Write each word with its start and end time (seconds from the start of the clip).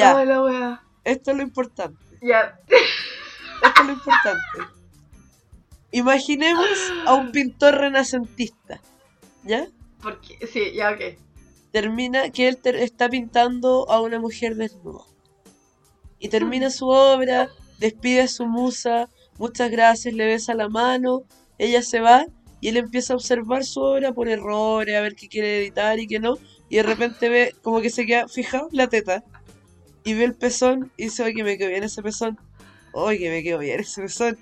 Ya, 0.00 0.16
Ay, 0.18 0.26
la 0.26 0.42
wea. 0.42 0.82
esto 1.04 1.30
es 1.30 1.36
lo 1.36 1.42
importante. 1.42 1.98
Ya. 2.22 2.58
Esto 3.62 3.80
es 3.82 3.86
lo 3.86 3.92
importante. 3.92 4.58
Imaginemos 5.92 6.68
a 7.06 7.14
un 7.14 7.32
pintor 7.32 7.74
renacentista. 7.76 8.80
¿Ya? 9.44 9.66
Porque, 10.02 10.38
sí, 10.46 10.72
ya, 10.74 10.90
ok. 10.92 11.18
termina 11.72 12.30
que 12.30 12.48
él 12.48 12.56
ter- 12.58 12.76
está 12.76 13.08
pintando 13.08 13.90
a 13.90 14.00
una 14.00 14.18
mujer 14.18 14.54
desnuda. 14.56 15.04
Y 16.18 16.28
termina 16.28 16.68
su 16.70 16.88
obra, 16.88 17.48
despide 17.78 18.22
a 18.22 18.28
su 18.28 18.44
musa, 18.46 19.08
muchas 19.38 19.70
gracias, 19.70 20.12
le 20.14 20.26
besa 20.26 20.52
la 20.54 20.68
mano, 20.68 21.22
ella 21.58 21.82
se 21.82 22.00
va 22.00 22.26
y 22.60 22.68
él 22.68 22.76
empieza 22.76 23.14
a 23.14 23.16
observar 23.16 23.64
su 23.64 23.80
obra 23.80 24.12
por 24.12 24.28
errores, 24.28 24.94
a 24.96 25.00
ver 25.00 25.14
qué 25.14 25.28
quiere 25.28 25.58
editar 25.62 25.98
y 25.98 26.06
qué 26.06 26.18
no, 26.20 26.36
y 26.68 26.76
de 26.76 26.82
repente 26.82 27.28
ve 27.30 27.54
como 27.62 27.80
que 27.80 27.88
se 27.88 28.04
queda 28.04 28.28
fijado 28.28 28.68
la 28.72 28.88
teta 28.88 29.24
y 30.04 30.14
ve 30.14 30.24
el 30.24 30.34
pezón 30.34 30.90
y 30.96 31.04
dice, 31.04 31.22
oye, 31.22 31.34
que 31.34 31.44
me 31.44 31.58
quedó 31.58 31.68
bien 31.70 31.84
ese 31.84 32.02
pezón, 32.02 32.38
oye, 32.92 33.18
que 33.18 33.30
me 33.30 33.42
quedó 33.42 33.58
bien 33.58 33.80
ese 33.80 34.02
pezón, 34.02 34.38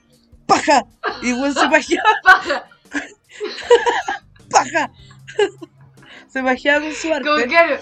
¡paja! 0.46 0.84
Y 1.22 1.32
bueno, 1.32 1.54
se 1.54 1.68
pajeaba, 1.68 2.10
Paja. 2.24 2.68
¡paja! 4.50 4.90
se 6.28 6.42
pajeaba 6.42 6.80
con 6.84 6.94
su 6.94 7.12
arte. 7.12 7.28
Como 7.28 7.44
que, 7.44 7.80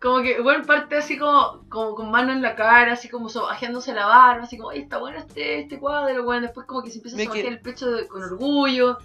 como 0.00 0.22
que, 0.22 0.40
bueno, 0.40 0.64
parte 0.64 0.96
así 0.96 1.16
como, 1.18 1.64
como 1.68 1.94
con 1.94 2.10
mano 2.10 2.32
en 2.32 2.42
la 2.42 2.56
cara, 2.56 2.92
así 2.94 3.08
como 3.08 3.28
sobajeándose 3.28 3.92
la 3.94 4.06
barba, 4.06 4.44
así 4.44 4.56
como, 4.56 4.70
ay, 4.70 4.80
está 4.80 4.98
bueno 4.98 5.18
este, 5.18 5.60
este 5.60 5.78
cuadro, 5.78 6.24
bueno, 6.24 6.42
después 6.42 6.66
como 6.66 6.82
que 6.82 6.90
se 6.90 6.96
empieza 6.98 7.16
a 7.16 7.24
sobajear 7.24 7.46
el 7.52 7.60
pecho 7.60 7.90
de- 7.90 8.08
con 8.08 8.22
orgullo, 8.22 8.98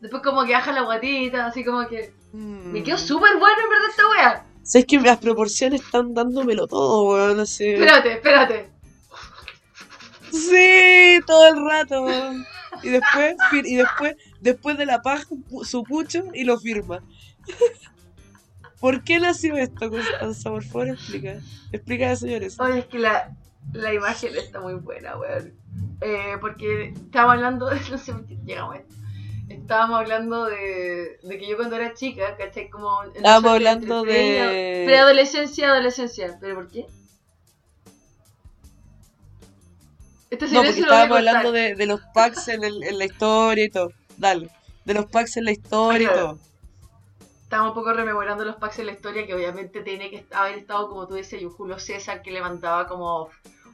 después 0.00 0.22
como 0.22 0.44
que 0.44 0.52
baja 0.52 0.72
la 0.72 0.82
guatita, 0.82 1.46
así 1.46 1.64
como 1.64 1.86
que, 1.86 2.12
Mm. 2.32 2.72
me 2.72 2.82
quedó 2.84 2.96
súper 2.96 3.36
bueno 3.38 3.56
en 3.62 3.68
verdad 3.68 3.88
esta 3.90 4.08
wea. 4.08 4.46
¿Sabes 4.70 4.86
que 4.86 5.00
las 5.00 5.18
proporciones 5.18 5.80
están 5.82 6.14
dándomelo 6.14 6.68
todo, 6.68 7.02
weón? 7.12 7.40
Así. 7.40 7.66
Espérate, 7.70 8.12
espérate. 8.12 8.68
Sí, 10.30 11.18
todo 11.26 11.48
el 11.48 11.64
rato. 11.68 12.06
Y 12.84 12.88
después, 12.90 13.34
y 13.64 13.74
después, 13.74 14.14
después 14.40 14.78
de 14.78 14.86
la 14.86 15.02
paja, 15.02 15.24
pu- 15.28 15.64
su 15.64 15.82
pucho 15.82 16.22
y 16.32 16.44
lo 16.44 16.56
firma. 16.58 17.02
¿Por 18.80 19.02
qué 19.02 19.18
nació 19.18 19.56
esto, 19.56 19.90
Constanza? 19.90 20.50
Por 20.50 20.62
favor, 20.64 20.88
explica. 20.90 21.40
Explica, 21.72 22.14
señores. 22.14 22.58
Oye, 22.60 22.78
es 22.78 22.86
que 22.86 23.00
la, 23.00 23.36
la 23.72 23.92
imagen 23.92 24.36
está 24.36 24.60
muy 24.60 24.74
buena, 24.74 25.18
weón. 25.18 25.52
Eh, 26.00 26.36
porque 26.40 26.94
estábamos 26.94 27.34
hablando 27.34 27.66
de. 27.68 27.80
No 27.90 27.98
sé 27.98 28.12
por 28.12 28.24
qué 28.24 28.38
llegamos 28.44 28.76
a 28.76 28.78
esto. 28.78 28.94
Estábamos 29.50 29.98
hablando 30.00 30.44
de, 30.46 31.18
de 31.22 31.38
que 31.38 31.48
yo 31.48 31.56
cuando 31.56 31.74
era 31.76 31.92
chica, 31.92 32.36
¿cachai? 32.36 32.70
Como. 32.70 33.02
Estábamos 33.02 33.50
hablando 33.52 34.02
de- 34.04 34.84
Preadolescencia, 34.86 35.70
adolescencia. 35.72 36.38
¿Pero 36.40 36.54
por 36.54 36.68
qué? 36.68 36.86
Este 40.30 40.46
No, 40.46 40.62
porque 40.62 40.68
a 40.68 40.70
estábamos 40.70 41.16
hablando 41.18 41.52
de, 41.52 41.74
de 41.74 41.86
los 41.86 42.00
packs 42.14 42.48
en, 42.48 42.62
el- 42.64 42.82
en 42.84 42.98
la 42.98 43.04
historia 43.06 43.64
y 43.64 43.70
todo. 43.70 43.92
Dale. 44.16 44.48
De 44.84 44.94
los 44.94 45.06
packs 45.06 45.36
en 45.36 45.44
la 45.46 45.50
historia 45.52 46.08
y 46.10 46.14
todo. 46.14 46.38
Estábamos 47.42 47.70
un 47.70 47.74
poco 47.82 47.92
rememorando 47.92 48.44
los 48.44 48.54
packs 48.56 48.78
en 48.78 48.86
la 48.86 48.92
historia 48.92 49.26
que 49.26 49.34
obviamente 49.34 49.80
tiene 49.80 50.08
que 50.10 50.24
haber 50.30 50.58
estado, 50.58 50.88
como 50.88 51.08
tú 51.08 51.14
decías, 51.14 51.42
un 51.42 51.50
Julio 51.50 51.80
César 51.80 52.22
que 52.22 52.30
levantaba 52.30 52.86
como 52.86 53.28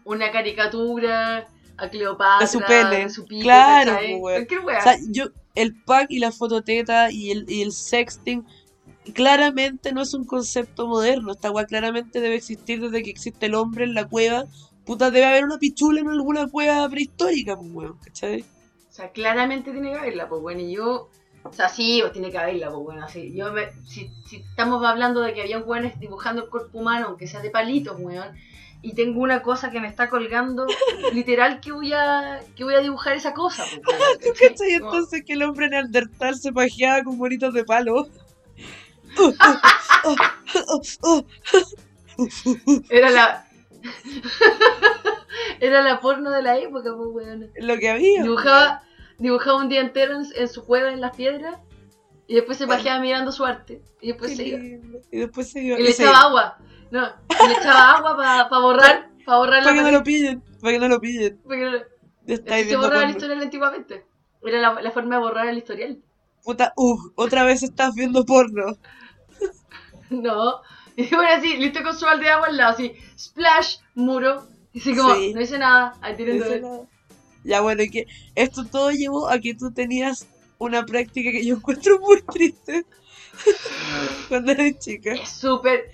una 0.05 0.31
caricatura 0.33 1.47
a 1.77 1.89
Cleopatra. 1.91 2.39
De 2.41 2.47
su 2.47 2.61
pene. 2.61 2.97
de 3.05 3.11
su 3.11 3.27
pico, 3.27 3.43
Claro, 3.43 3.99
pues, 4.19 4.49
wea. 4.65 4.79
O 4.79 4.83
sea, 4.83 4.97
yo, 5.11 5.27
el 5.57 5.75
pack 5.75 6.09
y 6.11 6.21
la 6.21 6.33
fototeta 6.33 7.11
y 7.11 7.33
el, 7.33 7.51
y 7.51 7.63
el 7.63 7.73
sexting 7.73 8.45
claramente 9.15 9.93
no 9.93 10.03
es 10.03 10.15
un 10.15 10.25
concepto 10.25 10.87
moderno. 10.87 11.33
Esta 11.33 11.51
weá 11.51 11.67
claramente 11.67 12.21
debe 12.21 12.37
existir 12.37 12.81
desde 12.81 13.03
que 13.03 13.11
existe 13.11 13.47
el 13.47 13.55
hombre 13.55 13.85
en 13.85 13.95
la 13.95 14.07
cueva. 14.09 14.45
Puta, 14.85 15.11
debe 15.11 15.27
haber 15.27 15.45
una 15.45 15.59
pichula 15.59 16.01
en 16.01 16.09
alguna 16.09 16.49
cueva 16.49 16.89
prehistórica, 16.89 17.57
pues 17.57 17.71
weón, 17.73 17.99
¿cachai? 17.99 18.43
O 18.43 18.93
sea, 18.97 19.11
claramente 19.13 19.73
tiene 19.73 19.91
que 19.93 19.99
haberla, 19.99 20.29
pues 20.29 20.41
bueno, 20.43 20.61
y 20.61 20.73
yo. 20.75 21.11
O 21.45 21.53
sea, 21.53 21.69
sí, 21.69 21.99
pues 22.01 22.13
tiene 22.13 22.31
que 22.31 22.39
haberla, 22.39 22.71
pues 22.71 22.83
bueno, 22.83 23.05
así. 23.05 23.33
Yo 23.35 23.53
me- 23.53 23.69
si, 23.87 24.11
si 24.29 24.37
estamos 24.37 24.85
hablando 24.85 25.21
de 25.21 25.33
que 25.35 25.43
había 25.43 25.59
weones 25.59 25.99
dibujando 26.01 26.45
el 26.45 26.51
cuerpo 26.51 26.79
humano, 26.79 27.07
aunque 27.09 27.29
sea 27.29 27.41
de 27.41 27.51
palitos, 27.51 27.97
weón, 28.01 28.35
y 28.83 28.95
tengo 28.95 29.21
una 29.21 29.43
cosa 29.43 29.71
que 29.71 29.81
me 29.81 29.89
está 29.89 30.09
colgando, 30.09 30.67
literal 31.13 31.61
que 31.61 31.73
voy 31.73 31.93
a, 31.93 32.41
que 32.57 32.65
voy 32.65 32.75
a 32.75 32.81
dibujar 32.81 33.17
esa 33.17 33.33
cosa, 33.35 33.65
pues, 33.85 33.97
¿Tú 34.23 34.29
¿cachai? 34.39 34.75
entonces 34.75 35.25
que 35.25 35.33
el 35.33 35.43
hombre 35.43 35.69
neandertal 35.69 36.37
se 36.37 36.53
pajeaba 36.53 37.03
con 37.03 37.19
bonitos 37.19 37.53
de 37.55 37.65
palo? 37.65 38.09
Era 42.91 43.11
la. 43.11 43.47
Era 45.61 45.83
la 45.83 46.01
porno 46.01 46.31
de 46.31 46.43
la 46.43 46.59
época, 46.59 46.91
pues 46.97 47.09
weón. 47.13 47.51
Lo 47.57 47.79
que 47.79 47.91
había. 47.91 48.23
Dibujaba, 48.23 48.83
dibujaba 49.19 49.59
un 49.59 49.69
día 49.69 49.81
entero 49.81 50.17
en, 50.19 50.27
en 50.35 50.49
su 50.49 50.65
cueva 50.65 50.93
en 50.93 51.01
las 51.01 51.17
piedras, 51.17 51.59
y 52.27 52.35
después 52.35 52.59
se 52.59 52.67
pajeaba 52.67 53.01
mirando 53.01 53.33
su 53.33 53.45
arte, 53.45 53.83
y 54.01 54.09
después 54.09 54.31
Qué 54.33 54.37
se 54.37 54.47
iba. 54.49 54.59
lindo. 54.59 54.99
Y 55.11 55.19
después 55.19 55.51
se 55.51 55.63
iba. 55.63 55.79
Y 55.79 55.83
le 55.83 55.91
echaba 55.91 56.19
agua. 56.21 56.59
No, 56.91 57.03
le 57.03 57.53
echaba 57.53 57.93
agua 57.97 58.17
para 58.17 58.61
borrar, 58.61 59.11
para 59.25 59.39
borrar 59.39 59.63
Para 59.65 59.77
que 59.77 59.83
no 59.83 59.91
lo 59.91 60.03
pillen. 60.03 60.43
Para 60.61 60.73
que 60.73 60.79
no 60.79 60.89
lo 60.89 61.01
pillen. 61.01 61.41
porque 61.45 61.65
no- 61.65 62.35
estáis 62.35 62.69
se 62.69 62.77
borraba 62.77 63.05
el 63.05 63.11
historial 63.11 63.41
antiguamente. 63.43 64.05
Era 64.43 64.61
la, 64.61 64.81
la 64.81 64.91
forma 64.93 65.17
de 65.17 65.21
borrar 65.23 65.49
el 65.49 65.59
historial. 65.59 65.99
Puta, 66.45 66.73
uh, 66.77 66.97
otra 67.17 67.43
vez 67.45 67.63
estás 67.63 67.95
viendo 67.95 68.25
porno. 68.25 68.77
No. 70.11 70.61
Y 70.95 71.09
bueno, 71.15 71.31
así, 71.35 71.57
listo 71.57 71.83
con 71.83 71.97
su 71.97 72.05
balde 72.07 72.25
de 72.25 72.31
agua 72.31 72.47
al 72.47 72.57
lado, 72.57 72.73
así, 72.75 72.93
splash, 73.19 73.79
muro. 73.97 74.47
Y 74.73 74.79
así 74.81 74.95
como, 74.97 75.15
Sí. 75.17 75.35
no 75.35 75.41
hice 75.41 75.59
nada, 75.59 75.95
ahí 76.01 76.15
tienen 76.17 76.63
no. 76.63 76.89
Ya 77.45 77.61
bueno, 77.61 77.83
y 77.83 77.91
que 77.91 78.07
esto 78.35 78.65
todo 78.65 78.91
llevó 78.93 79.29
a 79.29 79.39
que 79.41 79.55
tú 79.55 79.73
tenías 79.73 80.27
una 80.59 80.87
práctica 80.87 81.31
que 81.33 81.45
yo 81.45 81.57
encuentro 81.57 81.99
muy 82.01 82.23
triste 82.23 82.87
cuando 84.29 84.53
eres 84.53 84.79
chica. 84.79 85.13
Es 85.15 85.29
súper, 85.29 85.93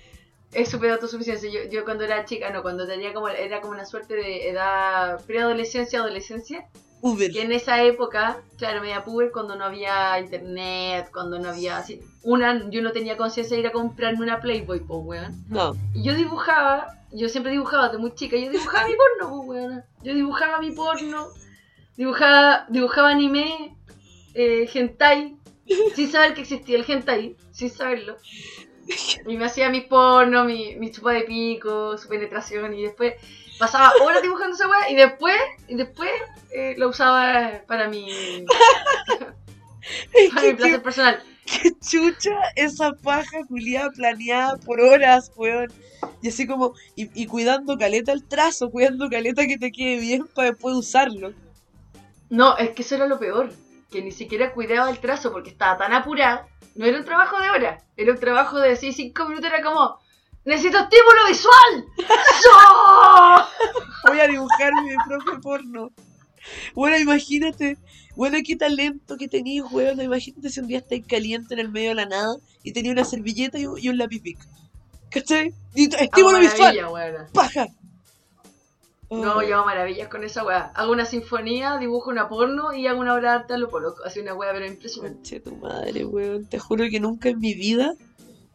es 0.53 0.69
súper 0.69 0.91
autosuficiencia. 0.91 1.49
Yo, 1.49 1.69
yo 1.69 1.83
cuando 1.83 2.03
era 2.03 2.25
chica, 2.25 2.49
no, 2.49 2.61
cuando 2.61 2.87
tenía 2.87 3.13
como, 3.13 3.27
era 3.27 3.61
como 3.61 3.73
una 3.73 3.85
suerte 3.85 4.15
de 4.15 4.49
edad 4.49 5.23
preadolescencia, 5.25 5.99
adolescencia, 5.99 6.67
Uber. 7.01 7.31
que 7.31 7.41
en 7.41 7.51
esa 7.51 7.83
época, 7.83 8.41
claro, 8.57 8.81
media 8.81 9.03
puber, 9.03 9.31
cuando 9.31 9.55
no 9.55 9.65
había 9.65 10.19
internet, 10.19 11.09
cuando 11.11 11.39
no 11.39 11.49
había 11.49 11.77
así, 11.77 11.99
una, 12.23 12.69
yo 12.69 12.81
no 12.81 12.91
tenía 12.91 13.17
conciencia 13.17 13.55
de 13.55 13.61
ir 13.61 13.67
a 13.67 13.71
comprarme 13.71 14.21
una 14.21 14.39
Playboy, 14.39 14.79
pues, 14.79 14.99
weón. 15.03 15.43
No, 15.49 15.75
Y 15.93 16.03
yo 16.03 16.13
dibujaba, 16.13 17.01
yo 17.11 17.27
siempre 17.29 17.51
dibujaba 17.51 17.87
desde 17.87 17.99
muy 17.99 18.15
chica, 18.15 18.37
yo 18.37 18.49
dibujaba 18.49 18.87
mi 18.87 18.95
porno, 18.95 19.35
pues, 19.45 19.49
weón. 19.49 19.83
Yo 20.01 20.13
dibujaba 20.13 20.59
mi 20.59 20.71
porno, 20.71 21.27
dibujaba, 21.97 22.65
dibujaba 22.69 23.09
anime, 23.09 23.75
eh, 24.33 24.69
hentai, 24.73 25.35
sin 25.95 26.11
saber 26.11 26.33
que 26.33 26.41
existía 26.41 26.77
el 26.77 26.85
hentai, 26.87 27.35
sin 27.51 27.69
saberlo. 27.69 28.17
Y 29.27 29.37
me 29.37 29.45
hacía 29.45 29.69
mi 29.69 29.81
porno, 29.81 30.43
mi, 30.43 30.75
mi 30.75 30.91
chupa 30.91 31.13
de 31.13 31.21
pico, 31.21 31.97
su 31.97 32.07
penetración, 32.07 32.73
y 32.73 32.83
después 32.83 33.13
pasaba 33.59 33.93
horas 34.01 34.21
dibujando 34.21 34.55
esa 34.55 34.67
weá, 34.67 34.89
y 34.89 34.95
después, 34.95 35.37
y 35.67 35.75
después 35.75 36.09
eh, 36.51 36.75
lo 36.77 36.89
usaba 36.89 37.61
para 37.67 37.87
mi, 37.87 38.07
para 40.33 40.47
mi 40.47 40.53
placer 40.53 40.81
personal. 40.81 41.23
que 41.45 41.71
chucha 41.79 42.37
esa 42.55 42.93
paja 42.93 43.45
culiada 43.47 43.91
planeada 43.91 44.57
por 44.57 44.81
horas, 44.81 45.31
weón. 45.35 45.71
Y 46.21 46.29
así 46.29 46.47
como, 46.47 46.73
y, 46.95 47.09
y 47.21 47.27
cuidando 47.27 47.77
caleta 47.77 48.11
el 48.11 48.25
trazo, 48.25 48.69
cuidando 48.69 49.09
caleta 49.09 49.47
que 49.47 49.57
te 49.57 49.71
quede 49.71 49.99
bien 49.99 50.27
para 50.33 50.51
después 50.51 50.75
usarlo. 50.75 51.33
No, 52.29 52.57
es 52.57 52.71
que 52.71 52.81
eso 52.81 52.95
era 52.95 53.07
lo 53.07 53.19
peor, 53.19 53.51
que 53.93 54.01
ni 54.01 54.11
siquiera 54.11 54.51
cuidaba 54.53 54.89
el 54.89 54.99
trazo 54.99 55.31
porque 55.31 55.51
estaba 55.51 55.77
tan 55.77 55.93
apurada. 55.93 56.47
No 56.73 56.85
era 56.85 56.97
un 56.97 57.05
trabajo 57.05 57.39
de 57.39 57.51
hora, 57.51 57.77
era 57.95 58.11
un 58.11 58.19
trabajo 58.19 58.59
de 58.59 58.71
así 58.71 58.91
cinco 58.91 59.29
minutos, 59.29 59.51
era 59.51 59.61
como, 59.61 59.99
¡Necesito 60.45 60.79
estímulo 60.79 61.27
visual! 61.27 61.85
¡No! 62.45 63.45
Voy 64.07 64.19
a 64.19 64.27
dibujar 64.27 64.73
mi 64.83 64.95
propio 65.07 65.39
porno. 65.39 65.91
Bueno, 66.73 66.97
imagínate, 66.97 67.77
bueno, 68.15 68.39
qué 68.43 68.55
talento 68.55 69.15
que 69.15 69.27
tenías, 69.27 69.71
weón. 69.71 70.01
Imagínate 70.01 70.49
si 70.49 70.59
un 70.59 70.67
día 70.67 70.79
estáis 70.79 71.05
caliente 71.05 71.53
en 71.53 71.59
el 71.59 71.69
medio 71.69 71.89
de 71.89 71.95
la 71.95 72.05
nada 72.07 72.35
y 72.63 72.73
tenía 72.73 72.91
una 72.91 73.05
servilleta 73.05 73.59
y 73.59 73.67
un, 73.67 73.79
y 73.79 73.89
un 73.89 73.97
lápiz 73.99 74.21
bic. 74.23 74.39
¿Cachai? 75.11 75.53
Y 75.75 75.93
estímulo 75.95 76.39
visual, 76.39 76.77
paja. 77.31 77.67
No, 79.13 79.37
Oh, 79.37 79.41
yo 79.43 79.57
hago 79.57 79.65
maravillas 79.65 80.07
con 80.07 80.23
esa 80.23 80.43
weá. 80.43 80.71
Hago 80.73 80.91
una 80.91 81.05
sinfonía, 81.05 81.77
dibujo 81.77 82.09
una 82.09 82.27
porno 82.27 82.73
y 82.73 82.87
hago 82.87 82.99
una 82.99 83.13
obra 83.13 83.31
de 83.31 83.35
arte 83.37 83.53
a 83.53 83.57
lo 83.57 83.69
coloco. 83.69 84.03
Así 84.03 84.19
una 84.19 84.33
weá, 84.33 84.51
pero 84.53 84.65
impresionante. 84.65 85.17
Conche 85.17 85.39
tu 85.39 85.55
madre, 85.57 86.03
weón. 86.05 86.45
Te 86.45 86.57
juro 86.57 86.85
que 86.89 86.99
nunca 86.99 87.29
en 87.29 87.39
mi 87.39 87.53
vida 87.53 87.93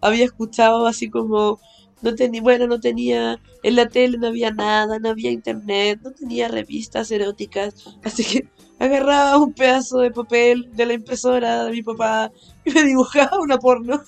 había 0.00 0.24
escuchado 0.24 0.86
así 0.86 1.10
como. 1.10 1.60
No 2.00 2.14
tenía, 2.14 2.42
bueno, 2.42 2.66
no 2.66 2.80
tenía. 2.80 3.40
En 3.62 3.76
la 3.76 3.88
tele 3.88 4.18
no 4.18 4.28
había 4.28 4.50
nada, 4.50 4.98
no 4.98 5.08
había 5.10 5.30
internet, 5.30 6.00
no 6.02 6.12
tenía 6.12 6.48
revistas 6.48 7.10
eróticas. 7.10 7.74
Así 8.04 8.24
que 8.24 8.48
agarraba 8.78 9.38
un 9.38 9.52
pedazo 9.52 9.98
de 9.98 10.10
papel 10.10 10.70
de 10.74 10.86
la 10.86 10.92
impresora 10.92 11.64
de 11.64 11.72
mi 11.72 11.82
papá 11.82 12.30
y 12.64 12.70
me 12.70 12.82
dibujaba 12.84 13.40
una 13.40 13.58
porno. 13.58 14.02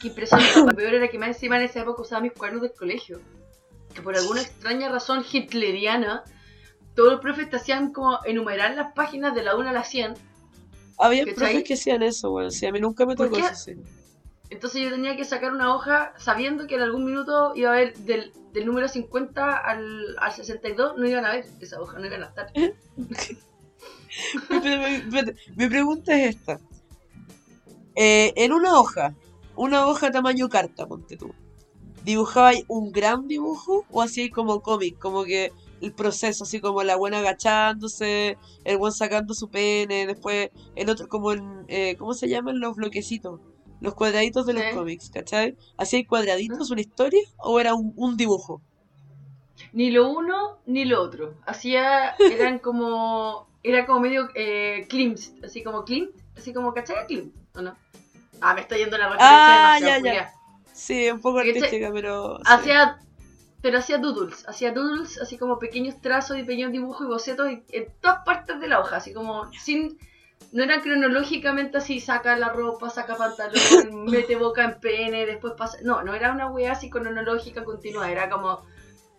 Qué 0.00 0.08
impresionante. 0.08 0.60
Lo 0.60 0.74
peor 0.74 0.94
era 0.94 1.08
que 1.08 1.18
más 1.18 1.28
encima 1.28 1.56
en 1.56 1.64
esa 1.64 1.80
época 1.80 2.02
usaba 2.02 2.22
mis 2.22 2.32
cuadernos 2.32 2.62
del 2.62 2.72
colegio. 2.72 3.20
Que 3.94 4.02
por 4.02 4.16
alguna 4.16 4.42
extraña 4.42 4.88
razón 4.88 5.24
hitleriana, 5.30 6.24
todos 6.94 7.12
los 7.12 7.20
profes 7.20 7.50
te 7.50 7.56
hacían 7.56 7.92
como 7.92 8.18
enumerar 8.24 8.74
las 8.74 8.92
páginas 8.92 9.34
de 9.34 9.42
la 9.42 9.56
1 9.56 9.68
a 9.68 9.72
la 9.72 9.84
100. 9.84 10.14
Había 10.98 11.24
¿Cachai? 11.24 11.34
profes 11.34 11.64
que 11.64 11.74
hacían 11.74 12.02
eso, 12.02 12.32
weón. 12.32 12.50
Sí, 12.50 12.66
a 12.66 12.72
mí 12.72 12.80
nunca 12.80 13.06
me 13.06 13.16
¿Por 13.16 13.30
tocó 13.30 13.38
eso, 13.38 13.54
sí. 13.54 13.74
Entonces 14.50 14.82
yo 14.82 14.90
tenía 14.90 15.16
que 15.16 15.24
sacar 15.24 15.52
una 15.52 15.74
hoja 15.74 16.12
sabiendo 16.18 16.66
que 16.66 16.74
en 16.74 16.82
algún 16.82 17.04
minuto 17.04 17.52
iba 17.54 17.70
a 17.70 17.74
haber 17.74 17.96
del, 17.98 18.32
del 18.52 18.66
número 18.66 18.88
50 18.88 19.56
al, 19.56 20.18
al 20.18 20.32
62, 20.32 20.98
no 20.98 21.06
iban 21.06 21.24
a 21.24 21.32
ver 21.32 21.46
esa 21.60 21.80
hoja, 21.80 21.98
no 21.98 22.06
iban 22.06 22.24
a 22.24 22.26
estar. 22.26 22.52
Mi 25.56 25.68
pregunta 25.68 26.18
es 26.18 26.36
esta. 26.36 26.58
Eh, 27.94 28.32
en 28.36 28.52
una 28.52 28.78
hoja, 28.78 29.14
una 29.54 29.86
hoja 29.86 30.10
tamaño 30.10 30.48
carta, 30.48 30.86
ponte 30.86 31.16
tú. 31.16 31.32
¿Dibujabais 32.04 32.64
un 32.68 32.92
gran 32.92 33.28
dibujo 33.28 33.84
o 33.90 34.02
así 34.02 34.30
como 34.30 34.60
cómic? 34.62 34.98
Como 34.98 35.24
que 35.24 35.52
el 35.80 35.92
proceso, 35.92 36.44
así 36.44 36.60
como 36.60 36.82
la 36.82 36.96
buena 36.96 37.18
agachándose, 37.18 38.36
el 38.64 38.78
buen 38.78 38.92
sacando 38.92 39.34
su 39.34 39.48
pene, 39.48 40.06
después 40.06 40.50
el 40.76 40.90
otro 40.90 41.08
como 41.08 41.32
en, 41.32 41.64
eh, 41.68 41.96
¿cómo 41.98 42.14
se 42.14 42.28
llaman 42.28 42.60
los 42.60 42.76
bloquecitos? 42.76 43.40
Los 43.80 43.94
cuadraditos 43.94 44.44
de 44.44 44.52
los 44.52 44.64
cómics, 44.74 45.08
¿cachai? 45.10 45.56
¿Hacíais 45.78 46.06
cuadraditos, 46.06 46.70
una 46.70 46.82
historia 46.82 47.22
o 47.38 47.60
era 47.60 47.74
un, 47.74 47.94
un 47.96 48.16
dibujo? 48.16 48.60
Ni 49.72 49.90
lo 49.90 50.10
uno 50.10 50.58
ni 50.66 50.84
lo 50.84 51.00
otro. 51.02 51.34
Hacía, 51.46 52.14
eran 52.18 52.58
como, 52.60 53.46
era 53.62 53.86
como 53.86 54.00
medio 54.00 54.28
eh, 54.34 54.86
Klimt, 54.88 55.18
así 55.44 55.62
como 55.62 55.84
Klimt, 55.84 56.10
así 56.36 56.52
como, 56.52 56.74
¿cachai? 56.74 57.06
Klimt, 57.06 57.34
¿o 57.54 57.62
no? 57.62 57.74
Ah, 58.42 58.54
me 58.54 58.60
está 58.60 58.76
yendo 58.76 58.98
la 58.98 59.08
referencia 59.08 59.36
Ah, 59.36 59.74
demasiado, 59.78 60.04
ya, 60.04 60.12
ya. 60.14 60.34
Sí, 60.86 61.10
un 61.10 61.20
poco 61.20 61.38
artística, 61.38 61.90
pero... 61.92 62.38
sí. 62.44 62.44
Hacía, 62.44 63.00
pero 63.62 63.78
hacía 63.78 63.98
doodles, 63.98 64.48
hacía 64.48 64.72
doodles, 64.72 65.20
así 65.20 65.38
como 65.38 65.58
pequeños 65.58 66.00
trazos 66.00 66.38
y 66.38 66.44
pequeños 66.44 66.72
dibujos 66.72 67.06
y 67.06 67.10
bocetos 67.10 67.50
y- 67.50 67.64
en 67.70 67.86
todas 68.00 68.24
partes 68.24 68.60
de 68.60 68.68
la 68.68 68.80
hoja, 68.80 68.96
así 68.96 69.12
como 69.14 69.52
sin, 69.54 69.98
no 70.52 70.64
era 70.64 70.82
cronológicamente 70.82 71.78
así, 71.78 72.00
saca 72.00 72.36
la 72.36 72.50
ropa, 72.50 72.90
saca 72.90 73.16
pantalón, 73.18 74.06
mete 74.10 74.36
boca 74.36 74.64
en 74.64 74.80
pene, 74.80 75.26
después 75.26 75.54
pasa, 75.58 75.78
no, 75.84 76.02
no 76.02 76.14
era 76.14 76.32
una 76.32 76.50
wea 76.50 76.72
así 76.72 76.90
cronológica 76.90 77.64
continua, 77.64 78.10
era 78.10 78.30
como, 78.30 78.64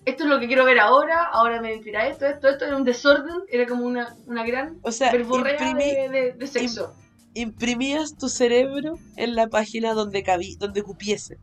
esto 0.05 0.23
es 0.23 0.29
lo 0.29 0.39
que 0.39 0.47
quiero 0.47 0.65
ver 0.65 0.79
ahora, 0.79 1.25
ahora 1.25 1.61
me 1.61 1.73
inspira 1.75 2.07
esto, 2.07 2.25
esto, 2.27 2.49
esto, 2.49 2.65
era 2.65 2.77
un 2.77 2.83
desorden, 2.83 3.43
era 3.49 3.67
como 3.67 3.85
una, 3.85 4.15
una 4.25 4.45
gran 4.45 4.81
O 4.81 4.91
sea, 4.91 5.11
verborrea 5.11 5.53
imprimí, 5.53 5.89
de, 5.89 6.09
de- 6.09 6.33
de 6.33 6.47
sexo. 6.47 6.95
Imprimías 7.33 8.15
tu 8.17 8.29
cerebro 8.29 8.99
en 9.15 9.35
la 9.35 9.47
página 9.47 9.93
donde 9.93 10.23
cabí, 10.23 10.55
donde 10.57 10.83
cupiese. 10.83 11.39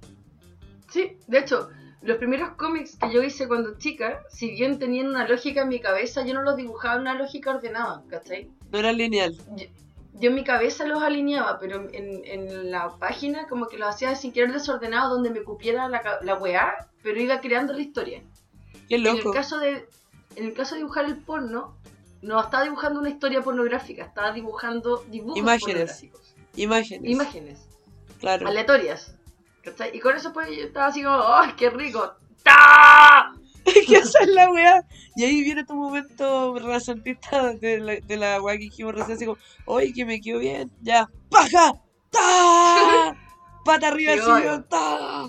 Sí, 0.91 1.17
de 1.27 1.39
hecho, 1.39 1.69
los 2.03 2.17
primeros 2.19 2.51
cómics 2.57 2.97
que 2.97 3.13
yo 3.13 3.23
hice 3.23 3.49
cuando 3.49 3.77
chica, 3.79 4.23
si 4.31 4.51
bien 4.51 4.79
tenían 4.79 5.09
una 5.09 5.27
lógica 5.29 5.63
en 5.63 5.69
mi 5.69 5.81
cabeza, 5.81 6.25
yo 6.25 6.35
no 6.35 6.43
los 6.43 6.57
dibujaba 6.57 6.95
en 6.97 7.01
una 7.03 7.15
lógica 7.15 7.51
ordenada, 7.51 8.05
¿cachai? 8.09 8.51
No 8.71 8.79
era 8.79 8.93
lineal. 8.93 9.37
Yo, 9.57 9.67
yo 10.15 10.31
en 10.31 10.35
mi 10.35 10.45
cabeza 10.45 10.87
los 10.87 11.03
alineaba, 11.03 11.59
pero 11.61 11.89
en, 11.93 12.23
en 12.25 12.71
la 12.71 12.97
página 12.99 13.47
como 13.49 13.69
que 13.69 13.79
los 13.79 13.89
hacía 13.89 14.15
sin 14.17 14.33
querer 14.33 14.53
desordenado 14.53 15.15
donde 15.15 15.31
me 15.31 15.43
cupiera 15.43 15.89
la, 15.89 16.03
la 16.23 16.35
weá, 16.37 16.89
pero 17.03 17.21
iba 17.21 17.41
creando 17.41 17.73
la 17.73 17.81
historia. 17.83 18.23
Qué 18.89 18.97
En 18.97 19.07
el 19.07 19.17
loco. 19.17 19.33
caso 19.33 19.59
de 19.59 19.89
en 20.37 20.45
el 20.45 20.55
caso 20.55 20.75
de 20.75 20.81
dibujar 20.83 21.05
el 21.07 21.17
porno, 21.17 21.77
no 22.23 22.41
estaba 22.41 22.65
dibujando 22.65 23.01
una 23.01 23.11
historia 23.11 23.43
pornográfica, 23.43 24.05
estaba 24.05 24.33
dibujando 24.33 25.05
dibujos 25.09 25.39
Imágenes. 25.39 25.63
pornográficos. 26.03 26.35
Imágenes. 26.57 27.11
Imágenes 27.11 27.69
Claro. 28.19 28.49
aleatorias. 28.49 29.15
¿cachai? 29.63 29.97
Y 29.97 30.01
con 30.01 30.17
eso 30.17 30.33
pues 30.33 30.49
yo 30.49 30.65
estaba 30.65 30.87
así 30.87 31.03
como, 31.03 31.23
¡ay, 31.23 31.53
qué 31.57 31.71
rico! 31.71 32.15
¡Ta! 32.43 33.33
¿Qué 33.65 33.97
esa 33.97 34.19
es 34.21 34.29
la 34.29 34.51
weá? 34.51 34.83
Y 35.15 35.25
ahí 35.25 35.43
viene 35.43 35.65
tu 35.65 35.75
momento 35.75 36.59
renacentista 36.59 37.53
de 37.55 37.79
la, 37.81 37.97
de 37.97 38.17
la 38.17 38.41
weá 38.41 38.55
que 38.57 38.65
dijimos 38.65 38.95
recién, 38.95 39.17
así 39.17 39.27
como, 39.27 39.39
oye, 39.67 39.93
que 39.93 40.05
me 40.07 40.21
quedó 40.21 40.39
bien, 40.39 40.71
ya, 40.81 41.09
¡paja! 41.29 41.75
¡Ta! 42.11 43.15
Pata 43.65 43.89
arriba 43.89 44.13
del 44.13 44.23
sillón, 44.23 44.67
¡ta! 44.69 45.29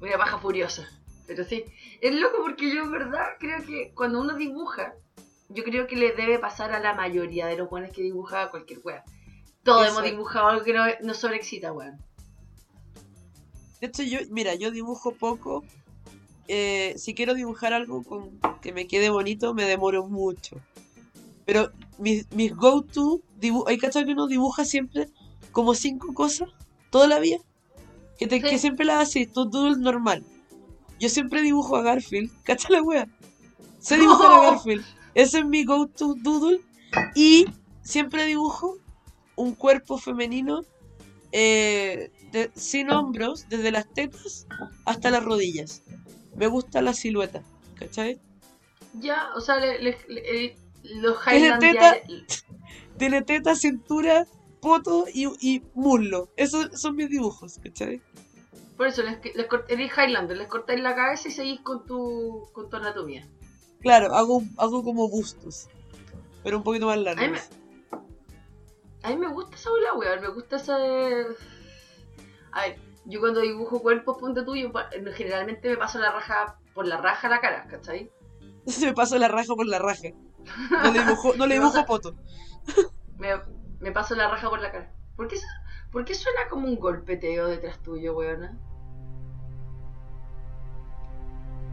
Una 0.00 0.16
baja 0.16 0.38
furiosa. 0.38 0.88
Pero 1.28 1.44
sí, 1.44 1.64
es 2.00 2.14
loco 2.14 2.38
porque 2.40 2.74
yo 2.74 2.82
en 2.82 2.90
verdad 2.90 3.26
creo 3.38 3.64
que 3.64 3.92
cuando 3.94 4.20
uno 4.20 4.34
dibuja, 4.34 4.94
yo 5.48 5.64
creo 5.64 5.86
que 5.86 5.96
le 5.96 6.12
debe 6.12 6.38
pasar 6.38 6.72
a 6.72 6.80
la 6.80 6.94
mayoría 6.94 7.46
de 7.46 7.56
los 7.56 7.68
buenos 7.70 7.90
que 7.90 8.02
dibuja 8.02 8.50
cualquier 8.50 8.80
wea. 8.84 9.04
Todos 9.62 9.88
hemos 9.88 10.02
dibujado 10.04 10.48
algo 10.48 10.64
que 10.64 10.72
no, 10.72 10.84
nos 11.02 11.18
sobreexcita, 11.18 11.72
weón. 11.72 11.98
De 13.80 13.86
hecho, 13.86 14.02
yo, 14.02 14.18
mira, 14.30 14.54
yo 14.54 14.70
dibujo 14.70 15.12
poco. 15.12 15.64
Eh, 16.48 16.94
si 16.96 17.14
quiero 17.14 17.34
dibujar 17.34 17.72
algo 17.72 18.02
con 18.02 18.38
que 18.62 18.72
me 18.72 18.86
quede 18.86 19.10
bonito, 19.10 19.54
me 19.54 19.64
demoro 19.64 20.06
mucho. 20.08 20.56
Pero 21.44 21.70
mis, 21.98 22.30
mis 22.32 22.54
go-to, 22.54 23.20
dibu- 23.40 23.64
hay 23.66 23.78
cachado 23.78 24.06
que 24.06 24.12
uno 24.12 24.26
dibuja 24.26 24.64
siempre 24.64 25.08
como 25.52 25.74
cinco 25.74 26.12
cosas 26.14 26.48
toda 26.90 27.06
la 27.06 27.18
vida. 27.18 27.38
Que, 28.18 28.26
te, 28.26 28.36
Sí. 28.36 28.42
que 28.42 28.58
siempre 28.58 28.84
las 28.84 29.02
haces, 29.08 29.32
tu 29.32 29.44
doodle 29.44 29.76
normal. 29.78 30.24
Yo 30.98 31.08
siempre 31.08 31.42
dibujo 31.42 31.76
a 31.76 31.82
Garfield, 31.82 32.30
cacha 32.44 32.68
la 32.70 32.82
wea. 32.82 33.06
Sé 33.78 33.96
dibujar 33.96 34.32
a 34.32 34.50
Garfield. 34.50 34.84
Ese 35.18 35.40
es 35.40 35.44
mi 35.44 35.64
go-to 35.64 36.14
doodle. 36.14 36.60
Y 37.14 37.46
siempre 37.82 38.24
dibujo 38.24 38.76
un 39.34 39.54
cuerpo 39.54 39.98
femenino 39.98 40.62
eh, 41.32 42.10
de- 42.32 42.50
sin 42.54 42.90
hombros, 42.90 43.46
desde 43.48 43.70
las 43.72 43.92
tetas 43.92 44.46
hasta 44.84 45.10
las 45.10 45.24
rodillas. 45.24 45.82
Me 46.36 46.46
gusta 46.46 46.82
la 46.82 46.94
silueta, 46.94 47.42
¿cachai? 47.78 48.20
Ya, 49.00 49.30
o 49.34 49.40
sea, 49.40 49.56
le- 49.58 49.78
le- 49.82 50.56
los 50.84 51.16
Tiene 51.24 51.46
Highlandia... 51.46 52.02
Tiene 52.96 53.22
teta, 53.22 53.54
cintura, 53.54 54.26
poto 54.60 55.06
y, 55.12 55.26
y 55.40 55.62
muslo. 55.74 56.28
Esos 56.36 56.80
son 56.80 56.96
mis 56.96 57.08
dibujos, 57.08 57.58
¿cachai? 57.62 58.00
Por 58.76 58.86
eso, 58.86 59.02
les, 59.02 59.18
les 59.34 59.46
eres 59.68 59.92
Highlander, 59.96 60.36
les 60.36 60.48
cortáis 60.48 60.80
la 60.80 60.94
cabeza 60.94 61.28
y 61.28 61.32
seguís 61.32 61.60
con 61.60 61.84
tu, 61.86 62.48
con 62.52 62.70
tu 62.70 62.76
anatomía. 62.76 63.26
Claro, 63.80 64.14
hago, 64.14 64.42
hago 64.56 64.82
como 64.82 65.08
bustos, 65.08 65.68
pero 66.42 66.56
un 66.58 66.62
poquito 66.64 66.86
más 66.86 66.96
A 66.96 66.98
mí 66.98 67.04
largos. 67.04 67.28
me, 67.30 67.98
a 69.02 69.08
mí 69.10 69.16
me 69.16 69.28
gusta 69.28 69.56
esa 69.56 69.70
bola, 69.70 69.94
weón. 69.94 70.20
Me 70.20 70.28
gusta 70.28 70.56
esa. 70.56 70.76
A 72.52 72.62
ver, 72.62 72.78
yo 73.04 73.20
cuando 73.20 73.40
dibujo 73.40 73.80
cuerpos, 73.80 74.18
ponte 74.18 74.42
tú, 74.42 74.56
yo 74.56 74.72
pa- 74.72 74.90
generalmente 75.14 75.68
me 75.70 75.76
paso 75.76 75.98
la 75.98 76.10
raja 76.10 76.58
por 76.74 76.86
la 76.86 76.96
raja 76.96 77.26
a 77.28 77.30
la 77.30 77.40
cara, 77.40 77.66
¿cachai? 77.68 78.10
Se 78.66 78.86
me 78.86 78.94
paso 78.94 79.16
la 79.18 79.28
raja 79.28 79.54
por 79.54 79.66
la 79.66 79.78
raja. 79.78 80.08
No 80.82 80.90
le 80.92 80.98
dibujo, 81.00 81.34
no 81.36 81.46
le 81.46 81.54
dibujo 81.54 81.72
pasa- 81.72 81.86
poto. 81.86 82.14
Me, 83.18 83.30
me 83.80 83.92
paso 83.92 84.14
la 84.14 84.28
raja 84.28 84.48
por 84.48 84.60
la 84.60 84.70
cara. 84.72 84.92
¿Por 85.16 85.26
qué, 85.28 85.36
por 85.90 86.04
qué 86.04 86.14
suena 86.14 86.48
como 86.48 86.66
un 86.68 86.76
golpeteo 86.78 87.48
detrás 87.48 87.82
tuyo, 87.82 88.14
weón? 88.16 88.58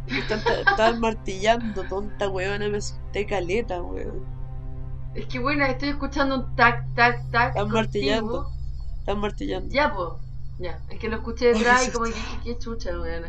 Están, 0.08 0.40
están 0.68 1.00
martillando, 1.00 1.84
tonta 1.84 2.30
weona, 2.30 2.68
me 2.70 2.78
asusté 2.78 3.26
caleta, 3.26 3.82
weón. 3.82 4.24
Es 5.16 5.26
que, 5.28 5.40
bueno, 5.40 5.66
estoy 5.66 5.90
escuchando 5.90 6.36
un 6.36 6.56
tac, 6.56 6.94
tac, 6.94 7.30
tac. 7.32 7.50
Están 7.50 7.70
martillando. 7.72 8.50
Están 9.00 9.20
martillando. 9.20 9.74
Ya, 9.74 9.94
po. 9.94 10.20
Ya, 10.60 10.80
es 10.90 11.00
que 11.00 11.10
lo 11.10 11.18
escuché 11.18 11.54
detrás 11.54 11.88
y 11.88 11.92
como 11.92 12.06
que 12.06 12.12
dije, 12.12 12.40
qué 12.44 12.58
chucha. 12.58 12.92
Bueno, 12.98 13.28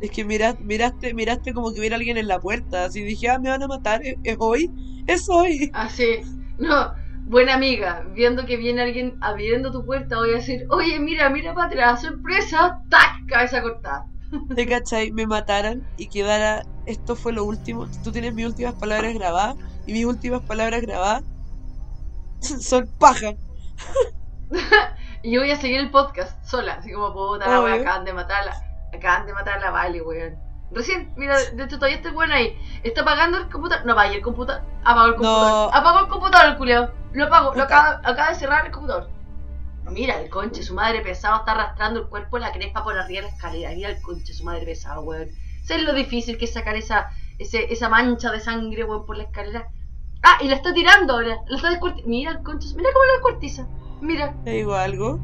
Es 0.00 0.10
que 0.10 0.24
mira- 0.24 0.56
miraste, 0.60 1.14
miraste 1.14 1.52
como 1.52 1.72
que 1.72 1.80
hubiera 1.80 1.96
alguien 1.96 2.16
en 2.16 2.28
la 2.28 2.38
puerta, 2.40 2.84
así 2.84 3.02
dije, 3.02 3.28
ah, 3.28 3.38
me 3.38 3.50
van 3.50 3.62
a 3.62 3.66
matar, 3.66 4.00
¿es, 4.04 4.16
es 4.22 4.36
hoy? 4.38 4.70
Es 5.06 5.28
hoy. 5.28 5.70
así. 5.74 6.20
No, 6.58 6.92
buena 7.26 7.54
amiga, 7.54 8.04
viendo 8.14 8.46
que 8.46 8.56
viene 8.56 8.82
alguien 8.82 9.16
abriendo 9.20 9.72
tu 9.72 9.84
puerta, 9.84 10.16
voy 10.18 10.30
a 10.30 10.34
decir, 10.34 10.66
oye, 10.70 10.98
mira, 11.00 11.28
mira 11.30 11.54
para 11.54 11.66
atrás, 11.68 12.02
sorpresa, 12.02 12.80
tac, 12.88 13.26
cabeza 13.28 13.62
cortada. 13.62 14.06
¿Te 14.56 14.66
cachai? 14.66 15.12
Me 15.12 15.26
mataran 15.26 15.86
y 15.96 16.08
quedara, 16.08 16.62
esto 16.86 17.16
fue 17.16 17.32
lo 17.32 17.44
último, 17.44 17.88
tú 18.02 18.12
tienes 18.12 18.34
mis 18.34 18.46
últimas 18.46 18.74
palabras 18.74 19.14
grabadas 19.14 19.56
y 19.86 19.92
mis 19.92 20.04
últimas 20.04 20.42
palabras 20.42 20.82
grabadas 20.82 21.22
son 22.60 22.88
paja. 22.98 23.34
Y 25.22 25.30
yo 25.32 25.40
voy 25.40 25.50
a 25.50 25.56
seguir 25.56 25.80
el 25.80 25.90
podcast 25.90 26.42
sola, 26.44 26.74
así 26.74 26.92
como 26.92 27.12
puta, 27.12 27.48
la 27.48 27.60
wea, 27.60 27.74
acaban 27.74 28.04
de 28.04 28.12
matarla, 28.12 28.54
acaban 28.92 29.26
de 29.26 29.32
matar 29.32 29.58
a 29.58 29.60
la 29.60 29.70
Vale, 29.70 30.02
weón. 30.02 30.44
Recién, 30.70 31.12
mira, 31.16 31.36
de 31.38 31.64
hecho 31.64 31.76
todavía 31.76 31.98
está 31.98 32.10
bueno 32.10 32.34
ahí. 32.34 32.58
Está 32.82 33.02
apagando 33.02 33.38
el 33.38 33.48
computador. 33.48 33.86
No 33.86 33.92
apague 33.92 34.16
el 34.16 34.22
computador. 34.22 34.62
Apagó 34.82 35.06
el 35.06 35.14
computador. 35.14 35.70
No. 35.70 35.78
Apagó 35.78 36.00
el 36.00 36.08
computador, 36.08 36.50
el 36.50 36.56
culeo. 36.56 36.90
Lo 37.12 37.24
apago, 37.26 37.54
lo 37.54 37.62
acaba, 37.62 38.00
acaba 38.02 38.30
de 38.30 38.34
cerrar 38.34 38.66
el 38.66 38.72
computador. 38.72 39.08
Mira, 39.90 40.20
el 40.20 40.30
conche, 40.30 40.62
su 40.62 40.74
madre 40.74 41.02
pesado 41.02 41.38
está 41.38 41.52
arrastrando 41.52 42.00
el 42.00 42.06
cuerpo 42.06 42.38
la 42.38 42.52
crespa 42.52 42.82
por 42.82 42.98
arriba 42.98 43.22
de 43.22 43.28
la 43.28 43.34
escalera. 43.34 43.70
Mira 43.70 43.90
el 43.90 44.00
conche, 44.00 44.32
su 44.32 44.44
madre 44.44 44.64
pesado, 44.64 45.02
weón. 45.02 45.28
¿Sabes 45.62 45.84
lo 45.84 45.94
difícil 45.94 46.38
que 46.38 46.46
es 46.46 46.52
sacar 46.52 46.76
esa, 46.76 47.10
ese, 47.38 47.72
esa 47.72 47.88
mancha 47.88 48.32
de 48.32 48.40
sangre, 48.40 48.84
weón, 48.84 49.06
por 49.06 49.16
la 49.16 49.24
escalera? 49.24 49.68
Ah, 50.22 50.38
y 50.40 50.48
la 50.48 50.56
está 50.56 50.72
tirando 50.72 51.12
ahora. 51.12 51.38
La 51.48 51.56
está. 51.56 51.78
Mira 52.06 52.32
el 52.32 52.42
conche, 52.42 52.74
mira 52.74 52.90
cómo 52.92 53.04
la 53.04 53.12
descuartiza. 53.12 53.68
Mira. 54.00 54.34
Te 54.44 54.50
digo 54.52 54.74
algo, 54.74 55.20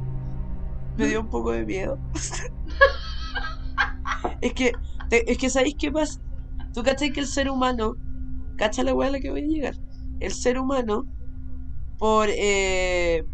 me 0.97 1.07
dio 1.07 1.21
un 1.21 1.31
poco 1.31 1.53
de 1.53 1.65
miedo. 1.65 1.99
es 4.41 4.53
que 4.53 4.73
es 5.11 5.39
que 5.39 5.51
¿sabéis 5.51 5.77
qué 5.79 5.91
pasa? 5.91 6.21
Tú 6.73 6.83
cachai 6.83 7.13
que 7.13 7.21
el 7.21 7.27
ser 7.27 7.51
humano, 7.51 7.97
cacha 8.57 8.83
la 8.83 8.95
weá 8.95 9.09
a 9.09 9.13
la 9.13 9.21
que 9.21 9.31
voy 9.31 9.43
a 9.43 9.47
llegar. 9.47 9.75
El 10.21 10.33
ser 10.33 10.59
humano, 10.59 11.07
por 11.99 12.29
eh, 12.31 13.25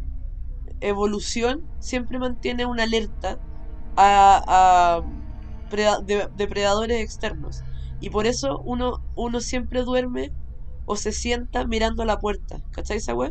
evolución, 0.88 1.60
siempre 1.80 2.18
mantiene 2.18 2.66
una 2.66 2.84
alerta 2.84 3.38
a, 3.96 4.42
a 4.46 5.02
preda- 5.70 6.00
de- 6.00 6.28
depredadores 6.36 7.00
externos. 7.00 7.62
Y 8.00 8.10
por 8.10 8.26
eso 8.26 8.60
uno, 8.64 8.98
uno 9.14 9.40
siempre 9.40 9.82
duerme 9.82 10.32
o 10.84 10.96
se 10.96 11.12
sienta 11.12 11.66
mirando 11.66 12.02
a 12.02 12.06
la 12.06 12.18
puerta. 12.18 12.60
¿Cachai 12.72 12.98
esa 12.98 13.14
weá? 13.14 13.30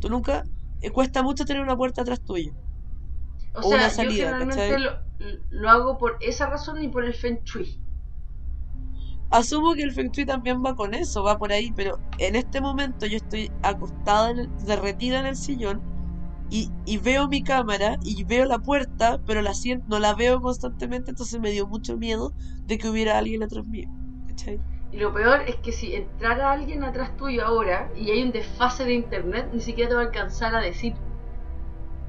Tú 0.00 0.08
nunca. 0.08 0.44
eh, 0.82 0.90
cuesta 0.90 1.22
mucho 1.22 1.44
tener 1.44 1.62
una 1.62 1.76
puerta 1.76 2.02
atrás 2.02 2.20
tuyo. 2.24 2.52
O 3.54 3.60
O 3.60 3.62
sea, 3.62 3.78
una 3.78 3.88
yo 3.88 4.10
generalmente 4.10 4.78
lo, 4.78 4.90
lo 5.50 5.70
hago 5.70 5.98
por 5.98 6.16
esa 6.20 6.46
razón 6.46 6.82
y 6.82 6.88
por 6.88 7.04
el 7.04 7.14
Feng 7.14 7.40
Shui. 7.44 7.80
Asumo 9.30 9.74
que 9.74 9.82
el 9.82 9.92
Feng 9.92 10.10
Shui 10.12 10.24
también 10.26 10.62
va 10.64 10.74
con 10.74 10.94
eso, 10.94 11.22
va 11.22 11.36
por 11.38 11.52
ahí, 11.52 11.72
pero 11.74 11.98
en 12.18 12.36
este 12.36 12.60
momento 12.60 13.06
yo 13.06 13.16
estoy 13.16 13.50
acostada, 13.62 14.30
en 14.30 14.38
el- 14.40 14.50
derretida 14.64 15.20
en 15.20 15.26
el 15.26 15.36
sillón 15.36 15.82
y, 16.50 16.70
y 16.84 16.98
veo 16.98 17.28
mi 17.28 17.42
cámara 17.42 17.98
y 18.02 18.24
veo 18.24 18.44
la 18.44 18.58
puerta, 18.58 19.20
pero 19.26 19.42
la 19.42 19.54
siento, 19.54 19.86
no 19.88 19.98
la 19.98 20.14
veo 20.14 20.40
constantemente, 20.40 21.10
entonces 21.10 21.40
me 21.40 21.50
dio 21.50 21.66
mucho 21.66 21.96
miedo 21.96 22.32
de 22.66 22.78
que 22.78 22.88
hubiera 22.88 23.18
alguien 23.18 23.42
atrás 23.42 23.64
mío. 23.66 23.88
¿Cachai? 24.28 24.60
Y 24.92 24.98
lo 24.98 25.12
peor 25.12 25.42
es 25.46 25.56
que 25.56 25.72
si 25.72 25.94
entrara 25.94 26.52
alguien 26.52 26.84
atrás 26.84 27.16
tuyo 27.16 27.44
ahora 27.44 27.90
y 27.96 28.10
hay 28.10 28.22
un 28.22 28.32
desfase 28.32 28.84
de 28.84 28.94
internet, 28.94 29.48
ni 29.52 29.60
siquiera 29.60 29.90
te 29.90 29.94
va 29.96 30.02
a 30.02 30.04
alcanzar 30.04 30.54
a 30.54 30.60
decir. 30.60 30.94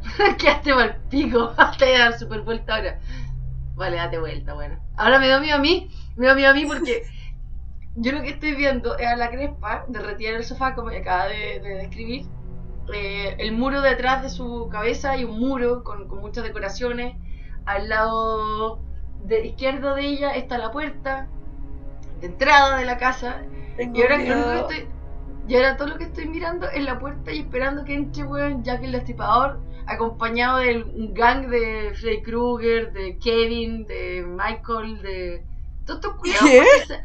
Quedaste 0.37 0.73
mal 0.73 1.01
pico. 1.09 1.53
Voy 1.79 1.89
a 1.89 1.99
dar 1.99 2.19
super 2.19 2.41
vuelta 2.41 2.75
ahora. 2.75 2.99
Vale, 3.75 3.97
date 3.97 4.19
vuelta, 4.19 4.53
bueno. 4.53 4.79
Ahora 4.95 5.19
me 5.19 5.27
da 5.27 5.39
miedo 5.39 5.57
a 5.57 5.59
mí. 5.59 5.89
Me 6.15 6.27
da 6.27 6.35
miedo 6.35 6.51
a 6.51 6.53
mí 6.53 6.65
porque 6.65 7.03
yo 7.95 8.11
lo 8.11 8.21
que 8.21 8.29
estoy 8.29 8.55
viendo 8.55 8.97
es 8.97 9.07
a 9.07 9.15
la 9.15 9.31
crespa 9.31 9.85
derretida 9.87 10.29
en 10.29 10.35
el 10.37 10.43
sofá, 10.43 10.73
como 10.73 10.89
acaba 10.89 11.27
de, 11.27 11.59
de 11.59 11.75
describir. 11.75 12.25
Eh, 12.93 13.35
el 13.39 13.51
muro 13.51 13.81
detrás 13.81 14.23
de 14.23 14.29
su 14.29 14.69
cabeza 14.71 15.17
y 15.17 15.23
un 15.25 15.39
muro 15.39 15.83
con, 15.83 16.07
con 16.07 16.19
muchas 16.19 16.43
decoraciones. 16.43 17.15
Al 17.65 17.89
lado 17.89 18.79
de 19.25 19.45
izquierdo 19.47 19.95
de 19.95 20.05
ella 20.05 20.31
está 20.35 20.57
la 20.57 20.71
puerta 20.71 21.27
de 22.21 22.27
entrada 22.27 22.77
de 22.77 22.85
la 22.85 22.97
casa. 22.97 23.41
Tengo 23.75 23.97
Y 23.97 24.01
ahora, 24.01 24.17
lo 24.17 24.23
que 24.23 24.35
miedo. 24.35 24.53
estoy, 24.69 24.87
y 25.47 25.55
ahora 25.55 25.77
todo 25.77 25.87
lo 25.89 25.97
que 25.97 26.05
estoy 26.05 26.27
mirando 26.27 26.69
es 26.69 26.83
la 26.83 26.99
puerta 26.99 27.31
y 27.31 27.39
esperando 27.39 27.83
que 27.83 27.93
entre, 27.95 28.23
weón, 28.23 28.63
Jack 28.63 28.83
el 28.83 28.91
Destripador, 28.93 29.59
acompañado 29.85 30.57
de 30.59 30.83
un 30.83 31.13
gang 31.13 31.47
de 31.47 31.93
Freddy 31.95 32.21
Krueger, 32.23 32.91
de 32.93 33.17
Kevin, 33.19 33.85
de 33.85 34.25
Michael, 34.27 35.01
de. 35.01 35.43
Todos 35.85 35.99
estos 36.01 36.15
cuidados 36.19 36.49
¿Qué? 36.49 36.59
para 36.59 36.83
hacer- 36.83 37.03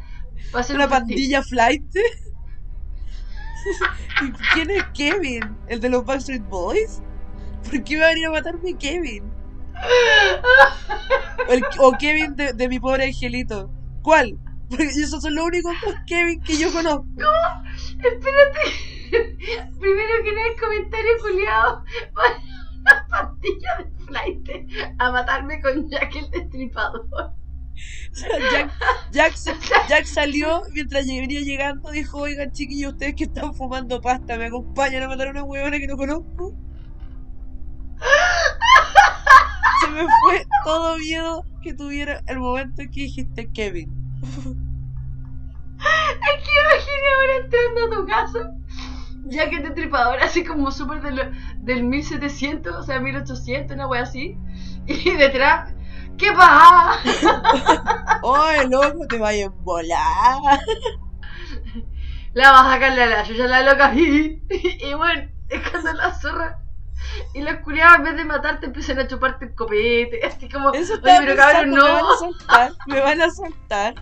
para 0.51 0.61
hacer 0.61 0.75
¿Una 0.75 0.85
un 0.85 0.91
pandilla 0.91 1.41
flight? 1.41 1.85
¿Y 4.21 4.31
¿Quién 4.53 4.69
es 4.71 4.83
Kevin? 4.93 5.57
¿El 5.67 5.79
de 5.79 5.89
los 5.89 6.05
Backstreet 6.05 6.43
Boys? 6.49 7.01
¿Por 7.69 7.83
qué 7.83 7.97
va 7.99 8.05
a 8.05 8.09
venir 8.09 8.27
a 8.27 8.31
matarme 8.31 8.77
Kevin? 8.77 9.23
O, 11.47 11.51
el- 11.51 11.63
o 11.79 11.91
Kevin 11.97 12.35
de, 12.35 12.53
de 12.53 12.67
mi 12.69 12.79
pobre 12.79 13.05
angelito. 13.05 13.69
¿Cuál? 14.01 14.37
Porque 14.69 14.85
esos 14.85 15.21
son 15.21 15.35
los 15.35 15.45
únicos 15.45 15.73
dos 15.85 15.95
Kevin 16.07 16.41
que 16.41 16.57
yo 16.57 16.71
conozco. 16.71 17.05
Espérate. 17.97 18.59
Primero 19.79 20.23
que 20.23 20.31
nada, 20.33 20.47
el 20.47 20.59
comentario 20.59 21.11
culiado. 21.21 21.83
Una 22.81 23.07
pandilla 23.09 23.77
de 23.77 24.05
flight 24.05 24.49
a 24.99 25.11
matarme 25.11 25.61
con 25.61 25.87
Jack 25.89 26.15
el 26.15 26.29
Destripador. 26.31 27.33
Jack, 29.11 29.35
Jack, 29.35 29.35
Jack 29.87 30.05
salió 30.05 30.63
mientras 30.73 31.07
venía 31.07 31.41
llegando. 31.41 31.91
Dijo: 31.91 32.19
Oigan, 32.19 32.51
chiquillos, 32.51 32.93
ustedes 32.93 33.15
que 33.15 33.25
están 33.25 33.53
fumando 33.53 34.01
pasta, 34.01 34.37
¿me 34.37 34.45
acompañan 34.45 35.03
a 35.03 35.07
matar 35.07 35.27
a 35.27 35.31
una 35.31 35.43
huevona 35.43 35.79
que 35.79 35.87
no 35.87 35.97
conozco? 35.97 36.53
Se 39.81 39.89
me 39.89 40.01
fue 40.01 40.45
todo 40.65 40.97
miedo 40.97 41.45
que 41.61 41.73
tuviera 41.73 42.21
el 42.27 42.39
momento 42.39 42.81
en 42.81 42.91
que 42.91 43.01
dijiste 43.01 43.51
Kevin. 43.51 43.91
Es 45.77 46.43
que 46.43 46.51
imagina 46.63 47.07
ahora 47.17 47.35
entrando 47.43 47.85
a 47.85 47.89
tu 47.89 48.07
casa, 48.07 48.51
ya 49.25 49.49
que 49.49 49.59
te 49.59 49.71
tripador, 49.71 50.19
así 50.19 50.43
como 50.43 50.71
súper 50.71 51.01
de 51.01 51.31
del 51.61 51.83
1700, 51.83 52.75
o 52.75 52.83
sea, 52.83 52.99
1800, 52.99 53.75
una 53.75 53.87
wea 53.87 54.03
así, 54.03 54.37
y 54.85 55.11
detrás, 55.11 55.73
¿qué 56.17 56.31
pasa? 56.33 56.99
¡Oye, 58.23 58.67
loco, 58.69 59.07
te 59.07 59.17
vayas 59.17 59.49
a 59.49 59.53
volar! 59.63 60.59
La 62.33 62.51
vas 62.51 62.65
a 62.67 62.71
sacarle 62.73 63.03
a 63.03 63.05
la 63.07 63.23
chucha 63.23 63.43
a 63.45 63.47
la 63.47 63.61
loca, 63.63 63.93
y, 63.95 64.41
y 64.49 64.93
bueno, 64.95 65.29
es 65.49 65.69
cuando 65.69 65.93
la 65.93 66.13
zorra. 66.13 66.59
Y 67.33 67.41
los 67.41 67.55
culiados 67.57 67.97
en 67.97 68.03
vez 68.05 68.15
de 68.15 68.25
matarte 68.25 68.65
empiezan 68.65 68.97
a 68.99 69.07
chuparte 69.07 69.45
el 69.45 69.55
copete, 69.55 70.19
así 70.25 70.47
como, 70.49 70.71
Eso 70.73 70.95
estaba 70.95 71.19
pero 71.19 71.35
cabrón, 71.35 71.71
pensando, 71.71 71.85
me 71.85 71.91
van 71.91 72.01
no. 72.01 72.11
a 72.13 72.17
soltar, 72.17 72.71
me 72.87 72.99
van 73.01 73.21
a 73.21 73.29
soltar. 73.29 73.95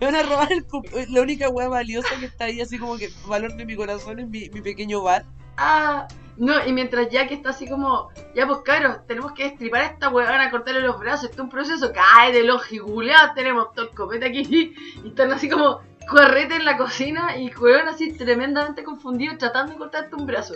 Me 0.00 0.06
van 0.06 0.14
a 0.14 0.22
robar 0.22 0.52
el 0.52 0.64
cup- 0.64 0.88
la 1.08 1.20
única 1.20 1.48
hueá 1.48 1.68
valiosa 1.68 2.08
que 2.20 2.26
está 2.26 2.44
ahí, 2.44 2.60
así 2.60 2.78
como 2.78 2.96
que 2.96 3.10
valor 3.26 3.54
de 3.54 3.64
mi 3.66 3.74
corazón 3.74 4.20
en 4.20 4.30
mi, 4.30 4.48
mi 4.50 4.60
pequeño 4.62 5.02
bar. 5.02 5.24
Ah, 5.56 6.06
no, 6.38 6.64
y 6.64 6.72
mientras 6.72 7.08
Jack 7.10 7.32
está 7.32 7.50
así 7.50 7.68
como, 7.68 8.10
ya 8.34 8.46
pues 8.46 8.60
caro, 8.64 9.02
tenemos 9.08 9.32
que 9.32 9.44
destripar 9.44 9.82
a 9.82 9.86
esta 9.86 10.08
huevona, 10.08 10.50
cortarle 10.50 10.80
los 10.80 10.98
brazos, 10.98 11.24
esto 11.24 11.42
es 11.42 11.44
un 11.44 11.50
proceso, 11.50 11.92
cae 11.92 12.32
de 12.32 12.44
los 12.44 12.62
giguleados, 12.62 13.34
tenemos 13.34 13.72
todo 13.74 13.86
el 13.86 13.94
copete 13.94 14.26
aquí, 14.26 14.74
y 15.04 15.08
están 15.08 15.32
así 15.32 15.48
como 15.48 15.80
correte 16.08 16.54
en 16.54 16.64
la 16.64 16.76
cocina, 16.76 17.36
y 17.36 17.52
huevón 17.54 17.88
así 17.88 18.12
tremendamente 18.12 18.84
confundido 18.84 19.36
tratando 19.36 19.72
de 19.72 19.78
cortarte 19.78 20.14
un 20.14 20.26
brazo. 20.26 20.54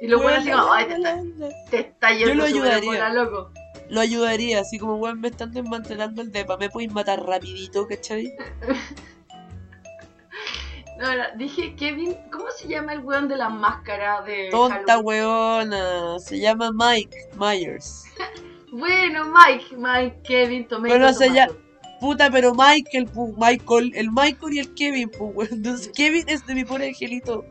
Y 0.00 0.06
los 0.06 0.20
huevones 0.20 0.40
así 0.40 0.50
como, 0.52 0.72
ay, 0.72 0.86
te 0.86 0.94
está, 0.94 1.20
te 1.70 1.78
está 1.80 2.12
Yo 2.12 2.34
lo 2.34 2.46
yendo 2.46 2.70
ayudaría. 2.70 3.08
loco. 3.08 3.50
Lo 3.88 4.00
ayudaría, 4.00 4.60
así 4.60 4.78
como, 4.78 4.96
weón, 4.96 5.20
me 5.20 5.28
están 5.28 5.52
desmantelando 5.52 6.22
el 6.22 6.30
depa, 6.30 6.56
me 6.56 6.70
podéis 6.70 6.92
matar 6.92 7.20
rapidito, 7.24 7.86
¿cachai? 7.88 8.32
No, 10.98 11.14
no, 11.14 11.24
dije, 11.36 11.74
Kevin, 11.76 12.16
¿cómo 12.32 12.46
se 12.56 12.68
llama 12.68 12.94
el 12.94 13.00
weón 13.00 13.28
de 13.28 13.36
la 13.36 13.50
máscara 13.50 14.22
de 14.22 14.48
Tonta 14.50 14.94
Halloween? 14.94 15.04
weona, 15.04 16.18
se 16.18 16.38
llama 16.40 16.70
Mike 16.72 17.16
Myers. 17.38 18.04
Bueno, 18.72 19.24
Mike, 19.32 19.74
Mike, 19.76 20.20
Kevin, 20.24 20.66
tomé 20.66 20.88
Bueno, 20.90 21.10
se 21.14 21.30
llama- 21.30 21.52
Puta, 22.00 22.30
pero 22.30 22.52
Michael, 22.52 23.06
pu, 23.06 23.34
Michael, 23.38 23.92
el 23.94 24.10
Michael 24.10 24.52
y 24.52 24.58
el 24.58 24.74
Kevin, 24.74 25.08
pues, 25.08 25.30
weón. 25.34 25.48
Entonces, 25.52 25.90
Kevin 25.94 26.28
es 26.28 26.44
de 26.46 26.54
mi 26.54 26.64
pobre 26.64 26.88
angelito. 26.88 27.44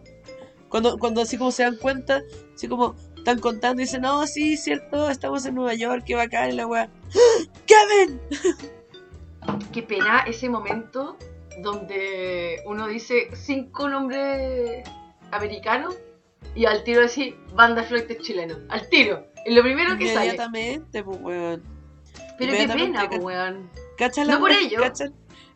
Cuando, 0.69 0.99
cuando 0.99 1.21
así 1.21 1.37
como 1.37 1.51
se 1.51 1.63
dan 1.63 1.77
cuenta, 1.77 2.21
así 2.53 2.67
como 2.67 2.95
están 3.17 3.39
contando 3.39 3.81
y 3.81 3.85
dicen, 3.85 4.01
no, 4.01 4.27
sí, 4.27 4.55
cierto, 4.55 5.09
estamos 5.09 5.45
en 5.45 5.55
Nueva 5.55 5.73
York, 5.73 6.03
qué 6.05 6.13
bacán, 6.15 6.55
la 6.57 6.67
weá. 6.67 6.89
¡Ah! 7.15 7.51
¡Kevin! 7.65 8.21
Qué 9.71 9.81
pena 9.81 10.25
ese 10.27 10.47
momento 10.49 11.17
donde 11.61 12.61
uno 12.65 12.87
dice 12.87 13.29
cinco 13.33 13.89
nombres 13.89 14.87
americanos 15.31 15.95
y 16.55 16.65
al 16.65 16.83
tiro 16.83 17.01
decir 17.01 17.35
banda 17.53 17.83
flight 17.83 18.21
chileno. 18.21 18.55
Al 18.69 18.87
tiro. 18.89 19.27
Es 19.45 19.53
lo 19.53 19.61
primero 19.61 19.97
que 19.97 20.07
sale. 20.07 20.27
Inmediatamente, 20.27 21.03
pues, 21.03 21.19
weón. 21.21 21.63
Pero 22.37 22.53
qué 22.53 22.67
pena, 22.67 23.09
pues, 23.09 23.23
weón. 23.23 23.69
¿Cachai 23.97 24.27
No 24.27 24.39
por 24.39 24.51
ello. 24.51 24.81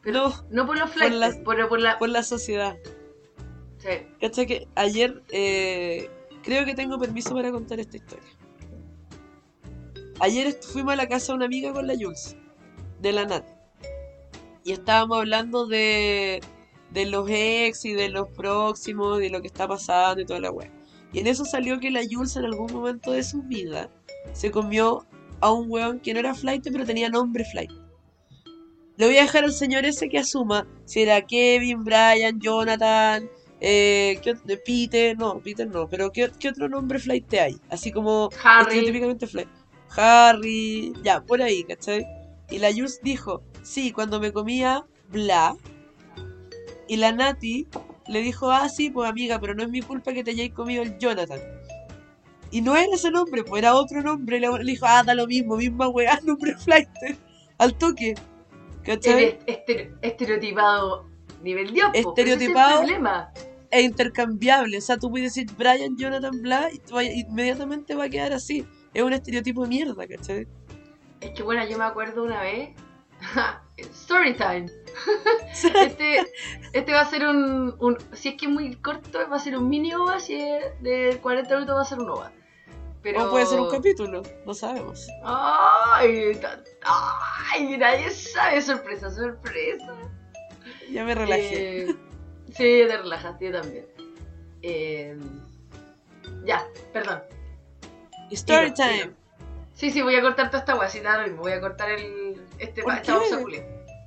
Pero 0.01 0.29
No, 0.29 0.43
no 0.49 0.65
por 0.65 0.77
los 0.77 0.91
pero 1.45 1.69
por 1.69 1.79
la. 1.79 1.97
por 1.97 2.09
la 2.09 2.23
sociedad. 2.23 2.77
Sí. 3.79 4.45
Que 4.45 4.67
ayer 4.75 5.21
eh, 5.31 6.09
creo 6.43 6.65
que 6.65 6.75
tengo 6.75 6.99
permiso 6.99 7.33
para 7.33 7.51
contar 7.51 7.79
esta 7.79 7.97
historia. 7.97 8.29
Ayer 10.19 10.53
fuimos 10.61 10.93
a 10.93 10.95
la 10.97 11.07
casa 11.07 11.31
de 11.31 11.37
una 11.37 11.45
amiga 11.45 11.71
con 11.71 11.87
la 11.87 11.95
Jules, 11.95 12.35
de 12.99 13.13
la 13.13 13.25
Nat. 13.25 13.58
Y 14.69 14.73
estábamos 14.73 15.17
hablando 15.17 15.65
de, 15.65 16.41
de 16.91 17.05
los 17.07 17.27
ex 17.27 17.85
y 17.85 17.93
de 17.93 18.09
los 18.09 18.27
próximos, 18.29 19.17
de 19.17 19.31
lo 19.31 19.41
que 19.41 19.47
está 19.47 19.67
pasando 19.67 20.21
y 20.21 20.27
toda 20.27 20.39
la 20.39 20.51
wea. 20.51 20.71
Y 21.11 21.17
en 21.21 21.25
eso 21.25 21.43
salió 21.43 21.79
que 21.79 21.89
la 21.89 22.01
Jules 22.07 22.35
en 22.35 22.45
algún 22.45 22.71
momento 22.71 23.11
de 23.11 23.23
su 23.23 23.41
vida 23.41 23.89
se 24.31 24.51
comió 24.51 25.07
a 25.41 25.51
un 25.51 25.71
weón 25.71 25.99
que 25.99 26.13
no 26.13 26.19
era 26.19 26.35
flight, 26.35 26.63
pero 26.71 26.85
tenía 26.85 27.09
nombre 27.09 27.45
flight. 27.45 27.71
Le 28.97 29.07
voy 29.07 29.17
a 29.17 29.21
dejar 29.23 29.43
al 29.43 29.53
señor 29.53 29.85
ese 29.85 30.07
que 30.07 30.19
asuma 30.19 30.67
si 30.85 31.01
era 31.01 31.25
Kevin, 31.25 31.83
Brian, 31.83 32.39
Jonathan, 32.39 33.27
eh, 33.61 34.19
¿qué 34.21 34.35
ot- 34.35 34.61
Peter, 34.63 35.17
no, 35.17 35.39
Peter 35.39 35.67
no, 35.67 35.87
pero 35.89 36.11
¿qué, 36.11 36.29
qué 36.39 36.49
otro 36.49 36.69
nombre 36.69 36.99
flight 36.99 37.33
hay? 37.33 37.57
Así 37.71 37.91
como 37.91 38.29
Harry. 38.43 38.65
estereotípicamente 38.65 39.25
flight. 39.25 39.49
Harry, 39.97 40.93
ya, 41.03 41.21
por 41.21 41.41
ahí, 41.41 41.63
¿cachai? 41.63 42.05
Y 42.51 42.59
la 42.59 42.71
Jules 42.71 42.99
dijo, 43.01 43.41
sí, 43.63 43.91
cuando 43.91 44.19
me 44.19 44.31
comía 44.31 44.85
bla. 45.09 45.55
Y 46.87 46.97
la 46.97 47.11
Nati 47.11 47.67
le 48.07 48.21
dijo, 48.21 48.49
ah, 48.51 48.67
sí, 48.69 48.89
pues 48.89 49.09
amiga, 49.09 49.39
pero 49.39 49.53
no 49.53 49.63
es 49.63 49.69
mi 49.69 49.81
culpa 49.81 50.13
que 50.13 50.23
te 50.23 50.31
hayáis 50.31 50.53
comido 50.53 50.81
el 50.81 50.97
Jonathan. 50.97 51.39
Y 52.51 52.61
no 52.61 52.75
era 52.75 52.93
ese 52.93 53.11
nombre, 53.11 53.43
pues 53.43 53.61
era 53.61 53.75
otro 53.75 54.01
nombre. 54.01 54.39
Le, 54.39 54.47
dijo, 54.63 54.85
ah, 54.87 55.03
da 55.03 55.13
lo 55.13 55.27
mismo, 55.27 55.55
misma 55.57 55.87
weá, 55.89 56.19
nombre 56.25 56.55
flight. 56.55 56.89
Al 57.59 57.77
toque. 57.77 58.15
¿Cachai? 58.83 59.37
Estere- 59.45 59.93
estereotipado 60.01 61.05
nivel 61.43 61.71
Dios. 61.73 61.89
ese 61.93 62.07
Estereotipado. 62.07 62.81
Es. 62.83 63.49
E 63.71 63.81
intercambiable. 63.81 64.77
O 64.77 64.81
sea, 64.81 64.97
tú 64.97 65.11
puedes 65.11 65.35
decir 65.35 65.51
Brian 65.55 65.95
Jonathan 65.95 66.41
Blah 66.41 66.69
y 66.71 67.21
inmediatamente 67.21 67.93
va 67.93 68.05
a 68.05 68.09
quedar 68.09 68.33
así. 68.33 68.65
Es 68.95 69.03
un 69.03 69.13
estereotipo 69.13 69.61
de 69.63 69.69
mierda, 69.69 70.07
¿cachai? 70.07 70.47
Es 71.21 71.31
que 71.31 71.43
bueno, 71.43 71.63
yo 71.67 71.77
me 71.77 71.83
acuerdo 71.83 72.23
una 72.23 72.41
vez. 72.41 72.69
Story 73.77 74.33
time. 74.35 74.67
Este, 75.51 76.25
este 76.73 76.93
va 76.93 77.01
a 77.01 77.05
ser 77.09 77.25
un, 77.27 77.75
un- 77.79 77.97
Si 78.13 78.29
es 78.29 78.35
que 78.35 78.45
es 78.45 78.51
muy 78.51 78.75
corto, 78.75 79.19
va 79.29 79.37
a 79.37 79.39
ser 79.39 79.57
un 79.57 79.69
mini 79.69 79.93
OVA. 79.93 80.19
Si 80.19 80.35
es 80.39 80.81
de 80.81 81.17
40 81.21 81.53
minutos, 81.55 81.75
va 81.75 81.81
a 81.81 81.85
ser 81.85 81.99
un 81.99 82.09
OVA. 82.09 82.31
Pero... 83.01 83.27
O 83.27 83.31
puede 83.31 83.45
ser 83.45 83.59
un 83.61 83.69
capítulo, 83.69 84.21
no 84.45 84.53
sabemos. 84.53 85.07
Ay, 85.23 86.37
ay, 86.83 87.77
nadie 87.77 88.09
sabe. 88.11 88.61
Sorpresa, 88.61 89.09
sorpresa. 89.09 89.95
Ya 90.91 91.05
me 91.05 91.15
relajé. 91.15 91.83
Eh, 91.83 91.95
sí, 92.47 92.53
te 92.57 92.97
relajaste, 92.97 93.45
yo 93.45 93.61
también. 93.61 93.85
Eh, 94.61 95.17
ya, 96.45 96.67
perdón. 96.91 97.21
Story 98.31 98.73
Tiro, 98.73 98.73
time. 98.75 98.97
tiro. 99.03 99.13
Sí, 99.79 99.91
sí, 99.91 100.01
voy 100.01 100.13
a 100.15 100.21
cortar 100.21 100.49
toda 100.51 100.59
esta 100.59 101.17
lo 101.17 101.23
mismo, 101.23 101.41
voy 101.41 101.53
a 101.53 101.61
cortar 101.61 101.89
el, 101.89 102.35
este, 102.57 102.83
¿Por 102.83 102.95
esta 102.95 103.13
qué? 103.13 103.17
pausa 103.17 103.39
culia. 103.41 103.63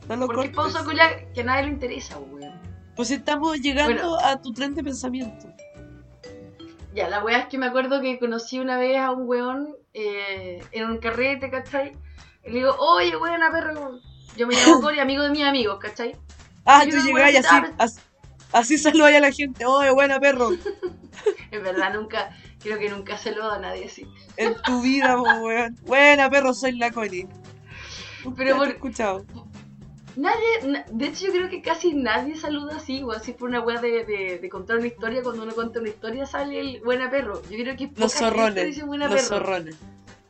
No 0.07 0.17
lo 0.17 0.26
Porque 0.26 0.49
es 0.49 0.55
pausa 0.55 0.85
culia 0.85 1.33
que 1.33 1.41
a 1.41 1.45
nadie 1.45 1.62
le 1.62 1.69
interesa, 1.71 2.19
weón. 2.19 2.61
Pues 2.95 3.11
estamos 3.11 3.59
llegando 3.59 4.11
Bueno. 4.11 4.19
a 4.23 4.38
tu 4.38 4.52
tren 4.52 4.75
de 4.75 4.85
pensamiento. 4.85 5.47
Ya, 6.95 7.09
la 7.09 7.25
weá 7.25 7.38
es 7.38 7.47
que 7.47 7.57
me 7.57 7.64
acuerdo 7.64 8.02
que 8.02 8.19
conocí 8.19 8.59
una 8.59 8.76
vez 8.76 8.99
a 8.99 9.12
un 9.12 9.26
weón 9.26 9.75
eh, 9.95 10.62
en 10.73 10.91
un 10.91 10.99
carrete, 10.99 11.50
¿cachai? 11.50 11.93
Y 12.45 12.50
le 12.50 12.57
digo, 12.57 12.76
oye, 12.79 13.17
weón, 13.17 13.43
a 13.43 13.50
perro. 13.50 13.99
Yo 14.37 14.47
me 14.47 14.55
llamo 14.55 14.79
Cory, 14.83 14.99
amigo 14.99 15.23
de 15.23 15.31
mis 15.31 15.43
amigos, 15.45 15.79
¿cachai? 15.81 16.14
Ah, 16.67 16.85
Yo 16.85 16.99
tú 16.99 17.07
llegás 17.07 17.33
y 17.33 17.37
así, 17.38 17.49
¿qué 17.62 17.73
así, 17.79 18.00
así 18.52 18.76
saludas 18.76 19.14
a 19.14 19.21
la 19.21 19.33
gente. 19.33 19.64
Oye, 19.64 19.91
buena 19.91 20.21
perro. 20.21 20.50
En 21.50 21.62
verdad 21.62 21.93
nunca, 21.95 22.35
creo 22.62 22.78
que 22.78 22.88
nunca 22.88 23.16
se 23.19 23.33
lo 23.33 23.47
da 23.47 23.57
a 23.57 23.59
nadie 23.59 23.87
así. 23.87 24.07
En 24.37 24.54
tu 24.62 24.81
vida, 24.83 25.16
po, 25.16 25.23
weón. 25.45 25.76
Buena 25.83 26.31
perro, 26.31 26.54
soy 26.54 26.73
la 26.78 26.90
Connie. 26.90 27.26
Pero 28.37 28.57
por- 28.57 28.69
escuchado. 28.69 29.25
Nadie, 30.14 30.62
na- 30.66 30.85
de 30.90 31.07
hecho 31.07 31.26
yo 31.26 31.33
creo 31.33 31.49
que 31.49 31.62
casi 31.62 31.95
nadie 31.95 32.37
saluda 32.37 32.76
así, 32.76 33.02
o 33.02 33.12
así 33.12 33.33
por 33.33 33.49
una 33.49 33.61
weá 33.61 33.81
de, 33.81 34.04
de, 34.04 34.38
de 34.40 34.49
contar 34.50 34.76
una 34.76 34.87
historia, 34.87 35.23
cuando 35.23 35.42
uno 35.42 35.54
cuenta 35.54 35.81
una 35.81 35.88
historia 35.88 36.26
sale 36.26 36.61
el 36.61 36.81
buena 36.83 37.11
perro. 37.11 37.40
Yo 37.50 37.57
creo 37.59 37.75
que 37.76 37.90
Los 37.97 38.12
zorrones. 38.12 38.66
dice 38.66 38.85
buena 38.85 39.07
Los 39.09 39.23
perro. 39.23 39.28
zorrones. 39.38 39.76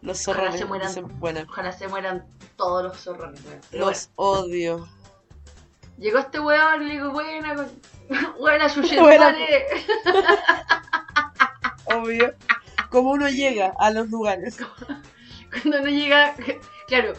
Los 0.01 0.27
Ojalá 0.29 0.53
zorrones 0.53 0.61
se 0.61 0.67
mueran. 0.67 0.89
dicen 0.89 1.19
buena. 1.21 1.43
Ojalá 1.49 1.73
se 1.73 1.89
mueran 1.89 2.25
todos 2.57 2.85
los 2.85 2.97
zorrones, 2.97 3.41
weón. 3.45 3.61
Los 3.73 4.11
odio. 4.17 4.89
llegó 5.99 6.19
este 6.19 6.39
weón 6.41 6.83
y 6.83 6.87
le 6.87 6.93
digo, 6.95 7.11
buena, 7.11 7.55
buena, 8.39 8.69
Buena. 9.01 9.37
Obvio. 11.97 12.35
Como 12.91 13.11
uno 13.13 13.29
llega 13.29 13.73
a 13.79 13.91
los 13.91 14.09
lugares. 14.11 14.59
Cuando 15.51 15.81
uno 15.81 15.89
llega, 15.91 16.35
claro, 16.87 17.13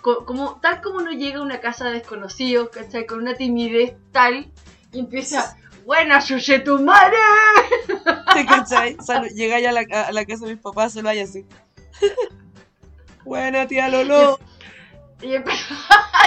co- 0.00 0.24
como, 0.24 0.58
tal 0.60 0.80
como 0.80 0.96
uno 0.98 1.12
llega 1.12 1.38
a 1.38 1.42
una 1.42 1.60
casa 1.60 1.84
de 1.86 1.92
desconocidos, 1.94 2.70
¿cachai? 2.70 3.06
Con 3.06 3.20
una 3.20 3.34
timidez 3.36 3.94
tal, 4.12 4.50
y 4.92 4.98
empieza, 5.00 5.56
buena, 5.84 6.18
Yuyetumare. 6.20 7.16
¿Te 8.34 8.46
cachai? 8.46 8.96
Salu- 8.96 9.30
Llegáis 9.32 9.66
a 9.68 9.72
la, 9.72 9.80
a 10.06 10.12
la 10.12 10.24
casa 10.24 10.46
de 10.46 10.54
mis 10.54 10.62
papás, 10.62 10.92
se 10.92 11.02
lo 11.02 11.08
hay 11.08 11.20
así. 11.20 11.46
Buena 13.24 13.66
tía 13.66 13.88
Lolo. 13.88 14.38
Y, 15.20 15.28
empe- 15.34 15.52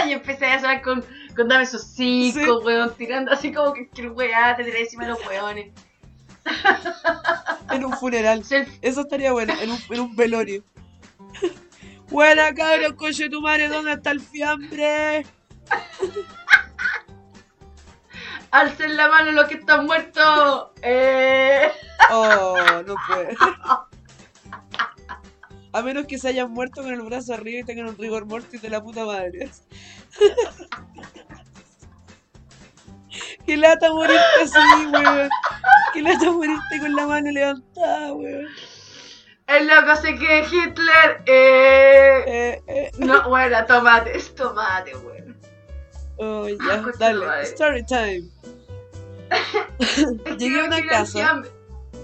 y 0.08 0.12
empecé 0.12 0.46
a 0.48 0.60
sonar 0.60 0.82
con, 0.82 1.04
con 1.36 1.48
dame 1.48 1.64
esos 1.64 1.84
cinco, 1.84 2.40
Sí. 2.62 2.66
weón, 2.66 2.94
tirando 2.96 3.32
así 3.32 3.52
como 3.54 3.74
que 3.74 3.90
que 3.90 4.10
weá, 4.10 4.56
te 4.56 4.64
tiré 4.64 4.82
encima 4.82 5.06
de 5.06 5.12
los 5.12 5.26
weones. 5.28 5.74
En 7.72 7.86
un 7.86 7.94
funeral. 7.94 8.44
Self- 8.44 8.78
Eso 8.82 9.02
estaría 9.02 9.32
bueno, 9.32 9.54
en 9.62 9.72
un, 9.72 9.80
en 9.90 10.00
un 10.02 10.16
velorio. 10.16 10.64
Buena 12.10 12.54
cabros, 12.54 12.94
coche 12.94 13.30
tu 13.30 13.42
madre, 13.42 13.70
¿dónde 13.70 13.94
está 13.94 14.12
el 14.12 14.20
fiambre? 14.20 15.26
Alcen 18.52 18.98
la 18.98 19.08
mano 19.08 19.32
los 19.32 19.48
que 19.48 19.56
están 19.56 19.86
muertos. 19.86 20.72
Eh. 20.82 21.72
Oh, 22.12 22.58
no 22.86 22.96
puede. 23.08 23.36
A 25.72 25.82
menos 25.82 26.06
que 26.06 26.18
se 26.18 26.28
hayan 26.28 26.52
muerto 26.52 26.82
con 26.82 26.92
el 26.92 27.02
brazo 27.02 27.34
arriba 27.34 27.62
y 27.62 27.64
tengan 27.64 27.88
un 27.88 27.98
rigor 27.98 28.26
mortis 28.26 28.62
de 28.62 28.70
la 28.70 28.84
puta 28.84 29.06
madre. 29.06 29.50
Qué 33.46 33.58
lata 33.58 33.92
morirte 33.94 34.22
así, 34.44 34.58
weón. 34.92 35.30
Qué 35.94 36.02
lata 36.02 36.32
morirte 36.32 36.80
con 36.80 36.96
la 36.96 37.08
mano 37.08 37.32
levantada, 37.32 38.14
weón. 38.14 38.48
El 39.48 39.68
loco 39.68 39.96
se 39.98 40.16
que 40.16 40.40
Hitler. 40.46 41.24
Eh. 41.26 42.24
Eh, 42.28 42.62
eh. 42.68 42.92
No, 43.00 43.28
bueno, 43.30 43.66
tomate, 43.66 44.16
es 44.16 44.34
tomate, 44.36 44.96
weón. 44.98 45.38
Oh, 46.18 46.46
Ah, 46.46 46.50
ya, 46.68 46.82
tu 46.82 46.98
dale. 47.00 47.26
madre. 47.26 47.44
Story 47.44 47.86
time. 47.86 48.30
Llegué 50.38 50.62
a 50.62 50.66
una 50.66 50.86
casa. 50.88 51.42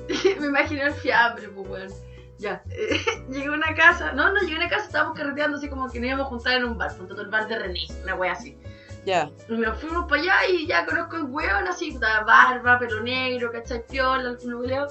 Me 0.39 0.48
imaginé 0.48 0.84
el 0.84 0.93
fiambre, 0.93 1.48
pues, 1.50 1.67
weón. 1.70 1.93
Ya. 2.39 2.62
eh, 2.70 3.02
llegué 3.30 3.48
a 3.48 3.52
una 3.52 3.74
casa. 3.76 4.12
No, 4.13 4.32
no, 4.32 4.39
llegué 4.41 4.56
a 4.56 4.60
una 4.60 4.70
casa, 4.70 4.86
estábamos 4.86 5.17
carreteando 5.17 5.58
así 5.58 5.70
como 5.70 5.89
que 5.89 6.00
nos 6.00 6.08
íbamos 6.08 6.26
a 6.28 6.30
juntar 6.30 6.54
en 6.54 6.65
un 6.65 6.78
bar, 6.78 6.96
junto 6.98 7.20
al 7.20 7.30
bar 7.30 7.48
de 7.48 7.58
René, 7.60 7.88
una 8.04 8.15
wea 8.15 8.34
así. 8.34 8.58
Ya. 9.08 9.30
Y 9.48 9.54
nos 9.54 9.80
fuimos 9.80 10.04
para 10.10 10.22
allá 10.22 10.34
y 10.50 10.67
ya 10.67 10.86
conozco 10.86 11.15
el 11.15 11.24
weón 11.24 11.65
así, 11.65 11.98
barba, 11.98 12.78
pelo 12.78 13.00
negro, 13.00 13.54
¿cachai? 13.54 13.82
Piola, 13.88 14.32
algún 14.32 14.52
culeo. 14.52 14.86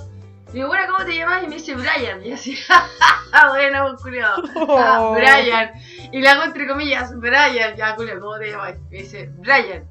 Y 0.48 0.52
digo, 0.52 0.68
bueno, 0.68 0.90
¿cómo 0.90 1.04
te 1.04 1.18
llamas? 1.18 1.42
Y 1.42 1.48
me 1.48 1.56
dice 1.56 1.74
Brian. 1.74 2.24
Y 2.24 2.32
así, 2.32 2.58
ah, 3.32 3.48
bueno, 3.50 3.88
pues, 3.90 4.02
culiao. 4.02 4.42
Ah. 4.70 5.12
Brian. 5.14 5.70
Y 6.12 6.22
le 6.22 6.28
hago 6.30 6.44
entre 6.44 6.66
comillas, 6.66 7.14
Brian, 7.14 7.76
ya, 7.76 7.94
culiao, 7.94 8.18
¿cómo 8.18 8.38
te 8.38 8.52
llamas? 8.52 8.76
Me 8.90 8.96
dice, 8.96 9.28
Brian. 9.36 9.84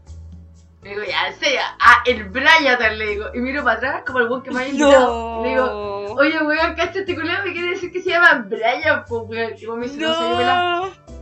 Le 0.82 0.90
digo, 0.90 1.04
ya, 1.04 1.28
en 1.28 1.60
ah, 1.80 2.04
el 2.08 2.24
Brian, 2.24 2.98
le 2.98 3.06
digo. 3.06 3.26
Y 3.32 3.40
miro 3.42 3.64
para 3.64 3.78
atrás, 3.78 4.04
como 4.08 4.22
el 4.22 4.28
weón 4.28 4.42
que 4.42 4.50
me 4.50 4.62
había 4.62 4.70
invitado. 4.72 5.36
No. 5.36 5.44
Le 5.44 5.50
digo, 5.50 6.16
oye, 6.18 6.42
weón, 6.42 6.74
¿cacha 6.74 7.02
este 7.02 7.14
culiao? 7.14 7.44
Me 7.44 7.54
quiere 7.54 7.70
decir 7.70 7.92
que 7.92 8.02
se 8.02 8.10
llama 8.10 8.44
Brian, 8.48 9.06
pues, 9.08 9.22
weón. 9.28 9.54
Y 9.56 9.68
me 9.68 9.86
dice, 9.86 10.00
no, 10.00 10.42
no. 10.42 11.15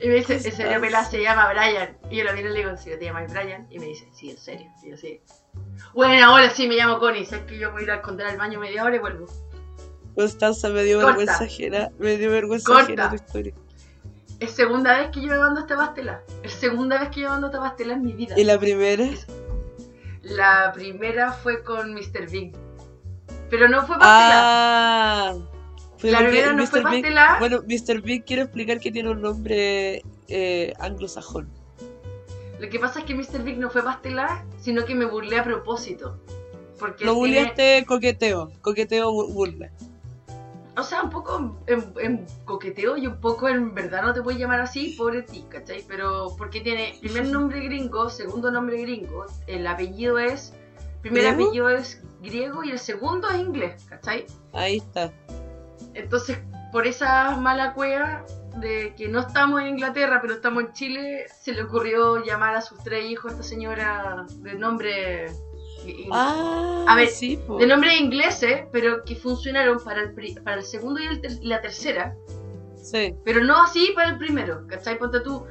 Y 0.00 0.08
me 0.08 0.14
dice, 0.16 0.38
¿Qué 0.38 0.48
en 0.48 0.56
serio, 0.56 0.80
pelá, 0.80 1.04
se 1.04 1.22
llama 1.22 1.50
Brian. 1.52 1.96
Y 2.10 2.18
yo 2.18 2.24
lo 2.24 2.32
miro 2.34 2.50
y 2.50 2.52
le 2.52 2.58
digo, 2.58 2.70
¿en 2.70 2.78
serio 2.78 2.98
te 2.98 3.06
llamas 3.06 3.32
Brian? 3.32 3.66
Y 3.70 3.78
me 3.78 3.86
dice, 3.86 4.06
sí, 4.12 4.30
en 4.30 4.36
serio. 4.36 4.70
Y 4.82 4.90
yo, 4.90 4.96
sí. 4.96 5.20
Bueno, 5.94 6.26
ahora 6.26 6.50
sí 6.50 6.68
me 6.68 6.74
llamo 6.76 6.98
Connie. 6.98 7.24
Sabes 7.24 7.46
que 7.46 7.58
yo 7.58 7.72
voy 7.72 7.82
a 7.82 7.84
ir 7.84 7.90
a 7.90 7.94
esconder 7.96 8.26
al 8.26 8.36
baño 8.36 8.60
media 8.60 8.84
hora 8.84 8.96
y 8.96 8.98
vuelvo. 8.98 9.26
Constanza 10.14 10.68
me 10.68 10.82
dio 10.82 10.98
Corta. 11.00 11.16
vergüenza 11.16 11.44
ajena. 11.44 11.90
Me 11.98 12.18
dio 12.18 12.30
vergüenza 12.30 12.66
Corta. 12.66 12.82
ajena 12.82 13.08
tu 13.10 13.14
historia. 13.16 13.54
Es 14.38 14.50
segunda 14.50 14.98
vez 14.98 15.10
que 15.10 15.22
yo 15.22 15.28
me 15.28 15.38
mando 15.38 15.60
esta 15.60 15.76
pastela. 15.76 16.22
Es 16.42 16.52
segunda 16.52 17.00
vez 17.00 17.08
que 17.08 17.20
yo 17.20 17.30
mando 17.30 17.46
esta 17.46 17.60
pastela 17.60 17.94
en 17.94 18.02
mi 18.02 18.12
vida. 18.12 18.38
¿Y 18.38 18.44
la 18.44 18.58
primera? 18.58 19.04
La 20.22 20.72
primera 20.74 21.32
fue 21.32 21.62
con 21.62 21.94
Mr. 21.94 22.28
Big. 22.30 22.54
Pero 23.48 23.68
no 23.68 23.86
fue 23.86 23.98
pastela. 23.98 24.40
Ah. 24.42 25.34
La 26.12 26.18
primera 26.18 26.52
no 26.52 26.66
fue 26.66 26.82
Mr. 26.82 26.90
Big-. 26.90 27.14
Bueno, 27.38 27.62
Mr. 27.66 28.00
Big 28.02 28.24
quiero 28.24 28.42
explicar 28.42 28.78
que 28.80 28.90
tiene 28.92 29.10
un 29.10 29.20
nombre 29.22 30.02
eh, 30.28 30.72
anglosajón. 30.78 31.48
Lo 32.58 32.68
que 32.70 32.78
pasa 32.78 33.00
es 33.00 33.04
que 33.04 33.14
Mr. 33.14 33.42
Big 33.44 33.58
no 33.58 33.68
fue 33.70 33.82
pastela, 33.82 34.44
sino 34.60 34.84
que 34.84 34.94
me 34.94 35.04
burlé 35.04 35.38
a 35.38 35.44
propósito. 35.44 36.18
Porque 36.78 37.04
Lo 37.04 37.12
tiene- 37.12 37.18
bulleaste 37.18 37.84
coqueteo. 37.86 38.50
Coqueteo 38.62 39.10
bu- 39.12 39.32
burla. 39.32 39.70
O 40.78 40.82
sea, 40.82 41.02
un 41.02 41.08
poco 41.10 41.56
en, 41.66 41.84
en 42.00 42.26
coqueteo 42.44 42.98
y 42.98 43.06
un 43.06 43.18
poco 43.18 43.48
en 43.48 43.74
verdad 43.74 44.02
no 44.02 44.12
te 44.12 44.20
puedes 44.22 44.38
llamar 44.38 44.60
así, 44.60 44.94
pobre 44.98 45.22
ti, 45.22 45.42
¿cachai? 45.48 45.82
Pero 45.88 46.34
porque 46.36 46.60
tiene 46.60 46.94
primer 47.00 47.26
nombre 47.28 47.60
gringo, 47.60 48.10
segundo 48.10 48.50
nombre 48.50 48.78
gringo, 48.82 49.24
el 49.46 49.66
apellido 49.66 50.18
es. 50.18 50.52
Primer 51.00 51.22
¿Griego? 51.22 51.44
apellido 51.44 51.68
es 51.70 52.02
griego 52.20 52.62
y 52.64 52.72
el 52.72 52.78
segundo 52.78 53.28
es 53.30 53.38
inglés, 53.38 53.86
¿cachai? 53.88 54.26
Ahí 54.52 54.76
está. 54.78 55.12
Entonces, 55.96 56.38
por 56.72 56.86
esa 56.86 57.36
mala 57.36 57.72
cueva 57.74 58.24
de 58.56 58.94
que 58.96 59.08
no 59.08 59.20
estamos 59.20 59.60
en 59.60 59.68
Inglaterra, 59.68 60.18
pero 60.22 60.34
estamos 60.34 60.64
en 60.64 60.72
Chile, 60.72 61.26
se 61.42 61.52
le 61.52 61.62
ocurrió 61.62 62.24
llamar 62.24 62.54
a 62.56 62.60
sus 62.60 62.82
tres 62.82 63.04
hijos 63.10 63.32
a 63.32 63.34
esta 63.34 63.42
señora 63.46 64.26
de 64.38 64.54
nombre. 64.54 65.26
Ah, 66.10 66.84
A 66.88 66.96
ver, 66.96 67.08
sí, 67.08 67.38
de 67.58 67.66
nombre 67.66 67.96
ingleses, 67.96 68.64
pero 68.72 69.04
que 69.04 69.14
funcionaron 69.14 69.78
para 69.84 70.02
el, 70.02 70.12
pri- 70.14 70.34
para 70.42 70.56
el 70.56 70.64
segundo 70.64 71.00
y 71.00 71.06
el 71.06 71.20
ter- 71.20 71.38
la 71.42 71.60
tercera. 71.60 72.16
Sí. 72.82 73.14
Pero 73.24 73.44
no 73.44 73.62
así 73.62 73.92
para 73.94 74.10
el 74.10 74.18
primero, 74.18 74.66
¿cachai? 74.66 74.98
Ponte 74.98 75.20
tú, 75.20 75.44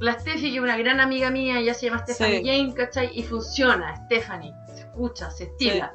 la 0.00 0.18
Steffi, 0.18 0.50
que 0.50 0.56
es 0.56 0.62
una 0.62 0.76
gran 0.78 1.00
amiga 1.00 1.30
mía, 1.30 1.58
ella 1.58 1.74
se 1.74 1.86
llama 1.86 2.04
Stephanie 2.06 2.40
Sí. 2.40 2.46
Jane, 2.46 2.74
¿cachai? 2.74 3.10
Y 3.18 3.22
funciona, 3.22 3.96
Stephanie, 4.06 4.52
se 4.74 4.80
escucha, 4.80 5.30
se 5.30 5.44
estila. 5.44 5.92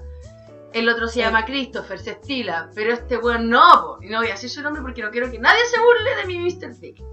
El 0.74 0.88
otro 0.88 1.08
se 1.08 1.20
llama 1.20 1.44
Christopher, 1.46 2.00
se 2.00 2.12
estila, 2.12 2.70
pero 2.74 2.94
este 2.94 3.18
weón 3.18 3.50
no, 3.50 3.62
po. 3.82 3.98
y 4.04 4.10
no 4.10 4.20
voy 4.20 4.28
a 4.28 4.32
decir 4.32 4.50
su 4.50 4.62
nombre 4.62 4.82
porque 4.82 5.02
no 5.02 5.12
quiero 5.12 5.30
que 5.30 5.38
nadie 5.38 5.60
se 5.66 5.78
burle 5.80 6.16
de 6.16 6.26
mi 6.26 6.40
Mr. 6.40 6.80
Big. 6.80 7.04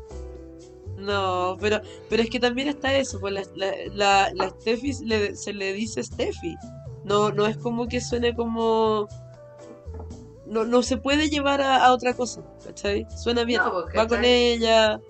No, 0.96 1.56
pero, 1.60 1.80
pero 2.08 2.22
es 2.22 2.30
que 2.30 2.40
también 2.40 2.68
está 2.68 2.94
eso, 2.94 3.18
pues 3.20 3.32
la, 3.32 3.42
la, 3.54 3.72
la, 3.94 4.30
la 4.34 4.48
Steffi 4.50 4.92
le- 5.04 5.34
se 5.36 5.52
le 5.52 5.72
dice 5.72 6.02
Steffi. 6.02 6.56
No, 7.04 7.30
no 7.30 7.46
es 7.46 7.56
como 7.56 7.88
que 7.88 8.00
suene 8.00 8.34
como. 8.34 9.08
No, 10.46 10.64
no 10.64 10.82
se 10.82 10.96
puede 10.96 11.28
llevar 11.28 11.60
a, 11.60 11.84
a 11.84 11.92
otra 11.92 12.14
cosa, 12.14 12.42
¿cachai? 12.64 13.06
Suena 13.16 13.44
bien. 13.44 13.60
No, 13.62 13.70
pues, 13.72 13.86
Va 13.96 14.06
con 14.08 14.24
ella. 14.24 15.00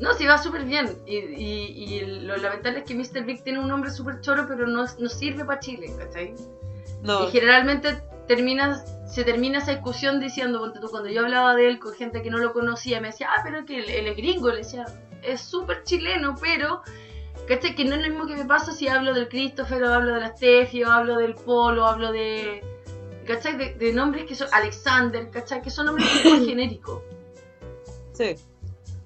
No, 0.00 0.12
sí, 0.14 0.26
va 0.26 0.38
súper 0.38 0.64
bien. 0.64 0.96
Y, 1.06 1.16
y, 1.18 1.94
y 1.94 2.00
lo 2.22 2.36
lamentable 2.36 2.80
es 2.80 2.84
que 2.84 2.94
Mr. 2.94 3.24
Big 3.24 3.44
tiene 3.44 3.60
un 3.60 3.68
nombre 3.68 3.90
súper 3.90 4.20
choro, 4.20 4.46
pero 4.48 4.66
no, 4.66 4.84
no 4.98 5.08
sirve 5.08 5.44
para 5.44 5.60
Chile, 5.60 5.92
¿cachai? 5.98 6.34
No, 7.04 7.28
Y 7.28 7.30
generalmente 7.30 8.02
termina, 8.26 8.82
se 9.06 9.22
termina 9.24 9.58
esa 9.58 9.72
discusión 9.72 10.18
diciendo, 10.18 10.72
cuando 10.90 11.08
yo 11.10 11.20
hablaba 11.22 11.54
de 11.54 11.68
él 11.68 11.78
con 11.78 11.92
gente 11.94 12.22
que 12.22 12.30
no 12.30 12.38
lo 12.38 12.52
conocía, 12.52 13.00
me 13.00 13.08
decía, 13.08 13.28
ah, 13.36 13.42
pero 13.44 13.64
que 13.64 13.78
él, 13.78 13.88
él 13.90 14.06
es 14.08 14.16
gringo, 14.16 14.48
le 14.50 14.58
decía, 14.58 14.86
es 15.22 15.40
súper 15.42 15.84
chileno, 15.84 16.34
pero, 16.40 16.80
¿cachai? 17.46 17.74
Que 17.76 17.84
no 17.84 17.94
es 17.94 18.02
lo 18.02 18.08
mismo 18.08 18.26
que 18.26 18.34
me 18.36 18.46
pasa 18.46 18.72
si 18.72 18.88
hablo 18.88 19.12
del 19.14 19.28
Christopher, 19.28 19.84
o 19.84 19.92
hablo 19.92 20.14
de 20.14 20.20
la 20.20 20.36
Steffi, 20.36 20.82
o 20.82 20.90
hablo 20.90 21.18
del 21.18 21.34
Polo, 21.34 21.84
hablo 21.86 22.10
de, 22.10 22.64
¿cachai? 23.26 23.56
De, 23.58 23.74
de 23.74 23.92
nombres 23.92 24.24
que 24.24 24.34
son, 24.34 24.48
Alexander, 24.52 25.30
¿cachai? 25.30 25.60
Que 25.62 25.70
son 25.70 25.86
nombres 25.86 26.08
muy 26.24 26.44
genéricos. 26.46 27.02
sí, 28.14 28.34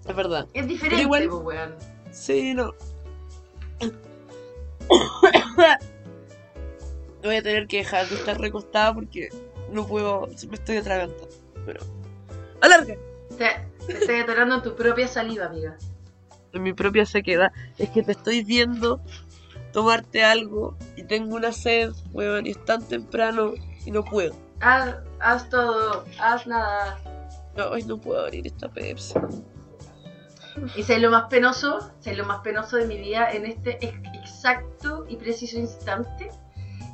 es 0.06 0.16
verdad. 0.16 0.46
Es 0.54 0.66
diferente, 0.68 1.02
igual- 1.02 1.28
pues, 1.28 1.42
weón. 1.44 1.74
Sí, 2.12 2.54
no. 2.54 2.72
Voy 7.22 7.36
a 7.36 7.42
tener 7.42 7.66
que 7.66 7.78
dejar 7.78 8.06
de 8.08 8.14
estar 8.14 8.40
recostada 8.40 8.94
porque 8.94 9.28
no 9.72 9.86
puedo, 9.86 10.28
me 10.48 10.54
estoy 10.54 10.76
atragantando. 10.78 11.28
Pero. 11.66 11.80
¡Alarga! 12.60 12.94
Te, 13.36 13.66
te 13.86 13.92
estás 13.92 14.22
atorando 14.22 14.56
en 14.56 14.62
tu 14.62 14.74
propia 14.74 15.08
saliva, 15.08 15.46
amiga. 15.46 15.76
En 16.52 16.62
mi 16.62 16.72
propia 16.72 17.04
sequedad. 17.06 17.52
Es 17.78 17.90
que 17.90 18.02
te 18.02 18.12
estoy 18.12 18.44
viendo 18.44 19.00
tomarte 19.72 20.24
algo 20.24 20.76
y 20.96 21.02
tengo 21.04 21.36
una 21.36 21.52
sed, 21.52 21.92
weón, 22.12 22.46
y 22.46 22.50
es 22.50 22.64
tan 22.64 22.82
temprano 22.86 23.52
y 23.84 23.90
no 23.90 24.04
puedo. 24.04 24.34
Haz, 24.60 24.96
haz 25.20 25.48
todo, 25.50 26.04
haz 26.20 26.46
nada. 26.46 26.98
No, 27.56 27.66
hoy 27.66 27.82
no 27.84 27.98
puedo 27.98 28.20
abrir 28.20 28.46
esta 28.46 28.68
Pepsi. 28.68 29.14
Y 30.74 30.82
sé 30.82 30.98
lo 30.98 31.10
más 31.10 31.24
penoso, 31.28 31.92
sé 32.00 32.16
lo 32.16 32.24
más 32.24 32.40
penoso 32.40 32.76
de 32.76 32.86
mi 32.86 32.98
vida 32.98 33.30
en 33.30 33.46
este 33.46 33.78
ex- 33.84 34.00
exacto 34.14 35.04
y 35.08 35.16
preciso 35.16 35.58
instante. 35.58 36.30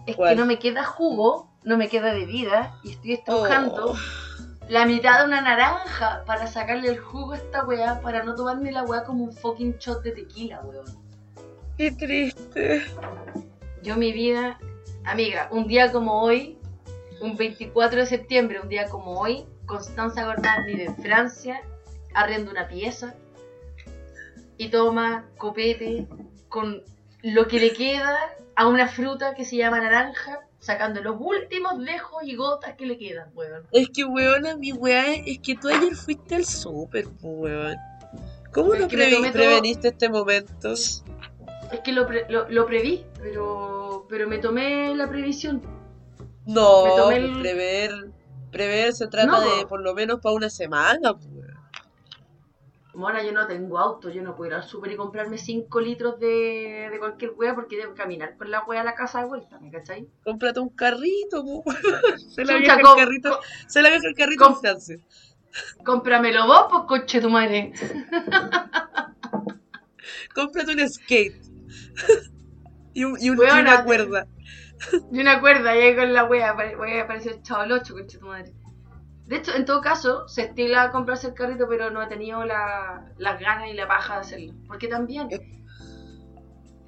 Es 0.06 0.16
¿Cuál? 0.16 0.30
que 0.34 0.40
no 0.40 0.46
me 0.46 0.58
queda 0.58 0.84
jugo, 0.84 1.50
no 1.62 1.76
me 1.76 1.88
queda 1.88 2.12
bebida 2.12 2.78
y 2.82 2.90
estoy 2.92 3.12
estrujando 3.14 3.92
Oh. 3.92 3.96
la 4.68 4.86
mitad 4.86 5.20
de 5.20 5.26
una 5.26 5.40
naranja 5.40 6.24
para 6.26 6.46
sacarle 6.46 6.88
el 6.88 6.98
jugo 6.98 7.32
a 7.32 7.36
esta 7.36 7.64
weá, 7.64 8.00
para 8.00 8.22
no 8.22 8.34
tomarme 8.34 8.70
la 8.72 8.82
weá 8.84 9.04
como 9.04 9.24
un 9.24 9.32
fucking 9.32 9.76
shot 9.78 10.02
de 10.02 10.12
tequila, 10.12 10.60
weón. 10.62 10.84
Qué 11.76 11.90
triste. 11.92 12.84
Yo 13.82 13.96
mi 13.96 14.12
vida, 14.12 14.58
amiga, 15.04 15.48
un 15.50 15.66
día 15.66 15.90
como 15.92 16.22
hoy, 16.22 16.58
un 17.20 17.36
24 17.36 18.00
de 18.00 18.06
septiembre, 18.06 18.60
un 18.60 18.68
día 18.68 18.88
como 18.88 19.18
hoy, 19.20 19.44
Constanza 19.66 20.24
Gordán 20.26 20.66
vive 20.66 20.84
en 20.84 20.96
Francia, 20.96 21.60
arrienda 22.14 22.50
una 22.50 22.68
pieza 22.68 23.14
y 24.56 24.68
toma 24.68 25.24
copete 25.38 26.06
con 26.48 26.82
lo 27.24 27.48
que 27.48 27.58
le 27.58 27.72
queda 27.72 28.16
a 28.54 28.68
una 28.68 28.86
fruta 28.88 29.34
que 29.34 29.44
se 29.44 29.56
llama 29.56 29.80
naranja, 29.80 30.40
sacando 30.58 31.02
los 31.02 31.16
últimos 31.18 31.78
lejos 31.78 32.22
y 32.24 32.36
gotas 32.36 32.74
que 32.76 32.86
le 32.86 32.96
quedan, 32.98 33.30
weón. 33.34 33.64
Es 33.72 33.88
que, 33.90 34.04
weona, 34.04 34.56
mi 34.56 34.72
weá, 34.72 35.14
es 35.14 35.38
que 35.40 35.56
tú 35.56 35.68
ayer 35.68 35.94
fuiste 35.96 36.36
al 36.36 36.44
súper, 36.44 37.06
weón. 37.22 37.76
¿Cómo 38.52 38.74
Es 38.74 38.80
no 38.80 38.88
previ- 38.88 39.22
todo- 39.22 39.32
preveniste 39.32 39.88
este 39.88 40.08
momento? 40.08 40.72
Es 40.72 41.02
que 41.82 41.92
lo, 41.92 42.06
pre- 42.06 42.26
lo, 42.28 42.48
lo 42.48 42.66
preví, 42.66 43.04
pero, 43.20 44.06
pero 44.08 44.28
me 44.28 44.38
tomé 44.38 44.94
la 44.94 45.08
previsión. 45.08 45.60
No, 46.46 46.84
Me 46.84 46.90
tomé 46.90 47.16
pues, 47.20 47.24
el- 47.30 47.40
prever, 47.40 47.90
prever 48.52 48.92
se 48.92 49.08
trata 49.08 49.26
No, 49.26 49.40
de 49.40 49.62
po. 49.62 49.68
por 49.68 49.80
lo 49.80 49.94
menos 49.94 50.20
para 50.20 50.34
una 50.36 50.50
semana, 50.50 51.14
pues. 51.14 51.28
Mona, 52.94 53.22
yo 53.22 53.32
no 53.32 53.46
tengo 53.46 53.78
auto, 53.78 54.10
yo 54.10 54.22
no 54.22 54.36
puedo 54.36 54.50
ir 54.50 54.54
al 54.54 54.62
súper 54.64 54.92
y 54.92 54.96
comprarme 54.96 55.38
5 55.38 55.80
litros 55.80 56.18
de, 56.20 56.88
de 56.90 56.98
cualquier 56.98 57.32
wea 57.36 57.54
porque 57.54 57.76
que 57.76 57.92
caminar 57.94 58.36
con 58.36 58.50
la 58.50 58.62
wea 58.64 58.82
a 58.82 58.84
la 58.84 58.94
casa 58.94 59.20
de 59.20 59.26
vuelta, 59.26 59.58
¿me 59.60 59.70
cachai? 59.70 60.06
Cómprate 60.22 60.60
un 60.60 60.68
carrito, 60.70 61.44
po. 61.44 61.64
Se 62.34 62.44
la 62.44 62.56
vieja 62.56 62.76
el 62.76 62.82
carrito, 62.96 63.40
se 63.66 63.82
la 63.82 63.90
vieja 63.90 64.06
el 64.08 64.14
carrito 64.14 64.44
com-. 64.46 64.60
Cómpramelo 65.84 66.46
vos, 66.46 66.66
pues 66.70 66.82
coche 66.86 67.20
tu 67.20 67.30
madre. 67.30 67.72
Cómprate 70.34 70.72
un 70.72 70.88
skate. 70.88 71.40
y, 72.94 73.04
un, 73.04 73.16
y, 73.20 73.30
un- 73.30 73.36
y 73.36 73.40
Weona, 73.40 73.60
una 73.60 73.84
cuerda. 73.84 74.26
Y 75.12 75.20
una 75.20 75.40
cuerda, 75.40 75.76
y 75.76 75.80
ahí 75.80 75.96
con 75.96 76.12
la 76.12 76.24
wea, 76.24 76.54
apare- 76.56 76.76
wea 76.78 77.04
apareció 77.04 77.32
el 77.32 77.42
chaval 77.42 77.72
8, 77.72 77.94
coche 77.94 78.18
tu 78.18 78.26
madre. 78.26 78.52
De 79.26 79.36
hecho, 79.36 79.54
en 79.54 79.64
todo 79.64 79.80
caso, 79.80 80.28
se 80.28 80.42
estila 80.42 80.82
a 80.82 80.90
comprarse 80.90 81.28
el 81.28 81.34
carrito, 81.34 81.66
pero 81.68 81.90
no 81.90 82.02
he 82.02 82.06
tenido 82.06 82.44
la, 82.44 83.10
las 83.16 83.40
ganas 83.40 83.70
y 83.70 83.72
la 83.72 83.88
paja 83.88 84.14
de 84.14 84.20
hacerlo. 84.20 84.52
Porque 84.66 84.86
también, 84.86 85.28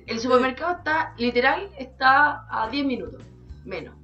el 0.06 0.20
supermercado 0.20 0.76
está, 0.76 1.14
literal, 1.16 1.70
está 1.78 2.46
a 2.50 2.68
10 2.70 2.84
minutos, 2.84 3.22
menos. 3.64 3.94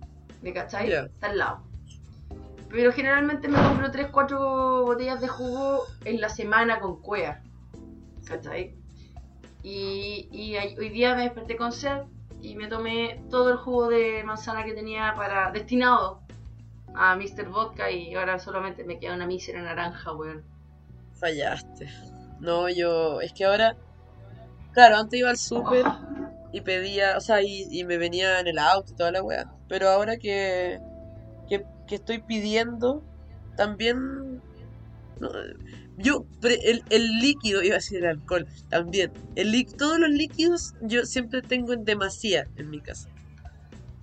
¿Me 0.40 0.52
cachai? 0.52 0.88
Ya. 0.88 1.02
Está 1.02 1.28
al 1.28 1.38
lado. 1.38 1.62
Pero 2.70 2.90
generalmente 2.92 3.48
me 3.48 3.58
compro 3.58 3.90
3, 3.90 4.08
4 4.10 4.84
botellas 4.86 5.20
de 5.20 5.28
jugo 5.28 5.84
en 6.06 6.20
la 6.20 6.30
semana 6.30 6.80
con 6.80 7.02
cuea. 7.02 7.42
¿Cachai? 8.24 8.74
Y, 9.62 10.28
y 10.32 10.56
hoy 10.56 10.88
día 10.88 11.14
me 11.14 11.24
desperté 11.24 11.56
con 11.56 11.70
sed 11.70 12.02
y 12.40 12.56
me 12.56 12.66
tomé 12.66 13.22
todo 13.30 13.50
el 13.52 13.58
jugo 13.58 13.88
de 13.88 14.24
manzana 14.24 14.64
que 14.64 14.72
tenía 14.72 15.14
para 15.14 15.52
destinado 15.52 16.21
a 16.94 17.16
Mr. 17.16 17.48
Vodka 17.48 17.90
y 17.90 18.14
ahora 18.14 18.38
solamente 18.38 18.85
me 18.85 18.98
queda 18.98 19.14
una 19.14 19.26
mísera 19.26 19.62
naranja, 19.62 20.12
weón. 20.14 20.44
Fallaste. 21.18 21.88
No, 22.40 22.68
yo. 22.68 23.20
Es 23.20 23.33
que 23.33 23.44
ahora. 23.44 23.76
Claro, 24.72 24.96
antes 24.96 25.20
iba 25.20 25.31
al 25.31 25.37
súper 25.38 25.85
y 26.52 26.61
pedía. 26.62 27.16
O 27.16 27.20
sea, 27.20 27.42
y, 27.42 27.66
y 27.70 27.85
me 27.85 27.98
venía 27.98 28.40
en 28.40 28.46
el 28.48 28.59
auto 28.59 28.92
y 28.92 28.96
toda 28.96 29.12
la 29.12 29.22
weá. 29.22 29.52
Pero 29.68 29.88
ahora 29.88 30.16
que. 30.16 30.81
que, 31.48 31.64
que 31.87 31.94
estoy 31.94 32.20
pidiendo. 32.20 33.02
También. 33.57 34.42
yo. 35.96 36.24
el, 36.42 36.83
el 36.90 37.18
líquido, 37.20 37.62
iba 37.62 37.74
a 37.74 37.78
decir 37.78 37.98
el 37.98 38.11
alcohol. 38.11 38.46
También. 38.68 39.12
El 39.37 39.52
lí- 39.52 39.64
todos 39.76 39.98
los 39.98 40.11
líquidos 40.11 40.74
yo 40.81 41.05
siempre 41.05 41.42
tengo 41.42 41.72
en 41.72 41.85
demasía 41.85 42.48
en 42.57 42.70
mi 42.70 42.81
casa. 42.81 43.09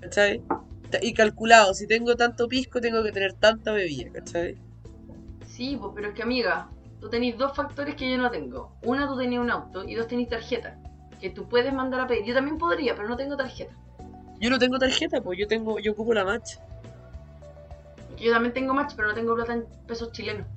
¿Cachai? 0.01 0.41
Y 1.01 1.13
calculado, 1.13 1.73
si 1.73 1.87
tengo 1.87 2.15
tanto 2.15 2.47
pisco, 2.47 2.81
tengo 2.81 3.03
que 3.03 3.11
tener 3.11 3.33
tanta 3.33 3.71
bebida, 3.71 4.11
¿cachai? 4.11 4.57
Sí, 5.47 5.77
pues, 5.79 5.91
pero 5.95 6.09
es 6.09 6.13
que 6.13 6.23
amiga, 6.23 6.69
tú 6.99 7.09
tenés 7.09 7.37
dos 7.37 7.55
factores 7.55 7.95
que 7.95 8.09
yo 8.09 8.17
no 8.17 8.31
tengo. 8.31 8.71
Una, 8.83 9.07
tú 9.07 9.17
tenías 9.17 9.41
un 9.41 9.51
auto 9.51 9.83
y 9.83 9.95
dos, 9.95 10.07
tenés 10.07 10.29
tarjeta. 10.29 10.77
Que 11.19 11.29
tú 11.29 11.49
puedes 11.49 11.73
mandar 11.73 11.99
a 11.99 12.07
pedir. 12.07 12.25
Yo 12.25 12.33
también 12.33 12.57
podría, 12.57 12.95
pero 12.95 13.09
no 13.09 13.17
tengo 13.17 13.35
tarjeta. 13.35 13.73
Yo 14.39 14.49
no 14.49 14.57
tengo 14.57 14.79
tarjeta, 14.79 15.21
pues 15.21 15.37
yo 15.37 15.47
tengo, 15.47 15.79
yo 15.79 15.91
ocupo 15.91 16.13
la 16.13 16.23
match. 16.23 16.55
Yo 18.17 18.31
también 18.31 18.53
tengo 18.53 18.73
match, 18.73 18.93
pero 18.95 19.09
no 19.09 19.13
tengo 19.13 19.35
plata 19.35 19.53
en 19.53 19.65
pesos 19.85 20.11
chilenos. 20.11 20.47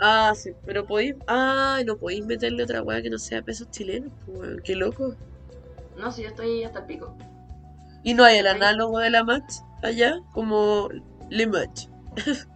Ah, 0.00 0.32
sí, 0.34 0.52
pero 0.66 0.84
podéis. 0.84 1.14
Ah, 1.28 1.80
no 1.86 1.96
podéis 1.96 2.26
meterle 2.26 2.64
otra 2.64 2.82
weá 2.82 3.00
que 3.00 3.08
no 3.08 3.18
sea 3.18 3.40
pesos 3.40 3.70
chilenos, 3.70 4.12
pues 4.26 4.60
qué 4.64 4.74
loco. 4.74 5.14
No, 5.96 6.10
si 6.10 6.22
yo 6.22 6.28
estoy 6.28 6.64
hasta 6.64 6.80
el 6.80 6.86
pico. 6.86 7.16
Y 8.02 8.14
no 8.14 8.24
hay 8.24 8.38
el 8.38 8.46
análogo 8.46 8.98
de 8.98 9.10
la 9.10 9.24
match 9.24 9.54
allá, 9.82 10.20
como 10.32 10.88
le 11.30 11.46
match. 11.46 11.86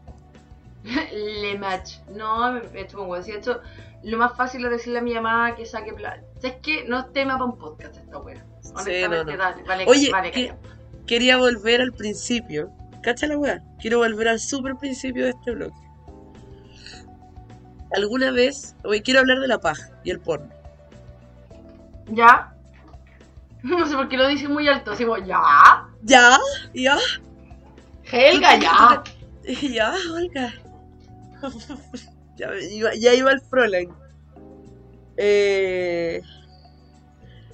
Le 1.12 1.58
match. 1.58 1.94
No, 2.14 2.52
me 2.52 2.60
me 2.60 2.84
huevo. 2.84 3.20
Si 3.22 3.32
hecho, 3.32 3.60
lo 4.04 4.18
más 4.18 4.36
fácil 4.36 4.64
es 4.66 4.70
decirle 4.70 5.00
a 5.00 5.02
mi 5.02 5.14
mamá 5.14 5.56
que 5.56 5.66
saque 5.66 5.92
plata. 5.92 6.22
Es 6.42 6.54
que 6.62 6.84
no 6.86 7.00
es 7.00 7.12
tema 7.12 7.32
para 7.32 7.46
un 7.46 7.58
podcast 7.58 7.96
esta 7.96 8.18
wea. 8.18 8.44
Honestamente, 8.72 9.08
no, 9.08 9.24
no. 9.32 9.36
dale, 9.36 9.62
vale, 9.64 9.84
Oye, 9.88 10.12
vale, 10.12 10.30
¿qué- 10.30 10.48
calla. 10.48 10.58
Quería 11.06 11.38
volver 11.38 11.80
al 11.80 11.92
principio. 11.92 12.70
¿Cacha 13.02 13.26
la 13.26 13.36
weá? 13.36 13.62
Quiero 13.80 13.98
volver 13.98 14.28
al 14.28 14.38
super 14.38 14.76
principio 14.76 15.24
de 15.24 15.30
este 15.30 15.50
bloque. 15.52 15.74
¿Alguna 17.96 18.30
vez? 18.30 18.74
Oye, 18.84 19.02
quiero 19.02 19.20
hablar 19.20 19.38
de 19.40 19.48
la 19.48 19.58
paja 19.58 19.88
y 20.04 20.10
el 20.10 20.20
porno. 20.20 20.48
¿Ya? 22.10 22.52
No 23.62 23.84
sé 23.86 23.96
por 23.96 24.08
qué 24.08 24.16
lo 24.16 24.28
dice 24.28 24.46
muy 24.46 24.68
alto. 24.68 24.92
Decimos, 24.92 25.18
¿ya? 25.26 25.40
¿Ya? 26.06 26.38
¿Ya? 26.74 26.96
Helga, 28.10 28.58
ya. 28.58 29.02
Ya, 29.62 29.94
Olga. 30.12 30.52
ya, 32.36 32.48
iba, 32.56 32.94
ya 32.96 33.14
iba 33.14 33.30
el 33.30 33.40
Fräulein. 33.40 33.90
Eh, 35.16 36.20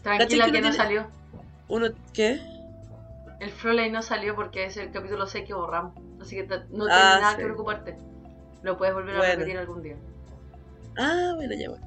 Tranquila 0.03 0.27
¿Cachai 0.27 0.39
que 0.39 0.53
que 0.53 0.63
no 0.63 0.71
tiene- 0.71 0.73
salió. 0.77 1.07
uno, 1.69 1.89
¿qué? 2.15 2.41
El 3.41 3.51
Fräulein 3.51 3.93
no 3.93 4.01
salió 4.01 4.35
porque 4.35 4.65
es 4.65 4.77
el 4.79 4.91
capítulo 4.91 5.27
6 5.27 5.45
que 5.47 5.53
borramos. 5.53 5.93
Así 6.21 6.37
que 6.37 6.45
no 6.47 6.55
Ah, 6.55 6.61
tienes 6.71 6.89
nada 6.91 7.31
sí. 7.33 7.37
que 7.37 7.43
preocuparte. 7.45 7.97
Lo 8.63 8.79
puedes 8.79 8.95
volver 8.95 9.17
a 9.17 9.21
repetir 9.21 9.59
algún 9.59 9.83
día. 9.83 9.97
Ah, 10.99 11.33
bueno, 11.35 11.55
ya 11.55 11.69
bueno. 11.69 11.87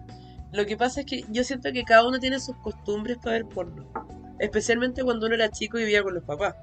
Lo 0.51 0.65
que 0.67 0.77
pasa 0.77 0.99
es 0.99 1.05
que 1.07 1.23
yo 1.29 1.43
siento 1.43 1.71
que 1.73 1.83
cada 1.83 2.07
uno 2.07 2.19
tiene 2.19 2.39
sus 2.39 2.55
costumbres 2.57 3.17
para 3.17 3.37
ver 3.37 3.45
porno. 3.45 3.85
Especialmente 4.39 5.03
cuando 5.03 5.25
uno 5.27 5.35
era 5.35 5.49
chico 5.49 5.77
y 5.77 5.81
vivía 5.83 6.03
con 6.03 6.13
los 6.13 6.23
papás. 6.23 6.55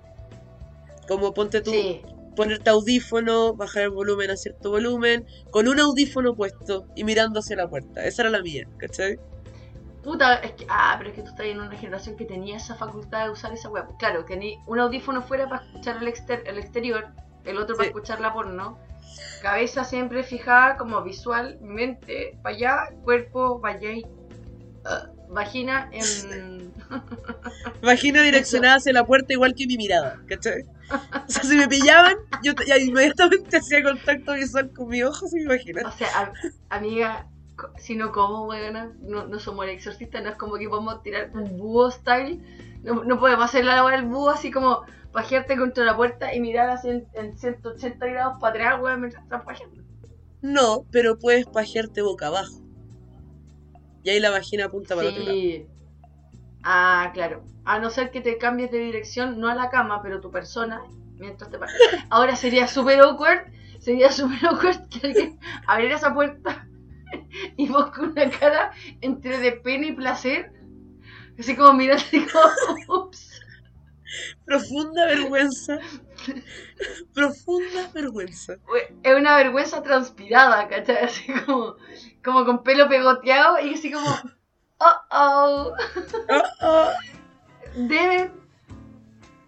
Como 1.08 1.32
ponte 1.34 1.60
tú, 1.60 1.70
Sí. 1.70 2.02
ponerte 2.36 2.70
audífono, 2.70 3.54
bajar 3.54 3.82
el 3.84 3.90
volumen 3.90 4.30
a 4.30 4.36
cierto 4.36 4.70
volumen, 4.70 5.26
con 5.50 5.68
un 5.68 5.78
audífono 5.80 6.34
puesto 6.34 6.86
y 6.94 7.04
mirando 7.04 7.40
hacia 7.40 7.56
la 7.56 7.68
puerta. 7.68 8.04
Esa 8.04 8.22
era 8.22 8.30
la 8.30 8.40
mía, 8.42 8.66
¿cachai? 8.78 9.18
Puta, 10.02 10.34
es 10.36 10.52
que, 10.52 10.66
ah, 10.68 10.94
pero 10.98 11.10
es 11.10 11.16
que 11.16 11.22
tú 11.22 11.28
estás 11.30 11.46
en 11.46 11.60
una 11.60 11.76
generación 11.76 12.16
que 12.16 12.24
tenía 12.24 12.56
esa 12.56 12.74
facultad 12.74 13.26
de 13.26 13.30
usar 13.30 13.52
esa 13.52 13.68
web. 13.68 13.84
Claro, 13.98 14.24
que 14.26 14.36
ni 14.36 14.58
un 14.66 14.80
audífono 14.80 15.22
fuera 15.22 15.48
para 15.48 15.64
escuchar 15.64 15.98
el, 15.98 16.08
exter- 16.08 16.42
el 16.46 16.58
exterior, 16.58 17.06
el 17.44 17.56
otro 17.58 17.76
para 17.76 17.88
escuchar 17.88 18.20
la 18.20 18.32
porno. 18.32 18.78
Cabeza 19.42 19.84
siempre 19.84 20.22
fijada 20.24 20.76
como 20.76 21.02
visual, 21.02 21.58
mente 21.60 22.38
para 22.42 22.54
allá, 22.56 22.76
cuerpo 23.04 23.60
para 23.60 23.76
allá, 23.78 23.92
y, 23.92 24.06
ah, 24.84 25.06
vagina 25.28 25.88
en... 25.92 26.71
Vagina 27.82 28.22
direccionada 28.22 28.76
hacia 28.76 28.92
la 28.92 29.04
puerta 29.06 29.32
igual 29.32 29.54
que 29.54 29.66
mi 29.66 29.76
mirada, 29.76 30.20
¿cachai? 30.28 30.64
O 30.92 31.24
sea, 31.30 31.42
si 31.42 31.56
me 31.56 31.68
pillaban, 31.68 32.14
yo 32.42 32.54
te- 32.54 32.66
ya 32.66 32.76
inmediatamente 32.78 33.56
hacía 33.58 33.82
contacto 33.82 34.34
visual 34.34 34.72
con 34.72 34.88
mis 34.88 35.04
ojos 35.04 35.32
y 35.34 35.36
mi 35.40 35.46
vagina. 35.46 35.82
O 35.86 35.92
sea, 35.92 36.08
a- 36.68 36.76
amiga, 36.76 37.28
si 37.78 37.96
no 37.96 38.12
como, 38.12 38.46
weona, 38.46 38.92
no, 39.00 39.26
no 39.26 39.38
somos 39.38 39.64
el 39.64 39.70
exorcista, 39.72 40.20
no 40.20 40.30
es 40.30 40.36
como 40.36 40.56
que 40.56 40.68
podemos 40.68 41.02
tirar 41.02 41.30
un 41.34 41.56
búho 41.56 41.90
style. 41.90 42.40
No, 42.82 43.04
no 43.04 43.18
podemos 43.18 43.44
hacer 43.44 43.64
la 43.64 43.76
labor 43.76 43.92
del 43.92 44.04
búho 44.06 44.30
así 44.30 44.50
como 44.50 44.82
pajearte 45.12 45.56
contra 45.56 45.84
la 45.84 45.96
puerta 45.96 46.34
y 46.34 46.40
mirar 46.40 46.68
así 46.70 46.88
en, 46.88 47.06
en 47.14 47.36
180 47.38 48.06
grados 48.06 48.34
para 48.40 48.54
atrás, 48.66 48.82
weón, 48.82 49.00
mientras 49.00 49.22
estás 49.22 49.44
pajeando. 49.44 49.82
No, 50.40 50.84
pero 50.90 51.18
puedes 51.18 51.46
pajearte 51.46 52.02
boca 52.02 52.26
abajo. 52.26 52.60
Y 54.02 54.10
ahí 54.10 54.18
la 54.20 54.30
vagina 54.30 54.64
apunta 54.64 54.96
para 54.96 55.08
otro 55.10 55.22
lado. 55.22 55.36
Ah, 56.62 57.10
claro. 57.12 57.44
A 57.64 57.78
no 57.78 57.90
ser 57.90 58.10
que 58.10 58.20
te 58.20 58.38
cambies 58.38 58.70
de 58.70 58.78
dirección, 58.78 59.40
no 59.40 59.48
a 59.48 59.54
la 59.54 59.70
cama, 59.70 60.02
pero 60.02 60.20
tu 60.20 60.30
persona, 60.30 60.82
mientras 61.18 61.50
te. 61.50 61.58
Ahora 62.10 62.36
sería 62.36 62.66
súper 62.66 63.00
awkward, 63.00 63.52
sería 63.78 64.10
súper 64.10 64.46
awkward 64.46 64.88
que 64.88 65.06
alguien 65.06 65.40
abriera 65.66 65.96
esa 65.96 66.14
puerta 66.14 66.66
y 67.56 67.68
vos 67.68 67.90
con 67.90 68.10
una 68.10 68.30
cara 68.30 68.72
entre 69.00 69.38
de 69.38 69.52
pena 69.52 69.86
y 69.86 69.92
placer, 69.92 70.52
así 71.38 71.56
como 71.56 71.72
mirando 71.74 72.04
y 72.12 72.26
como, 72.26 73.04
ups. 73.06 73.40
Profunda 74.44 75.06
vergüenza. 75.06 75.78
Profunda 77.14 77.90
vergüenza. 77.94 78.56
Es 79.02 79.16
una 79.16 79.36
vergüenza 79.36 79.82
transpirada, 79.82 80.68
¿cachai? 80.68 81.04
Así 81.04 81.32
como, 81.32 81.76
como 82.22 82.44
con 82.44 82.62
pelo 82.62 82.88
pegoteado 82.88 83.58
y 83.60 83.74
así 83.74 83.90
como, 83.90 84.06
oh 84.82 85.00
oh, 85.10 85.72
Oh, 86.28 86.42
oh. 86.62 86.90
deben. 87.76 88.32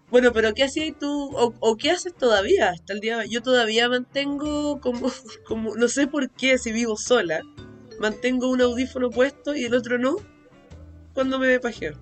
Bueno, 0.09 0.31
pero 0.31 0.53
¿qué 0.53 0.63
hacías 0.63 0.97
tú? 0.99 1.31
O, 1.35 1.53
o 1.59 1.77
qué 1.77 1.91
haces 1.91 2.13
todavía 2.13 2.69
hasta 2.69 2.93
el 2.93 3.01
día 3.01 3.17
de 3.17 3.23
hoy? 3.23 3.29
Yo 3.29 3.41
todavía 3.41 3.89
mantengo 3.89 4.79
como, 4.79 5.09
como, 5.47 5.75
no 5.75 5.87
sé 5.87 6.07
por 6.07 6.29
qué, 6.29 6.57
si 6.57 6.71
vivo 6.71 6.95
sola, 6.95 7.41
mantengo 7.99 8.49
un 8.49 8.61
audífono 8.61 9.09
puesto 9.09 9.55
y 9.55 9.65
el 9.65 9.73
otro 9.73 9.97
no, 9.97 10.15
cuando 11.13 11.39
me 11.39 11.59
pajeo. 11.59 11.93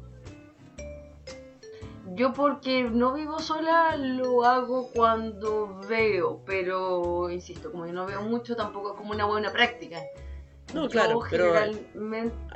Yo 2.15 2.34
porque 2.34 2.84
no 2.84 3.13
vivo 3.13 3.39
sola 3.39 3.96
lo 3.96 4.43
hago 4.43 4.89
cuando 4.93 5.80
veo, 5.88 6.41
pero 6.46 7.30
insisto, 7.32 7.72
como 7.72 7.88
yo 7.88 7.93
no 7.93 8.06
veo 8.06 8.22
mucho, 8.22 8.56
tampoco 8.56 8.91
es 8.91 8.98
como 8.98 9.12
una 9.12 9.26
buena 9.26 9.52
práctica. 9.52 10.00
No, 10.76 10.84
Yo 10.84 10.89
claro, 10.89 11.19
pero 11.30 11.54
generalmente... 11.54 12.53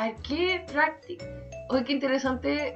¿A 0.00 0.14
qué 0.26 0.64
práctica? 0.72 1.26
Oye, 1.68 1.84
qué 1.84 1.92
interesante, 1.92 2.74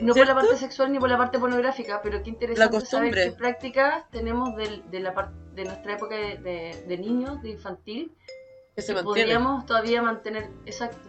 no 0.00 0.12
por 0.14 0.26
la 0.26 0.34
parte 0.34 0.56
sexual 0.56 0.90
ni 0.92 0.98
por 0.98 1.08
la 1.08 1.16
parte 1.16 1.38
pornográfica, 1.38 2.02
pero 2.02 2.22
qué 2.24 2.30
interesante 2.30 2.80
saber 2.86 3.14
qué 3.30 3.36
prácticas 3.38 4.10
tenemos 4.10 4.56
del- 4.56 4.82
de, 4.90 4.98
la 5.00 5.14
par- 5.14 5.32
de 5.54 5.64
nuestra 5.64 5.92
época 5.94 6.16
de, 6.16 6.38
de- 6.38 6.84
de 6.88 6.98
niños, 6.98 7.40
de 7.42 7.50
infantil, 7.50 8.12
que 8.74 8.82
se 8.82 8.94
que 8.94 9.02
podríamos 9.04 9.64
todavía 9.64 10.02
mantener. 10.02 10.48
Exacto. 10.66 11.08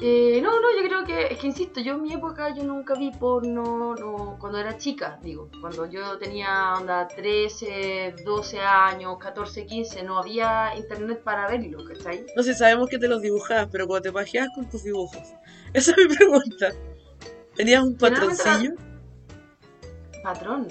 Eh, 0.00 0.40
no, 0.40 0.60
no, 0.60 0.68
yo 0.80 0.86
creo 0.86 1.04
que, 1.04 1.34
es 1.34 1.40
que 1.40 1.48
insisto, 1.48 1.80
yo 1.80 1.94
en 1.94 2.02
mi 2.02 2.12
época 2.12 2.54
yo 2.54 2.62
nunca 2.62 2.94
vi 2.94 3.10
porno, 3.10 3.96
no, 3.96 4.36
cuando 4.38 4.58
era 4.58 4.78
chica, 4.78 5.18
digo, 5.22 5.50
cuando 5.60 5.86
yo 5.86 6.16
tenía 6.18 6.74
onda 6.74 7.08
13, 7.08 8.14
12 8.24 8.60
años, 8.60 9.18
14, 9.18 9.66
15, 9.66 10.04
no 10.04 10.18
había 10.18 10.76
internet 10.76 11.20
para 11.24 11.48
verlo, 11.48 11.84
¿cachai? 11.84 12.26
No 12.36 12.44
sé, 12.44 12.54
sabemos 12.54 12.88
que 12.88 12.98
te 12.98 13.08
los 13.08 13.22
dibujabas, 13.22 13.66
pero 13.72 13.88
cuando 13.88 14.02
te 14.02 14.12
pajeabas 14.12 14.50
con 14.54 14.70
tus 14.70 14.84
dibujos. 14.84 15.34
Esa 15.72 15.90
es 15.90 15.96
mi 15.96 16.14
pregunta. 16.14 16.72
¿Tenías 17.56 17.82
un 17.82 17.96
patroncillo? 17.96 18.74
Patrón. 20.22 20.68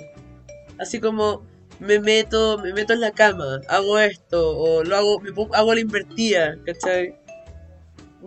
Así 0.79 1.01
como 1.01 1.43
me 1.81 1.99
meto, 1.99 2.59
me 2.59 2.71
meto 2.71 2.93
en 2.93 3.01
la 3.01 3.11
cama, 3.11 3.59
hago 3.67 3.99
esto, 3.99 4.57
o 4.57 4.85
lo 4.85 4.95
hago, 4.95 5.19
me 5.19 5.31
hago 5.51 5.73
la 5.73 5.81
invertida, 5.81 6.57
¿cachai? 6.65 7.26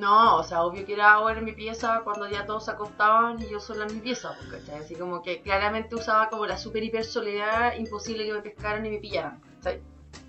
No, 0.00 0.36
o 0.38 0.42
sea, 0.42 0.62
obvio 0.62 0.86
que 0.86 0.94
era 0.94 1.12
ahora 1.12 1.38
en 1.38 1.44
mi 1.44 1.52
pieza 1.52 2.00
cuando 2.04 2.28
ya 2.28 2.46
todos 2.46 2.64
se 2.64 2.70
acostaban 2.70 3.40
y 3.42 3.50
yo 3.50 3.60
sola 3.60 3.84
en 3.86 3.94
mi 3.94 4.00
pieza, 4.00 4.34
pues, 4.48 4.62
¿cachai? 4.62 4.80
Así 4.82 4.94
como 4.94 5.22
que 5.22 5.42
claramente 5.42 5.94
usaba 5.94 6.30
como 6.30 6.46
la 6.46 6.56
super 6.56 6.82
hiper 6.82 7.04
soledad, 7.04 7.74
imposible 7.76 8.24
que 8.24 8.32
me 8.32 8.40
pescaran 8.40 8.86
y 8.86 8.90
me 8.90 8.98
pillaran, 8.98 9.40
¿cachai? 9.56 9.80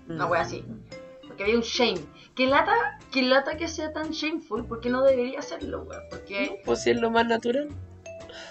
Una 0.08 0.26
wea 0.26 0.42
así. 0.42 0.64
Porque 1.26 1.44
había 1.44 1.56
un 1.56 1.62
shame. 1.62 2.00
¿Qué 2.34 2.46
lata, 2.46 2.74
qué 3.10 3.22
lata 3.22 3.56
que 3.56 3.66
sea 3.68 3.92
tan 3.92 4.10
shameful? 4.10 4.66
Porque 4.66 4.90
no 4.90 5.02
debería 5.02 5.40
serlo, 5.42 5.82
weón. 5.84 6.02
Porque, 6.10 6.60
Pues 6.64 6.82
si 6.82 6.90
es 6.90 7.00
lo 7.00 7.10
más 7.10 7.26
natural. 7.26 7.68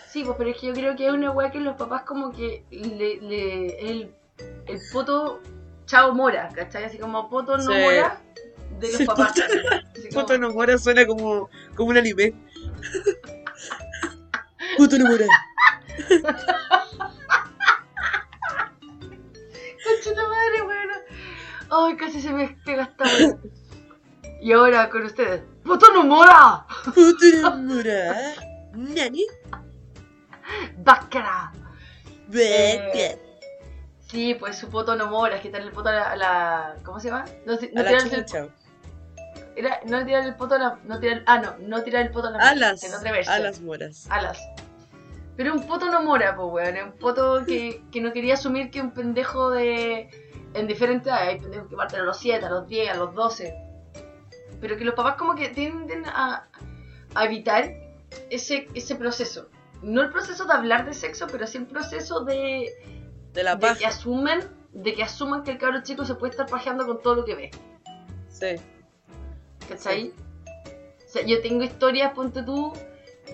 sí, 0.08 0.24
pues, 0.24 0.36
pero 0.38 0.50
es 0.50 0.58
que 0.58 0.68
yo 0.68 0.74
creo 0.74 0.96
que 0.96 1.06
es 1.08 1.14
una 1.14 1.32
wea 1.32 1.52
que 1.52 1.60
los 1.60 1.76
papás 1.76 2.02
como 2.04 2.32
que 2.32 2.66
le, 2.72 3.18
le 3.22 3.80
el, 3.92 4.16
el 4.66 4.80
poto 4.92 5.40
chao 5.86 6.14
mora, 6.14 6.50
¿cachai? 6.56 6.86
Así 6.86 6.98
como 6.98 7.30
poto 7.30 7.58
no 7.58 7.64
Sí. 7.74 7.80
mora 7.80 8.22
de 8.82 8.88
los 8.89 8.98
Sí, 8.98 9.06
papás. 9.06 9.34
Puto 10.13 10.38
suena 10.78 11.06
como, 11.06 11.50
como 11.76 11.89
un 11.91 11.98
anime. 11.98 12.34
Puto 14.78 14.98
no 14.98 15.06
mora. 15.10 15.26
Conchita 19.84 20.28
madre, 20.28 20.62
weón. 20.62 20.89
Ay, 21.70 21.98
casi 21.98 22.22
se 22.22 22.32
me 22.32 22.58
pega 22.65 22.84
esta. 22.84 23.06
Y 24.41 24.52
ahora 24.54 24.89
con 24.89 25.04
ustedes, 25.06 25.41
poto 25.63 25.91
no 25.94 26.04
mora. 26.04 26.65
Puto 26.86 27.26
no 27.41 27.58
mora. 27.58 28.34
Nani. 28.74 29.26
Baccara. 30.78 31.52
Bebe. 32.28 33.20
Sí, 34.10 34.36
pues 34.36 34.58
su 34.58 34.70
poto 34.70 34.96
no 34.96 35.08
mora, 35.08 35.36
es 35.38 35.41
quitarle 35.41 35.67
el 35.67 35.74
poto 35.74 35.89
a 35.89 35.94
la, 35.94 36.12
a 36.12 36.15
la- 36.15 36.76
¿Cómo 36.84 37.00
se 37.00 37.10
llama? 37.10 37.26
No, 37.46 37.54
no 37.54 37.60
A 37.80 37.84
la 37.84 37.89
tirarle 37.89 38.15
el. 38.17 38.52
Era, 39.56 39.80
no 39.86 40.06
tirar 40.06 40.26
el 40.26 40.36
poto 40.36 40.56
a 40.56 40.60
la. 40.60 40.80
No 40.84 41.00
tirar, 41.00 41.24
ah, 41.26 41.40
no, 41.40 41.56
no 41.60 41.84
tirar 41.84 42.04
el 42.06 42.12
poto 42.12 42.28
a 42.28 42.32
la 42.32 42.38
Alas. 42.40 42.82
versión. 43.04 43.34
Alas 43.36 43.62
moras. 43.62 44.08
Alas. 44.10 44.40
Pero 45.38 45.54
un 45.54 45.66
poto 45.66 45.90
no 45.90 46.02
mora, 46.04 46.36
pues, 46.36 46.48
weón. 46.52 46.78
Es 46.78 46.84
un 46.84 46.92
poto 46.94 47.46
que, 47.46 47.84
que 47.92 48.02
no 48.02 48.12
quería 48.14 48.36
asumir 48.36 48.70
que 48.72 48.82
un 48.82 48.92
pendejo 48.92 49.50
de. 49.52 50.10
En 50.54 50.68
diferentes. 50.68 51.12
Hay 51.12 51.40
pendejos 51.40 51.70
que 51.70 51.76
parten 51.76 52.02
a 52.02 52.04
los 52.04 52.18
7, 52.20 52.46
a 52.46 52.50
los 52.50 52.68
10, 52.68 52.92
a 52.92 52.96
los 52.96 53.16
12. 53.16 53.56
Pero 54.60 54.78
que 54.78 54.86
los 54.86 54.96
papás, 54.96 55.16
como 55.16 55.36
que 55.36 55.50
tienden 55.50 56.06
a, 56.06 56.48
a 57.16 57.26
evitar 57.26 57.72
ese, 58.30 58.68
ese 58.74 58.96
proceso. 58.96 59.50
No 59.82 60.02
el 60.02 60.12
proceso 60.12 60.46
de 60.46 60.54
hablar 60.54 60.86
de 60.86 60.94
sexo, 60.94 61.28
pero 61.32 61.48
sí 61.48 61.58
el 61.58 61.66
proceso 61.66 62.24
de, 62.24 62.72
De 63.34 63.44
la 63.44 63.56
de 63.56 63.76
que 63.76 63.86
asumen 63.86 64.42
de 64.74 64.94
que 64.94 65.04
asuman 65.04 65.44
que 65.44 65.52
el 65.52 65.58
cabro 65.58 65.82
chico 65.84 66.06
se 66.06 66.16
puede 66.16 66.32
estar 66.32 66.46
pajeando 66.46 66.86
con 66.86 67.02
todo 67.02 67.16
lo 67.16 67.26
que 67.26 67.36
ve. 67.36 67.52
Sí. 68.30 68.56
¿Cachai? 69.67 70.13
O 71.06 71.10
sea, 71.10 71.24
yo 71.26 71.41
tengo 71.41 71.63
historias, 71.63 72.13
ponte 72.13 72.43
tú, 72.43 72.74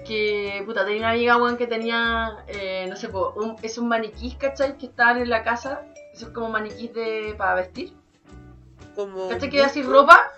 que, 0.05 0.61
puta, 0.65 0.83
tenía 0.85 0.99
una 0.99 1.11
amiga, 1.11 1.37
weón, 1.37 1.57
que 1.57 1.67
tenía, 1.67 2.37
eh, 2.47 2.85
no 2.89 2.95
sé, 2.95 3.07
un, 3.07 3.55
esos 3.61 3.83
maniquís, 3.83 4.35
¿cachai? 4.35 4.77
Que 4.77 4.87
estaban 4.87 5.17
en 5.21 5.29
la 5.29 5.43
casa, 5.43 5.81
esos 6.13 6.29
como 6.29 6.49
maniquís 6.49 6.93
de, 6.93 7.35
para 7.37 7.55
vestir. 7.55 7.93
Como. 8.95 9.29
¿Cachai? 9.29 9.49
Que 9.49 9.61
así 9.63 9.83
ropa, 9.83 10.31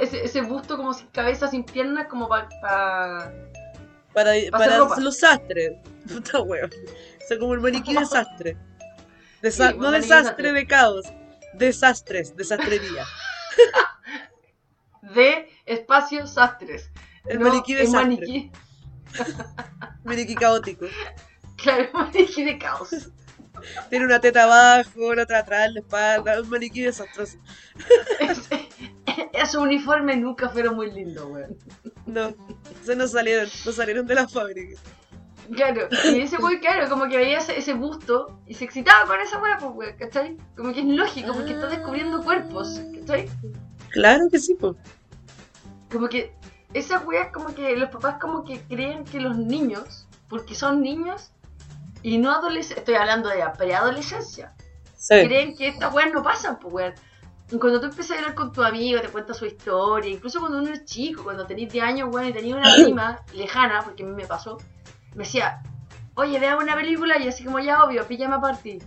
ese, 0.00 0.24
ese 0.24 0.40
busto 0.42 0.76
como 0.76 0.94
sin 0.94 1.08
cabeza, 1.08 1.48
sin 1.48 1.64
piernas, 1.64 2.06
como 2.08 2.28
para... 2.28 2.48
Para, 4.12 4.30
hacer 4.30 4.50
para 4.50 4.78
ropa. 4.78 5.00
los 5.00 5.18
sastres. 5.18 5.72
Puta 6.08 6.40
weón. 6.40 6.70
O 6.70 7.26
sea, 7.28 7.38
como 7.38 7.54
el 7.54 7.60
maniquí 7.60 7.92
desastre. 7.98 8.56
Desa- 9.42 9.70
Sí, 9.70 9.74
un 9.74 9.80
no 9.82 9.90
maniquí 9.90 10.08
desastre 10.08 10.50
desastre. 10.50 10.52
de 10.52 10.66
caos. 10.66 11.06
Desastres, 11.54 12.36
desastrería. 12.36 13.04
de 15.14 15.48
espacios 15.66 16.32
sastres. 16.34 16.90
El 17.24 17.40
No, 17.40 17.48
maniquí 17.48 17.72
el 17.72 17.78
desastre. 17.80 18.02
maniquí, 18.16 18.50
Maniquí 20.04 20.34
caótico. 20.34 20.86
claro, 21.56 21.82
el 21.84 21.92
maniquí 21.92 22.44
de 22.44 22.58
caos. 22.58 22.90
Tiene 23.88 24.04
una 24.04 24.20
teta 24.20 24.44
abajo, 24.44 25.14
la 25.14 25.22
otra 25.22 25.38
atrás, 25.40 25.72
la 25.72 25.80
espalda. 25.80 26.40
Un 26.40 26.50
maniquí 26.50 26.82
desastroso. 26.82 27.38
Ese, 28.20 28.68
esos 29.32 29.62
uniformes 29.62 30.18
nunca 30.18 30.48
fueron 30.50 30.76
muy 30.76 30.90
lindos, 30.92 31.24
weón. 31.30 31.56
No, 32.06 32.34
se 32.84 32.94
nos 32.94 33.12
salieron, 33.12 33.48
no 33.64 33.72
salieron 33.72 34.06
de 34.06 34.14
la 34.14 34.28
fábrica. 34.28 34.78
Claro, 35.54 35.88
y 36.04 36.20
ese 36.20 36.36
weón, 36.38 36.58
claro, 36.58 36.88
como 36.88 37.08
que 37.08 37.16
veía 37.16 37.38
ese, 37.38 37.56
ese 37.56 37.72
busto 37.72 38.40
y 38.46 38.54
se 38.54 38.64
excitaba 38.64 39.06
con 39.06 39.20
esa 39.20 39.40
weá, 39.40 39.56
pues, 39.58 39.72
weón, 39.74 39.96
¿cachai? 39.96 40.36
Como 40.56 40.72
que 40.72 40.80
es 40.80 40.86
lógico, 40.86 41.32
porque 41.32 41.52
está 41.52 41.68
descubriendo 41.68 42.22
cuerpos, 42.22 42.80
¿cachai? 43.00 43.28
Claro 43.90 44.28
que 44.30 44.38
sí, 44.38 44.54
pues. 44.54 44.74
Como 45.90 46.08
que 46.08 46.34
esa 46.74 46.98
weá, 47.00 47.30
como 47.32 47.54
que 47.54 47.76
los 47.76 47.90
papás, 47.90 48.16
como 48.20 48.44
que 48.44 48.60
creen 48.62 49.04
que 49.04 49.20
los 49.20 49.36
niños, 49.36 50.06
porque 50.28 50.54
son 50.54 50.82
niños 50.82 51.30
y 52.02 52.18
no 52.18 52.32
adolescentes, 52.32 52.78
estoy 52.78 52.94
hablando 52.96 53.28
de 53.28 53.38
la 53.38 53.52
preadolescencia, 53.52 54.52
Sí. 54.96 55.14
creen 55.24 55.56
que 55.56 55.68
estas 55.68 55.92
weas 55.94 56.12
no 56.12 56.22
pasan, 56.22 56.58
pues 56.58 56.74
weón. 56.74 56.94
Cuando 57.60 57.78
tú 57.80 57.86
empiezas 57.86 58.16
a 58.16 58.20
hablar 58.20 58.34
con 58.34 58.52
tu 58.52 58.64
amigo, 58.64 59.00
te 59.00 59.08
cuenta 59.08 59.32
su 59.32 59.46
historia, 59.46 60.10
incluso 60.10 60.40
cuando 60.40 60.58
uno 60.58 60.70
es 60.72 60.84
chico, 60.84 61.22
cuando 61.22 61.46
tenés 61.46 61.72
10 61.72 61.84
años, 61.84 62.08
weón, 62.12 62.28
y 62.28 62.32
tenía 62.32 62.56
una 62.56 62.74
prima 62.74 63.20
lejana, 63.34 63.82
porque 63.84 64.02
a 64.02 64.06
mí 64.06 64.12
me 64.12 64.26
pasó, 64.26 64.58
me 65.14 65.22
decía, 65.22 65.62
oye, 66.16 66.40
veamos 66.40 66.64
una 66.64 66.74
película, 66.74 67.18
y 67.18 67.28
así 67.28 67.44
como 67.44 67.60
ya 67.60 67.84
obvio, 67.84 68.04
pijama 68.08 68.40
party. 68.40 68.82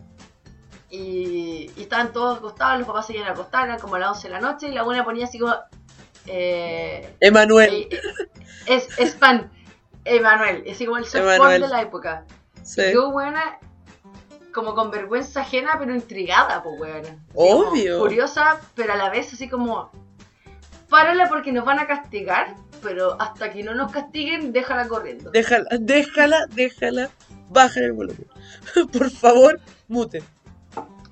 Y, 0.90 1.72
y 1.78 1.82
estaban 1.84 2.12
todos 2.12 2.40
acostados, 2.40 2.80
los 2.80 2.88
papás 2.88 3.08
se 3.08 3.14
iban 3.16 3.28
a 3.30 3.32
acostar, 3.32 3.66
eran 3.68 3.80
como 3.80 3.96
a 3.96 4.00
las 4.00 4.10
11 4.10 4.28
de 4.28 4.34
la 4.34 4.42
noche, 4.42 4.68
y 4.68 4.74
la 4.74 4.84
buena 4.84 5.06
ponía 5.06 5.26
así 5.26 5.40
como, 5.40 5.54
eh, 6.30 7.15
Emanuel. 7.20 7.88
eh, 7.92 8.00
es, 8.65 8.88
es 8.98 9.15
fan, 9.15 9.52
Emanuel, 10.06 10.63
el 10.65 10.76
soft 10.76 11.13
porn 11.13 11.34
Emanuel. 11.34 11.62
de 11.62 11.68
la 11.68 11.82
época. 11.82 12.26
Sí. 12.63 12.82
Y 12.82 12.94
yo, 12.94 13.12
buena, 13.12 13.60
como 14.54 14.76
con 14.76 14.92
vergüenza 14.92 15.42
ajena, 15.42 15.76
pero 15.80 15.94
intrigada, 15.94 16.62
pues. 16.63 17.08
Así 17.08 17.13
Obvio. 17.34 18.00
Curiosa, 18.00 18.60
pero 18.76 18.94
a 18.94 18.96
la 18.96 19.10
vez 19.10 19.34
así 19.34 19.50
como, 19.50 19.92
párala 20.89 21.30
porque 21.30 21.52
nos 21.52 21.65
van 21.65 21.80
a 21.80 21.88
castigar, 21.88 22.56
pero 22.82 23.20
hasta 23.20 23.52
que 23.52 23.63
no 23.63 23.74
nos 23.76 23.92
castiguen, 23.92 24.52
déjala 24.52 24.88
corriendo. 24.88 25.32
Déjala, 25.32 25.68
déjala, 25.80 26.46
déjala. 26.50 27.10
Baja 27.50 27.80
el 27.80 27.94
volumen. 27.94 28.28
Por 28.94 29.10
favor, 29.10 29.60
mute. 29.88 30.22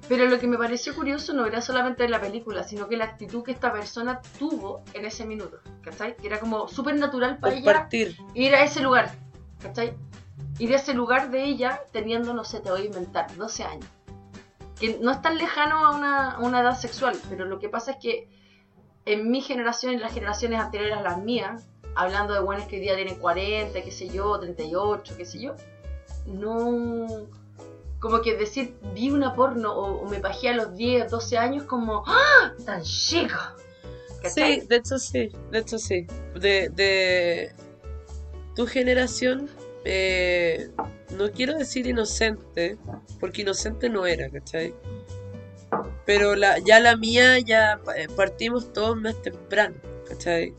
Pero 0.10 0.26
lo 0.26 0.40
que 0.40 0.48
me 0.48 0.58
pareció 0.58 0.96
curioso 0.96 1.34
no 1.34 1.46
era 1.46 1.62
solamente 1.62 2.08
la 2.08 2.22
película, 2.22 2.64
sino 2.64 2.88
que 2.88 2.96
la 2.96 3.06
actitud 3.06 3.44
que 3.44 3.52
esta 3.52 3.74
persona 3.74 4.22
tuvo 4.40 4.84
en 4.94 5.06
ese 5.06 5.26
minuto, 5.26 5.60
¿cachai? 5.82 6.16
Que 6.16 6.28
era 6.28 6.40
como 6.40 6.68
súper 6.68 6.96
natural 6.96 7.40
para 7.40 7.54
ella 7.54 7.64
Compartir. 7.66 8.18
ir 8.34 8.56
a 8.56 8.64
ese 8.64 8.82
lugar, 8.82 9.12
¿cachai? 9.62 9.94
Ir 10.60 10.74
a 10.74 10.78
ese 10.78 10.94
lugar 10.94 11.30
de 11.30 11.44
ella 11.44 11.82
teniendo, 11.92 12.34
no 12.34 12.46
sé, 12.46 12.62
te 12.62 12.72
voy 12.72 12.84
a 12.84 12.86
inventar, 12.86 13.36
12 13.36 13.64
años. 13.64 13.90
Que 14.80 14.98
no 15.02 15.12
es 15.12 15.22
tan 15.22 15.38
lejano 15.38 15.86
a 15.86 15.96
una, 15.96 16.32
a 16.32 16.40
una 16.40 16.62
edad 16.62 16.78
sexual, 16.78 17.18
pero 17.30 17.46
lo 17.46 17.60
que 17.60 17.68
pasa 17.68 17.92
es 17.92 17.98
que 17.98 18.30
en 19.06 19.30
mi 19.30 19.42
generación 19.42 19.94
y 19.94 19.98
las 19.98 20.14
generaciones 20.14 20.60
anteriores 20.60 20.98
a 20.98 21.02
las 21.02 21.18
mías, 21.18 21.68
hablando 21.96 22.34
de 22.34 22.40
buenos 22.40 22.68
que 22.68 22.76
hoy 22.76 22.82
día 22.82 22.96
tienen 22.96 23.20
40, 23.20 23.82
qué 23.82 23.92
sé 23.92 24.08
yo, 24.08 24.40
38, 24.40 25.16
qué 25.18 25.26
sé 25.26 25.42
yo, 25.42 25.56
no... 26.28 27.08
Como 28.00 28.22
que 28.22 28.36
decir, 28.36 28.76
vi 28.94 29.10
una 29.10 29.34
porno 29.34 29.74
o, 29.74 30.04
o 30.04 30.10
me 30.10 30.20
pajé 30.20 30.50
a 30.50 30.56
los 30.56 30.76
10, 30.76 31.10
12 31.10 31.38
años 31.38 31.64
como, 31.64 32.04
¡ah! 32.06 32.54
¡Tan 32.66 32.84
chico! 32.84 33.36
¿Cachai? 34.22 34.62
Sí, 34.62 34.68
de 34.68 34.76
hecho 34.76 35.00
sí, 35.00 35.32
de 35.52 35.60
hecho 35.60 35.80
sí. 35.80 36.08
De, 36.36 36.70
de 36.70 37.52
tu 38.56 38.68
generación, 38.68 39.50
eh, 39.86 40.70
no 41.16 41.32
quiero 41.32 41.58
decir 41.58 41.88
inocente, 41.88 42.78
porque 43.20 43.42
inocente 43.42 43.90
no 43.90 44.06
era, 44.06 44.30
¿cachai? 44.30 44.74
Pero 46.06 46.36
la, 46.36 46.60
ya 46.60 46.80
la 46.80 46.96
mía, 46.96 47.40
ya 47.40 47.80
eh, 47.96 48.08
partimos 48.16 48.74
todos 48.74 48.98
más 48.98 49.22
temprano, 49.22 49.76
¿cachai? 50.08 50.54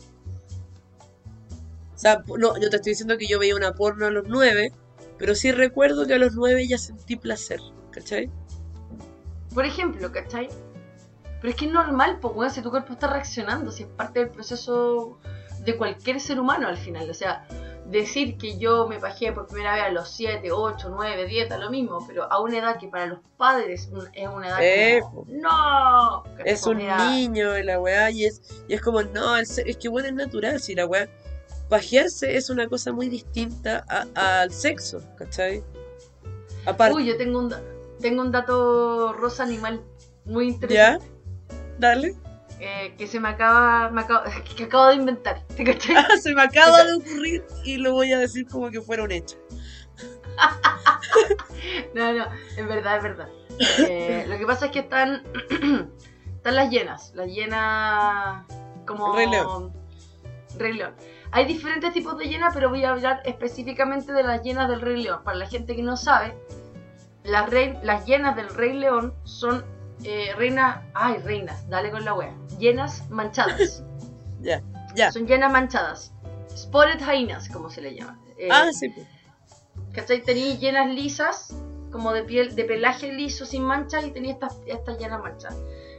O 1.94 1.98
sea, 1.98 2.22
no, 2.26 2.60
yo 2.60 2.70
te 2.70 2.76
estoy 2.76 2.92
diciendo 2.92 3.18
que 3.18 3.26
yo 3.26 3.40
veía 3.40 3.56
una 3.56 3.74
porno 3.74 4.06
a 4.06 4.10
los 4.10 4.24
nueve, 4.28 4.72
pero 5.18 5.34
sí 5.34 5.52
recuerdo 5.52 6.06
que 6.06 6.14
a 6.14 6.18
los 6.18 6.34
nueve 6.34 6.66
ya 6.68 6.78
sentí 6.78 7.16
placer, 7.16 7.60
¿cachai? 7.90 8.30
Por 9.54 9.64
ejemplo, 9.64 10.10
¿cachai? 10.12 10.48
Pero 11.40 11.50
es 11.50 11.56
que 11.56 11.66
es 11.66 11.72
normal, 11.72 12.18
pues, 12.20 12.34
weón, 12.34 12.50
si 12.50 12.62
tu 12.62 12.70
cuerpo 12.70 12.92
está 12.94 13.06
reaccionando, 13.08 13.70
si 13.70 13.84
es 13.84 13.88
parte 13.88 14.20
del 14.20 14.30
proceso 14.30 15.18
de 15.64 15.76
cualquier 15.76 16.20
ser 16.20 16.40
humano 16.40 16.68
al 16.68 16.76
final. 16.76 17.08
O 17.10 17.14
sea, 17.14 17.46
decir 17.86 18.36
que 18.38 18.58
yo 18.58 18.86
me 18.88 18.98
pajé 18.98 19.32
por 19.32 19.46
primera 19.46 19.74
vez 19.74 19.84
a 19.84 19.90
los 19.90 20.08
7, 20.10 20.50
8, 20.52 20.90
9, 20.90 21.26
10, 21.26 21.48
da 21.48 21.56
lo 21.58 21.70
mismo, 21.70 22.04
pero 22.06 22.30
a 22.30 22.40
una 22.40 22.58
edad 22.58 22.78
que 22.78 22.88
para 22.88 23.06
los 23.06 23.20
padres 23.36 23.88
es 24.14 24.28
una 24.28 24.48
edad 24.48 24.58
Eh, 24.60 25.00
como, 25.02 25.24
¡No! 25.28 26.24
Es 26.44 26.66
un 26.66 26.78
niño 27.08 27.56
la 27.62 27.80
weá 27.80 28.10
y 28.10 28.24
es, 28.26 28.42
y 28.68 28.74
es 28.74 28.80
como, 28.82 29.02
no, 29.02 29.36
el 29.36 29.46
se- 29.46 29.68
es 29.68 29.76
que 29.76 29.88
bueno, 29.88 30.08
es 30.08 30.14
natural, 30.14 30.60
si 30.60 30.74
la 30.74 30.86
weá. 30.86 31.08
Pajearse 31.68 32.36
es 32.36 32.48
una 32.50 32.66
cosa 32.68 32.92
muy 32.92 33.08
distinta 33.08 33.84
a- 33.88 34.40
al 34.40 34.52
sexo, 34.52 35.02
¿cachai? 35.16 35.62
Aparte, 36.66 36.94
Uy, 36.96 37.06
yo 37.06 37.16
tengo 37.16 37.38
un, 37.38 37.54
tengo 38.00 38.22
un 38.22 38.32
dato 38.32 39.12
rosa 39.12 39.42
animal 39.42 39.82
muy 40.24 40.46
¿ya? 40.46 40.52
interesante. 40.54 41.06
Dale. 41.78 42.14
eh, 42.60 42.94
que 42.98 43.06
se 43.06 43.20
me 43.20 43.28
acaba, 43.28 43.90
me 43.90 44.04
que 44.56 44.64
acabo 44.64 44.86
de 44.88 44.94
inventar. 44.96 45.44
¿Te 45.56 45.64
cachai? 45.64 45.96
Ah, 45.96 46.08
se 46.20 46.34
me 46.34 46.42
acaba 46.42 46.84
de 46.84 46.94
ocurrir 46.94 47.44
y 47.64 47.76
lo 47.76 47.92
voy 47.92 48.12
a 48.12 48.18
decir 48.18 48.46
como 48.48 48.70
que 48.70 48.80
fuera 48.80 49.02
un 49.04 49.12
hecho. 49.12 49.36
No, 51.94 52.12
no, 52.12 52.26
es 52.56 52.66
verdad, 52.68 52.96
es 52.98 53.02
verdad. 53.02 53.28
Eh, 53.78 54.24
lo 54.28 54.38
que 54.38 54.46
pasa 54.46 54.66
es 54.66 54.72
que 54.72 54.80
están, 54.80 55.22
están 56.36 56.54
las 56.54 56.70
llenas, 56.70 57.12
las 57.14 57.26
llenas 57.28 58.46
como... 58.86 59.14
Rey 59.14 59.28
León. 59.28 59.72
Rey 60.56 60.74
León. 60.74 60.94
Hay 61.30 61.44
diferentes 61.44 61.92
tipos 61.92 62.16
de 62.18 62.26
llenas, 62.26 62.54
pero 62.54 62.70
voy 62.70 62.84
a 62.84 62.90
hablar 62.90 63.20
específicamente 63.24 64.12
de 64.12 64.22
las 64.22 64.42
llenas 64.42 64.68
del 64.68 64.80
Rey 64.80 65.02
León. 65.02 65.20
Para 65.24 65.36
la 65.36 65.46
gente 65.46 65.76
que 65.76 65.82
no 65.82 65.96
sabe, 65.96 66.34
las, 67.24 67.50
rei- 67.50 67.78
las 67.82 68.06
llenas 68.06 68.34
del 68.36 68.48
Rey 68.48 68.72
León 68.72 69.14
son 69.24 69.64
eh, 70.04 70.32
reinas... 70.36 70.78
Ay, 70.94 71.18
reinas, 71.18 71.68
dale 71.68 71.90
con 71.90 72.04
la 72.04 72.14
wea. 72.14 72.34
Llenas 72.58 73.08
manchadas. 73.10 73.82
Ya, 74.40 74.62
ya. 74.94 75.10
Son 75.10 75.26
llenas 75.26 75.50
manchadas. 75.50 76.12
Spotted 76.56 77.00
hyenas, 77.00 77.48
como 77.48 77.70
se 77.70 77.80
le 77.82 77.96
llama. 77.96 78.20
Eh, 78.38 78.48
Ah, 78.52 78.68
sí, 78.72 78.88
pues. 78.88 79.04
¿Cachai? 79.92 80.22
Tenía 80.22 80.54
llenas 80.54 80.86
lisas, 80.94 81.56
como 81.90 82.12
de 82.12 82.22
piel, 82.22 82.54
de 82.54 82.62
pelaje 82.64 83.12
liso 83.12 83.44
sin 83.44 83.64
manchas, 83.64 84.06
y 84.06 84.12
tenía 84.12 84.30
estas, 84.34 84.60
estas 84.66 84.96
llenas 84.96 85.20
manchadas. 85.20 85.58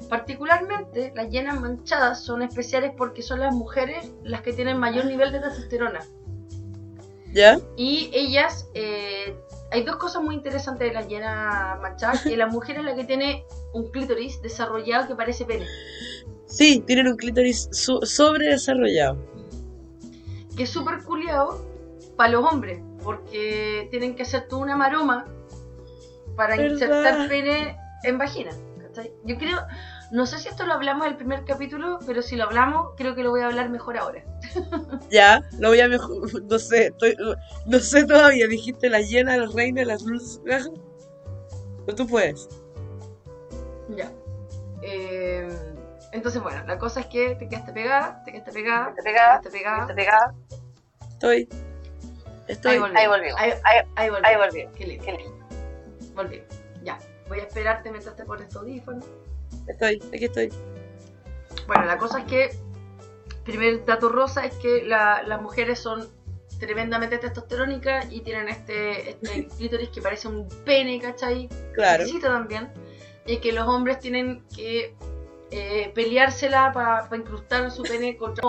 Particularmente, 0.10 1.14
las 1.16 1.30
llenas 1.30 1.60
manchadas 1.62 2.24
son 2.24 2.42
especiales 2.42 2.92
porque 2.98 3.22
son 3.22 3.40
las 3.40 3.54
mujeres 3.54 4.12
las 4.24 4.42
que 4.42 4.54
tienen 4.54 4.78
mayor 4.78 5.06
nivel 5.06 5.32
de 5.32 5.40
testosterona. 5.40 6.00
¿Ya? 7.32 7.60
Y 7.78 8.10
ellas, 8.12 8.68
eh, 8.74 9.38
hay 9.72 9.84
dos 9.84 9.98
cosas 9.98 10.24
muy 10.24 10.34
interesantes 10.34 10.88
de 10.88 10.94
las 10.96 11.08
llenas 11.08 11.80
manchadas, 11.80 12.24
que 12.24 12.36
la 12.36 12.48
mujer 12.48 12.78
es 12.78 12.84
la 12.86 12.96
que 12.96 13.04
tiene 13.04 13.46
un 13.74 13.92
clítoris 13.92 14.42
desarrollado 14.42 15.08
que 15.08 15.16
parece 15.16 15.46
pene. 15.46 15.68
Sí, 16.48 16.84
tienen 16.88 17.08
un 17.08 17.16
clítoris 17.16 17.70
su- 17.72 18.02
sobredesarrollado. 18.04 19.18
que 20.58 20.64
es 20.64 20.72
súper 20.72 21.04
culiado 21.04 21.64
para 22.18 22.32
los 22.32 22.52
hombres, 22.52 22.82
porque 23.04 23.88
tienen 23.92 24.16
que 24.16 24.24
hacer 24.24 24.48
toda 24.50 24.64
una 24.64 24.76
maroma 24.76 25.26
para 26.36 26.58
¿Verdad? 26.58 26.72
insertar 26.74 27.30
pene 27.30 27.78
en 28.04 28.18
vagina. 28.18 28.52
¿cachai? 28.82 29.14
Yo 29.24 29.38
creo, 29.38 29.58
no 30.12 30.26
sé 30.26 30.40
si 30.40 30.48
esto 30.48 30.66
lo 30.66 30.74
hablamos 30.74 31.06
en 31.06 31.12
el 31.12 31.18
primer 31.18 31.46
capítulo, 31.46 32.00
pero 32.06 32.22
si 32.22 32.36
lo 32.36 32.46
hablamos, 32.46 32.94
creo 32.98 33.14
que 33.14 33.24
lo 33.24 33.30
voy 33.30 33.42
a 33.42 33.46
hablar 33.46 33.70
mejor 33.70 33.98
ahora. 33.98 34.24
Ya, 35.10 35.44
lo 35.60 35.70
voy 35.70 35.82
a 35.82 35.88
mejor. 35.88 36.44
No 36.44 36.60
sé, 36.60 36.88
estoy, 36.88 37.16
no 37.66 37.80
sé 37.80 38.06
todavía. 38.06 38.48
Dijiste 38.48 38.90
las 38.90 39.10
llenas, 39.10 39.38
las 39.38 39.54
reinas, 39.54 39.88
las 39.88 40.04
dulces. 40.04 40.42
Pero 41.86 41.96
tú 41.96 42.08
puedes. 42.08 42.48
Ya. 43.90 44.12
Eh, 44.82 45.48
entonces, 46.12 46.42
bueno, 46.42 46.64
la 46.66 46.78
cosa 46.78 47.02
es 47.02 47.08
que 47.08 47.36
te 47.36 47.48
quedaste 47.48 47.74
pegada, 47.74 48.24
te 48.24 48.32
quedaste 48.32 48.52
pegada, 48.52 48.94
te 48.94 49.04
pegada, 49.04 49.42
quedaste 49.42 49.50
pegada. 49.50 49.88
Te 49.88 49.94
pegaba. 49.94 50.34
Estoy. 51.10 51.50
Estoy. 52.48 52.72
Ahí 52.96 53.08
volví. 53.08 53.30
Ahí 53.38 54.10
volví. 54.10 54.26
ahí 54.26 54.36
volvió. 54.38 54.72
Qué 54.74 54.86
lindo. 54.86 55.06
Qué 55.06 55.12
lindo. 55.14 55.46
Volví. 56.16 56.44
Ya. 56.84 56.98
Voy 57.28 57.40
a 57.40 57.44
esperarte 57.44 57.92
mientras 57.92 58.16
te 58.16 58.26
pones 58.26 58.50
tu 58.50 58.60
audífono. 58.60 59.02
Estoy. 59.70 60.02
Aquí 60.14 60.26
estoy. 60.26 60.50
Bueno, 61.68 61.86
la 61.86 61.98
cosa 61.98 62.20
es 62.20 62.26
que, 62.26 62.50
primer 63.46 63.86
dato 63.86 64.10
rosa 64.10 64.46
es 64.46 64.54
que 64.56 64.84
la- 64.84 65.24
las 65.24 65.42
mujeres 65.42 65.80
son 65.80 66.10
tremendamente 66.60 67.18
testosterónicas 67.18 68.12
y 68.12 68.22
tienen 68.22 68.50
este, 68.50 69.12
este 69.12 69.48
clítoris 69.58 69.90
que 69.90 70.02
parece 70.02 70.28
un 70.28 70.48
pene, 70.66 71.00
¿cachai? 71.00 71.48
Claro. 71.74 72.04
También. 72.22 72.70
Y 73.26 73.38
que 73.38 73.52
los 73.54 73.68
hombres 73.68 74.00
tienen 74.00 74.44
que 74.56 74.94
eh, 75.52 75.92
peleársela 75.96 76.72
para 76.74 77.08
incrustar 77.16 77.72
su 77.72 77.84
pene 77.84 78.18
contra, 78.18 78.44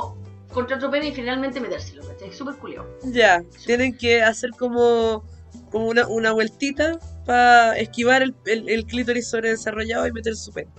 contra 0.52 0.76
otro 0.76 0.90
pene 0.90 1.08
y 1.08 1.14
finalmente 1.14 1.60
metérselo, 1.60 2.02
¿cachai? 2.06 2.32
Súper 2.32 2.56
culiao. 2.56 2.86
Ya. 3.04 3.42
Tienen 3.66 3.96
que 3.96 4.22
hacer 4.22 4.50
como, 4.58 5.24
como 5.70 5.86
una, 5.88 6.06
una 6.08 6.32
vueltita 6.32 6.98
para 7.26 7.78
esquivar 7.78 8.22
el, 8.22 8.34
el, 8.46 8.68
el 8.68 8.84
clítoris 8.86 9.28
sobredesarrollado 9.28 10.06
y 10.06 10.12
meter 10.12 10.34
su 10.34 10.50
pene. 10.52 10.70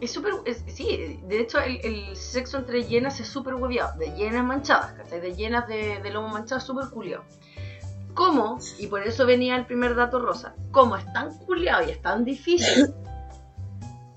Es 0.00 0.12
súper. 0.12 0.32
Sí, 0.68 1.20
de 1.24 1.40
hecho, 1.40 1.58
el, 1.60 1.78
el 1.84 2.16
sexo 2.16 2.58
entre 2.58 2.84
hienas 2.84 3.20
es 3.20 3.28
súper 3.28 3.54
hueviado. 3.54 3.98
De 3.98 4.12
hienas 4.14 4.44
manchadas, 4.44 4.92
¿cachai? 4.94 5.20
De 5.20 5.34
hienas 5.34 5.68
de, 5.68 6.00
de 6.02 6.10
lomo 6.10 6.28
manchado, 6.28 6.60
súper 6.60 6.88
culiado. 6.90 7.24
¿Cómo? 8.14 8.58
Y 8.78 8.86
por 8.88 9.02
eso 9.06 9.24
venía 9.26 9.56
el 9.56 9.66
primer 9.66 9.94
dato 9.94 10.18
rosa. 10.18 10.54
¿Cómo 10.72 10.96
es 10.96 11.10
tan 11.12 11.36
culiado 11.38 11.86
y 11.86 11.90
es 11.90 12.02
tan 12.02 12.24
difícil? 12.24 12.92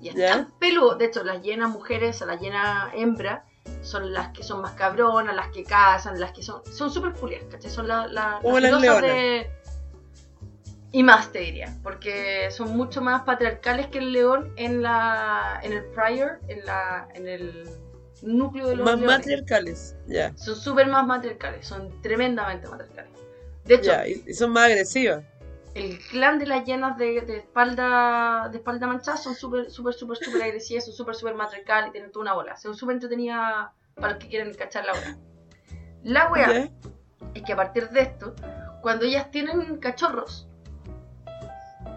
Y 0.00 0.08
es 0.08 0.14
¿Ya? 0.16 0.30
tan 0.32 0.50
peludo. 0.58 0.96
De 0.96 1.06
hecho, 1.06 1.22
las 1.24 1.42
hienas 1.42 1.70
mujeres, 1.70 2.20
las 2.26 2.40
hienas 2.40 2.92
hembras, 2.94 3.42
son 3.82 4.12
las 4.12 4.28
que 4.30 4.42
son 4.42 4.60
más 4.60 4.72
cabronas, 4.72 5.34
las 5.34 5.48
que 5.48 5.64
cazan, 5.64 6.18
las 6.20 6.32
que 6.32 6.42
son. 6.42 6.62
Son 6.70 6.90
súper 6.90 7.12
culiadas, 7.12 7.46
¿cachai? 7.50 7.70
Son 7.70 7.86
la- 7.88 8.06
la- 8.06 8.40
las 8.42 8.54
filosas 8.56 8.80
leonas. 8.82 9.02
de. 9.02 9.50
Y 10.96 11.02
más 11.02 11.32
te 11.32 11.40
diría, 11.40 11.76
porque 11.82 12.52
son 12.52 12.76
mucho 12.76 13.00
más 13.02 13.22
patriarcales 13.22 13.88
que 13.88 13.98
el 13.98 14.12
león 14.12 14.52
en 14.54 14.80
la 14.80 15.58
en 15.64 15.72
el 15.72 15.84
prior, 15.86 16.38
en 16.46 16.64
la 16.64 17.08
en 17.14 17.26
el 17.26 17.68
núcleo 18.22 18.68
de 18.68 18.76
los 18.76 18.84
Más 18.84 19.00
leones. 19.00 19.18
matriarcales. 19.18 19.96
Ya. 20.06 20.32
Son 20.36 20.54
súper 20.54 20.86
más 20.86 21.04
matriarcales, 21.04 21.66
son 21.66 22.00
tremendamente 22.00 22.68
matriarcales. 22.68 23.10
De 23.64 23.74
hecho, 23.74 23.90
Ya. 23.90 24.06
Y, 24.06 24.32
son 24.34 24.52
más 24.52 24.66
agresivas. 24.66 25.24
el 25.74 25.98
clan 26.10 26.38
de 26.38 26.46
las 26.46 26.64
llenas 26.64 26.96
de, 26.96 27.22
de 27.22 27.38
espalda 27.38 28.48
de 28.52 28.58
espalda 28.58 28.86
manchada 28.86 29.16
son 29.16 29.34
súper, 29.34 29.72
súper, 29.72 29.94
súper, 29.94 30.16
súper 30.18 30.42
agresivas, 30.44 30.84
son 30.84 30.94
súper, 30.94 31.16
súper 31.16 31.34
matriarcales 31.34 31.88
y 31.88 31.92
tienen 31.92 32.12
toda 32.12 32.22
una 32.22 32.34
bola. 32.34 32.56
Son 32.56 32.76
súper 32.76 32.94
entretenidas 32.94 33.66
para 33.96 34.10
los 34.12 34.18
que 34.22 34.28
quieren 34.28 34.54
cachar 34.54 34.84
la 34.84 34.92
bola. 34.92 35.16
La 36.04 36.30
wea 36.30 36.52
¿Ya? 36.52 36.70
es 37.34 37.42
que 37.42 37.52
a 37.52 37.56
partir 37.56 37.88
de 37.90 38.02
esto, 38.02 38.32
cuando 38.80 39.04
ellas 39.06 39.32
tienen 39.32 39.78
cachorros, 39.78 40.46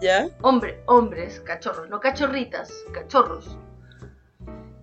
¿Ya? 0.01 0.29
Hombre, 0.41 0.81
hombres, 0.85 1.39
cachorros, 1.41 1.89
no 1.89 1.99
cachorritas, 1.99 2.85
cachorros. 2.93 3.57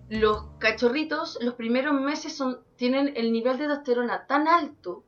Los 0.09 0.45
cachorritos, 0.59 1.39
los 1.41 1.55
primeros 1.55 1.99
meses 2.01 2.37
son, 2.37 2.61
tienen 2.77 3.13
el 3.17 3.33
nivel 3.33 3.59
de 3.59 3.67
testosterona 3.67 4.27
tan 4.27 4.49
alto, 4.49 5.05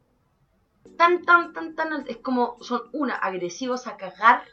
tan, 0.96 1.24
tan, 1.24 1.52
tan, 1.52 1.74
tan 1.74 1.92
alto, 1.92 2.11
es 2.11 2.18
como, 2.18 2.57
son 2.62 2.82
una, 2.92 3.14
agresivos 3.14 3.86
a 3.86 3.96
cagar, 3.96 4.44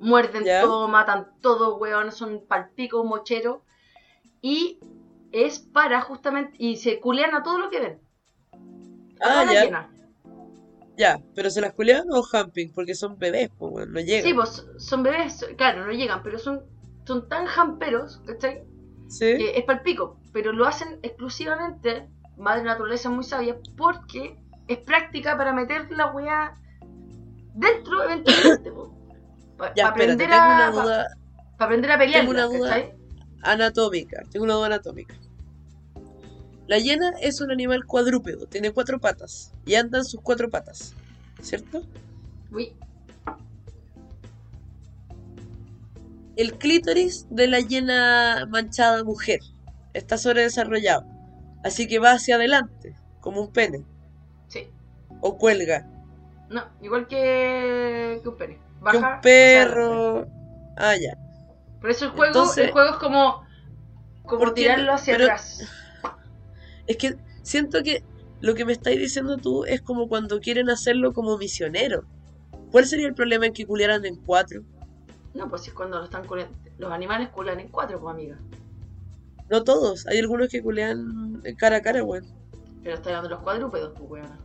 muerden 0.00 0.44
Ya. 0.44 0.62
todo, 0.62 0.88
matan 0.88 1.28
todo, 1.40 1.76
weón, 1.76 2.12
son 2.12 2.44
palpico, 2.46 3.04
mochero, 3.04 3.62
y 4.40 4.78
es 5.32 5.58
para 5.58 6.00
justamente, 6.00 6.56
y 6.58 6.76
se 6.76 7.00
culean 7.00 7.34
a 7.34 7.42
todo 7.42 7.58
lo 7.58 7.70
que 7.70 7.80
ven. 7.80 8.00
Ah, 9.20 9.44
ya. 9.52 9.88
Ya. 10.98 11.18
Pero 11.34 11.48
se 11.50 11.60
las 11.60 11.72
culean 11.72 12.04
o 12.10 12.22
jumping, 12.22 12.72
porque 12.74 12.94
son 12.94 13.16
bebés, 13.18 13.50
pues, 13.56 13.72
bueno, 13.72 13.92
no 13.92 14.00
llegan. 14.00 14.24
Sí, 14.24 14.34
pues 14.34 14.66
son 14.78 15.02
bebés, 15.04 15.46
claro, 15.56 15.86
no 15.86 15.92
llegan, 15.92 16.22
pero 16.22 16.38
son, 16.38 16.60
son 17.06 17.28
tan 17.28 17.46
jamperos, 17.46 18.20
¿cachai? 18.26 18.64
Sí. 19.08 19.38
que 19.38 19.56
es 19.58 19.64
palpico, 19.64 20.20
pero 20.34 20.52
lo 20.52 20.66
hacen 20.66 20.98
exclusivamente, 21.02 22.06
madre 22.36 22.62
naturaleza 22.64 23.08
muy 23.08 23.24
sabia, 23.24 23.56
porque 23.74 24.36
es 24.66 24.76
práctica 24.78 25.34
para 25.38 25.54
meter 25.54 25.90
la 25.92 26.12
weá 26.12 26.54
dentro 27.54 28.02
eventualmente, 28.04 28.70
para 29.56 29.74
Ya, 29.74 29.84
espérate, 29.88 30.24
aprender, 30.24 30.28
pa- 30.28 31.06
pa 31.56 31.64
aprender 31.64 31.90
a 31.92 31.98
pelear. 31.98 32.20
tengo 32.20 32.32
una 32.32 32.44
duda. 32.46 32.76
anatómica. 33.42 34.22
Tengo 34.30 34.44
una 34.44 34.54
duda 34.54 34.66
anatómica. 34.66 35.14
La 36.68 36.78
hiena 36.78 37.10
es 37.20 37.40
un 37.40 37.50
animal 37.50 37.84
cuadrúpedo, 37.86 38.46
tiene 38.46 38.70
cuatro 38.72 39.00
patas 39.00 39.52
y 39.66 39.74
anda 39.74 39.98
en 39.98 40.04
sus 40.04 40.20
cuatro 40.20 40.48
patas, 40.50 40.94
¿cierto? 41.40 41.82
Uy, 42.52 42.72
El 46.36 46.52
clítoris 46.58 47.26
de 47.30 47.48
la 47.48 47.58
hiena 47.60 48.46
manchada 48.48 49.02
mujer 49.02 49.40
está 49.94 50.16
sobredesarrollado, 50.18 51.04
así 51.64 51.88
que 51.88 51.98
va 51.98 52.12
hacia 52.12 52.36
adelante, 52.36 52.94
como 53.20 53.40
un 53.40 53.50
pene, 53.52 53.84
sí. 54.48 54.68
o 55.20 55.36
cuelga, 55.38 55.86
No, 56.50 56.64
igual 56.82 57.08
que, 57.08 58.20
que 58.22 58.28
un 58.28 58.36
pene. 58.36 58.54
que 58.54 58.60
Baja, 58.80 59.14
un 59.16 59.20
perro. 59.22 60.28
Ah, 60.76 60.94
ya. 60.96 61.16
Por 61.80 61.90
eso 61.90 62.04
el 62.04 62.10
juego, 62.12 62.26
Entonces- 62.26 62.66
el 62.66 62.72
juego 62.72 62.90
es 62.90 62.96
como, 62.96 63.42
como 64.24 64.38
¿Por 64.40 64.54
qué 64.54 64.62
tirarlo 64.62 64.92
hacia 64.92 65.14
Pero- 65.14 65.24
atrás. 65.24 65.62
Es 66.88 66.96
que 66.96 67.16
siento 67.42 67.82
que 67.82 68.02
lo 68.40 68.54
que 68.54 68.64
me 68.64 68.72
estáis 68.72 68.98
diciendo 68.98 69.36
tú 69.36 69.64
es 69.64 69.80
como 69.82 70.08
cuando 70.08 70.40
quieren 70.40 70.70
hacerlo 70.70 71.12
como 71.12 71.38
misionero. 71.38 72.04
¿Cuál 72.72 72.86
sería 72.86 73.06
el 73.06 73.14
problema 73.14 73.46
en 73.46 73.52
que 73.52 73.66
culiaran 73.66 74.04
en 74.04 74.16
cuatro? 74.16 74.62
No, 75.34 75.48
pues 75.48 75.62
si 75.62 75.68
es 75.70 75.74
cuando 75.74 75.98
lo 75.98 76.04
están. 76.04 76.24
Los 76.78 76.92
animales 76.92 77.28
culan 77.30 77.60
en 77.60 77.68
cuatro, 77.68 78.00
pues 78.00 78.14
amiga. 78.14 78.38
No 79.50 79.64
todos, 79.64 80.06
hay 80.06 80.18
algunos 80.18 80.48
que 80.48 80.62
culean 80.62 81.42
cara 81.56 81.76
a 81.76 81.82
cara, 81.82 82.04
weón. 82.04 82.24
Pero 82.82 82.96
estoy 82.96 83.12
hablando 83.12 83.28
de 83.28 83.34
los 83.34 83.44
cuadrúpedos, 83.44 83.92
pues 83.96 84.10
weona. 84.10 84.38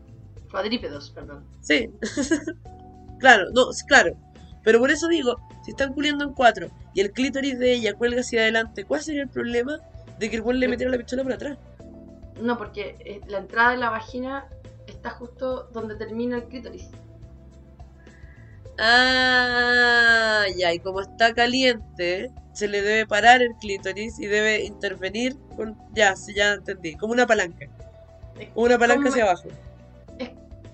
Cuadrípedos, 0.50 1.10
perdón. 1.12 1.44
Sí. 1.62 1.90
claro, 3.20 3.46
no, 3.54 3.68
claro. 3.88 4.16
Pero 4.64 4.80
por 4.80 4.92
eso 4.92 5.08
digo, 5.08 5.36
si 5.64 5.72
están 5.72 5.94
culiando 5.94 6.24
en 6.24 6.34
cuatro 6.34 6.70
y 6.94 7.02
el 7.02 7.12
clítoris 7.12 7.60
de 7.60 7.74
ella 7.74 7.94
cuelga 7.96 8.22
hacia 8.22 8.42
adelante, 8.42 8.86
¿cuál 8.86 9.02
sería 9.02 9.24
el 9.24 9.30
problema 9.30 9.80
de 10.20 10.30
que 10.30 10.38
el 10.38 10.42
weón 10.42 10.60
le 10.60 10.68
metiera 10.68 10.92
la 10.92 10.98
pistola 10.98 11.24
por 11.24 11.34
atrás? 11.34 11.58
No, 12.40 12.58
porque 12.58 12.96
eh, 13.00 13.22
la 13.28 13.40
entrada 13.40 13.72
de 13.72 13.78
la 13.78 13.90
vagina 13.90 14.48
está 14.88 15.12
justo 15.12 15.70
donde 15.72 15.96
termina 15.96 16.38
el 16.38 16.44
clítoris. 16.46 16.90
Ah, 18.80 20.46
ya, 20.58 20.74
y 20.74 20.80
como 20.80 21.02
está 21.02 21.34
caliente, 21.34 22.32
se 22.54 22.68
le 22.68 22.82
debe 22.82 23.06
parar 23.06 23.42
el 23.42 23.54
clítoris 23.60 24.20
y 24.20 24.26
debe 24.26 24.64
intervenir 24.64 25.38
con. 25.56 25.78
Ya, 25.94 26.16
sí, 26.16 26.34
ya 26.34 26.54
entendí. 26.54 26.96
Como 26.96 27.14
una 27.14 27.28
palanca. 27.28 27.68
Es 28.40 28.50
una 28.56 28.80
palanca 28.80 29.10
hacia 29.10 29.24
abajo. 29.24 29.50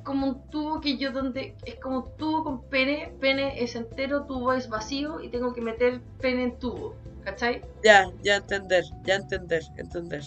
como 0.03 0.27
un 0.27 0.49
tubo 0.49 0.79
que 0.79 0.97
yo 0.97 1.11
donde 1.11 1.55
es 1.65 1.75
como 1.75 1.99
un 1.99 2.17
tubo 2.17 2.43
con 2.43 2.63
pene, 2.63 3.13
pene 3.19 3.61
es 3.61 3.75
entero, 3.75 4.23
tubo 4.23 4.53
es 4.53 4.69
vacío 4.69 5.21
y 5.21 5.27
tengo 5.29 5.53
que 5.53 5.61
meter 5.61 6.01
pene 6.21 6.43
en 6.43 6.57
tubo, 6.57 6.95
¿cachai? 7.23 7.61
Ya, 7.83 8.09
ya 8.23 8.37
entender, 8.37 8.85
ya 9.03 9.15
entender, 9.15 9.63
entender. 9.77 10.23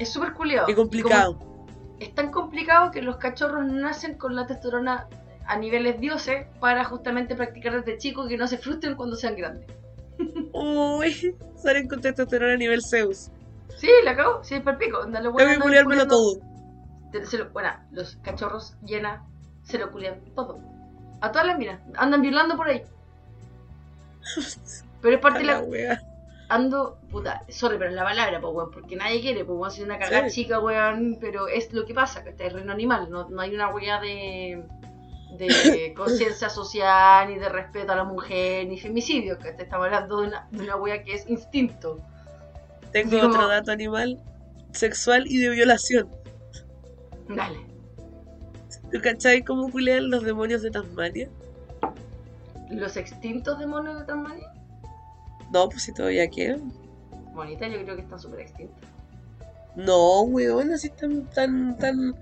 Es 0.00 0.08
súper 0.12 0.32
culiado. 0.32 0.66
Qué 0.66 0.74
complicado. 0.74 1.38
Es 2.00 2.14
tan 2.14 2.30
complicado 2.30 2.90
que 2.90 3.02
los 3.02 3.18
cachorros 3.18 3.66
nacen 3.66 4.14
con 4.16 4.34
la 4.34 4.46
testosterona 4.46 5.06
a 5.46 5.56
niveles 5.58 6.00
dioses 6.00 6.46
para 6.58 6.84
justamente 6.84 7.34
practicar 7.36 7.74
desde 7.84 7.98
chicos 7.98 8.26
que 8.26 8.38
no 8.38 8.48
se 8.48 8.56
frustren 8.56 8.94
cuando 8.94 9.14
sean 9.16 9.36
grandes. 9.36 9.66
Uy, 10.54 11.36
salen 11.56 11.86
con 11.86 12.00
testosterona 12.00 12.54
a 12.54 12.56
nivel 12.56 12.80
Zeus. 12.82 13.30
Sí, 13.76 13.90
la 14.04 14.16
cago, 14.16 14.42
sí, 14.42 14.54
es 14.54 14.62
para 14.62 14.78
el 14.78 14.84
pico. 14.84 15.00
Onda, 15.00 15.20
los 15.20 15.36
Tengo 15.36 15.50
que 15.52 15.58
culiármelo 15.60 16.06
todo. 16.06 16.40
Se 17.24 17.36
lo- 17.36 17.50
bueno, 17.50 17.68
los 17.92 18.16
cachorros 18.22 18.74
llena, 18.82 19.22
se 19.64 19.78
lo 19.78 19.90
culian 19.90 20.20
todo. 20.34 20.58
A 21.20 21.30
todas 21.30 21.46
las 21.46 21.58
minas. 21.58 21.78
Andan 21.96 22.22
violando 22.22 22.56
por 22.56 22.68
ahí. 22.68 22.82
Pero 25.02 25.14
es 25.16 25.20
parte 25.20 25.40
de 25.40 25.44
la 25.44 25.60
la. 25.60 25.64
wea. 25.64 26.00
Ando. 26.50 26.98
Puta, 27.10 27.42
sorry, 27.48 27.78
pero 27.78 27.90
es 27.90 27.96
la 27.96 28.04
palabra, 28.04 28.40
pues, 28.40 28.52
weón. 28.54 28.70
Porque 28.70 28.96
nadie 28.96 29.20
quiere, 29.20 29.44
pues, 29.44 29.58
weón. 29.58 29.70
Si 29.70 29.82
una 29.82 29.98
cagada 29.98 30.28
Sí. 30.28 30.42
chica, 30.42 30.60
weón. 30.60 31.16
Pero 31.20 31.48
es 31.48 31.72
lo 31.72 31.86
que 31.86 31.94
pasa, 31.94 32.22
que 32.22 32.30
está 32.30 32.44
el 32.44 32.54
reino 32.54 32.72
animal. 32.72 33.08
No, 33.10 33.28
no 33.28 33.40
hay 33.40 33.54
una 33.54 33.68
weá 33.68 34.00
de. 34.00 34.62
de 35.38 35.94
conciencia 35.96 36.50
social, 36.50 37.28
ni 37.28 37.38
de 37.38 37.48
respeto 37.48 37.92
a 37.92 37.96
la 37.96 38.04
mujer, 38.04 38.66
ni 38.66 38.78
femicidio. 38.78 39.38
Que 39.38 39.52
te 39.52 39.62
estamos 39.62 39.86
hablando 39.86 40.20
de 40.20 40.28
una, 40.28 40.48
de 40.50 40.62
una 40.64 40.76
weá 40.76 41.02
que 41.02 41.14
es 41.14 41.28
instinto. 41.30 42.00
Tengo 42.92 43.18
otro 43.24 43.46
dato 43.46 43.70
animal 43.70 44.18
sexual 44.72 45.24
y 45.28 45.38
de 45.38 45.50
violación. 45.50 46.08
Dale. 47.28 47.58
¿Tú 48.92 49.00
cachai 49.00 49.42
cómo 49.44 49.70
culean 49.70 50.10
los 50.10 50.24
demonios 50.24 50.62
de 50.62 50.72
Tasmania? 50.72 51.28
Los 52.70 52.96
extintos 52.96 53.56
demonios 53.60 54.00
de 54.00 54.04
Tasmania. 54.06 54.52
No, 55.52 55.68
pues 55.68 55.82
si 55.82 55.92
todavía 55.92 56.28
quedan. 56.28 56.72
Bonita, 57.34 57.68
yo 57.68 57.82
creo 57.82 57.96
que 57.96 58.02
están 58.02 58.18
súper 58.18 58.40
extintos. 58.40 58.76
No, 59.76 60.22
weón, 60.22 60.72
así 60.72 60.88
están 60.88 61.28
tan, 61.30 61.76
tan, 61.78 62.14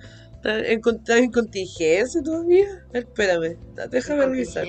tan 0.42 0.64
en, 0.64 0.80
en 1.08 1.32
contingencia 1.32 2.22
todavía. 2.22 2.66
Espérame, 2.92 3.56
déjame 3.90 4.26
revisar. 4.26 4.66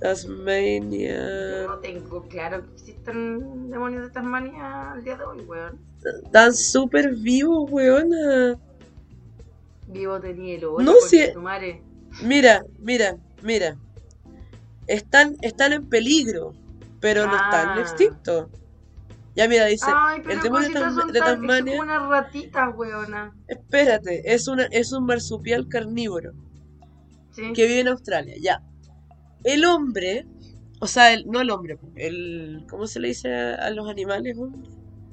Tasmania. 0.00 1.66
No 1.66 1.78
tengo 1.78 2.26
claro 2.28 2.64
que 2.64 2.72
existen 2.72 3.70
demonios 3.70 4.04
de 4.04 4.10
Tasmania 4.10 4.92
al 4.92 5.04
día 5.04 5.16
de 5.16 5.24
hoy, 5.24 5.42
weón. 5.42 5.78
Están 6.24 6.54
súper 6.54 7.14
vivos, 7.14 7.70
weona. 7.70 8.58
Vivo 9.88 10.20
tenía 10.20 10.54
el 10.54 10.62
No. 10.62 10.94
Tu 11.34 11.40
madre. 11.40 11.82
Mira, 12.22 12.64
mira, 12.78 13.16
mira. 13.42 13.76
Están, 14.86 15.36
están 15.42 15.72
en 15.72 15.88
peligro, 15.88 16.54
pero 17.00 17.26
no 17.26 17.34
están 17.34 17.78
Ah. 17.78 17.80
extintos. 17.80 18.48
Ya 19.36 19.46
mira, 19.48 19.66
dice, 19.66 19.86
Ay, 19.94 20.20
pero 20.22 20.34
el 20.34 20.40
demonio 20.42 20.68
de, 20.68 21.12
de 21.12 21.18
Tasmania, 21.20 21.76
como 21.78 21.82
unas 21.92 22.08
ratitas, 22.08 22.68
weona. 22.76 23.32
espérate, 23.48 24.34
es 24.34 24.48
una, 24.48 24.64
es 24.64 24.92
un 24.92 25.06
marsupial 25.06 25.68
carnívoro 25.68 26.32
Sí. 27.30 27.52
que 27.52 27.66
vive 27.66 27.80
en 27.80 27.88
Australia, 27.88 28.34
ya. 28.40 28.62
El 29.44 29.64
hombre 29.64 30.26
O 30.82 30.86
sea, 30.86 31.12
el, 31.12 31.26
no 31.26 31.42
el 31.42 31.50
hombre, 31.50 31.78
el. 31.96 32.64
¿Cómo 32.70 32.86
se 32.86 33.00
le 33.00 33.08
dice 33.08 33.34
a, 33.34 33.54
a 33.66 33.70
los 33.70 33.86
animales? 33.88 34.34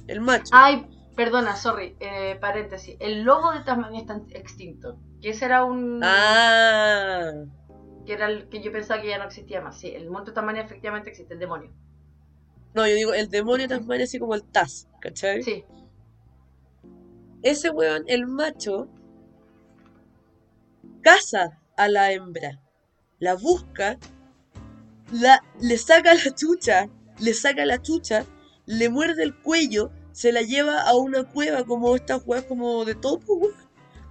El 0.07 0.21
macho. 0.21 0.49
Ay, 0.53 0.87
perdona, 1.15 1.57
sorry, 1.57 1.95
eh, 1.99 2.37
paréntesis. 2.39 2.95
El 3.01 3.23
lobo 3.23 3.51
de 3.51 3.59
Tasmania 3.65 3.99
está 3.99 4.21
extinto. 4.29 4.97
Que 5.21 5.31
ese 5.31 5.43
era 5.43 5.65
un. 5.65 5.99
Ah. 6.01 7.33
Que 8.07 8.13
era 8.13 8.27
el 8.27 8.47
que 8.47 8.61
yo 8.61 8.71
pensaba 8.71 9.01
que 9.01 9.09
ya 9.09 9.17
no 9.17 9.25
existía 9.25 9.59
más. 9.59 9.77
Sí, 9.77 9.89
el 9.89 10.09
monstruo 10.09 10.33
Tasmania 10.33 10.61
efectivamente 10.61 11.09
existe, 11.09 11.33
el 11.33 11.41
demonio. 11.41 11.73
No, 12.73 12.87
yo 12.87 12.95
digo, 12.95 13.13
el 13.13 13.29
demonio 13.29 13.67
de 13.67 13.75
Tasmania 13.75 14.05
así 14.05 14.17
como 14.17 14.33
el 14.33 14.43
Taz, 14.45 14.87
¿cachai? 15.01 15.43
Sí. 15.43 15.65
Ese 17.43 17.69
weón, 17.69 18.05
el 18.07 18.27
macho, 18.27 18.87
caza 21.01 21.59
a 21.75 21.89
la 21.89 22.13
hembra, 22.13 22.61
la 23.19 23.35
busca, 23.35 23.97
la, 25.11 25.43
le 25.59 25.77
saca 25.77 26.13
la 26.13 26.33
chucha, 26.33 26.89
le 27.19 27.33
saca 27.33 27.65
la 27.65 27.81
chucha, 27.81 28.25
le 28.65 28.89
muerde 28.89 29.23
el 29.23 29.35
cuello, 29.35 29.91
se 30.13 30.31
la 30.31 30.43
lleva 30.43 30.81
a 30.81 30.95
una 30.95 31.25
cueva 31.25 31.65
como 31.65 31.93
estas 31.93 32.23
weas 32.25 32.45
como 32.45 32.85
de 32.85 32.95
topo, 32.95 33.33
weón, 33.33 33.53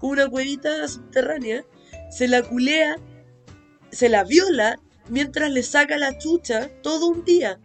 como 0.00 0.12
una 0.12 0.28
cuevita 0.28 0.86
subterránea, 0.86 1.64
se 2.10 2.28
la 2.28 2.42
culea, 2.42 2.96
se 3.90 4.08
la 4.08 4.24
viola, 4.24 4.78
mientras 5.08 5.50
le 5.50 5.62
saca 5.62 5.96
la 5.96 6.18
chucha 6.18 6.68
todo 6.82 7.08
un 7.08 7.24
día. 7.24 7.58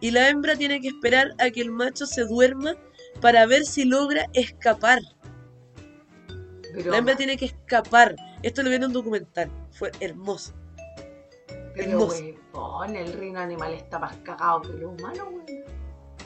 Y 0.00 0.10
la 0.12 0.28
hembra 0.28 0.56
tiene 0.56 0.80
que 0.80 0.88
esperar 0.88 1.32
a 1.38 1.50
que 1.50 1.60
el 1.60 1.70
macho 1.70 2.06
se 2.06 2.24
duerma 2.24 2.74
para 3.20 3.46
ver 3.46 3.64
si 3.64 3.84
logra 3.84 4.26
escapar. 4.32 5.00
La 6.74 6.98
hembra 6.98 7.16
tiene 7.16 7.36
que 7.36 7.46
escapar. 7.46 8.16
Esto 8.42 8.62
lo 8.62 8.70
vi 8.70 8.76
en 8.76 8.84
un 8.84 8.92
documental. 8.92 9.50
Fue 9.72 9.90
hermoso. 10.00 10.54
pero 11.74 12.06
weón, 12.52 12.96
el 12.96 13.12
reino 13.12 13.40
animal 13.40 13.74
está 13.74 13.98
más 13.98 14.16
cagado 14.18 14.62
que 14.62 14.68
lo 14.68 14.90
humano, 14.90 15.28
weón. 15.30 15.46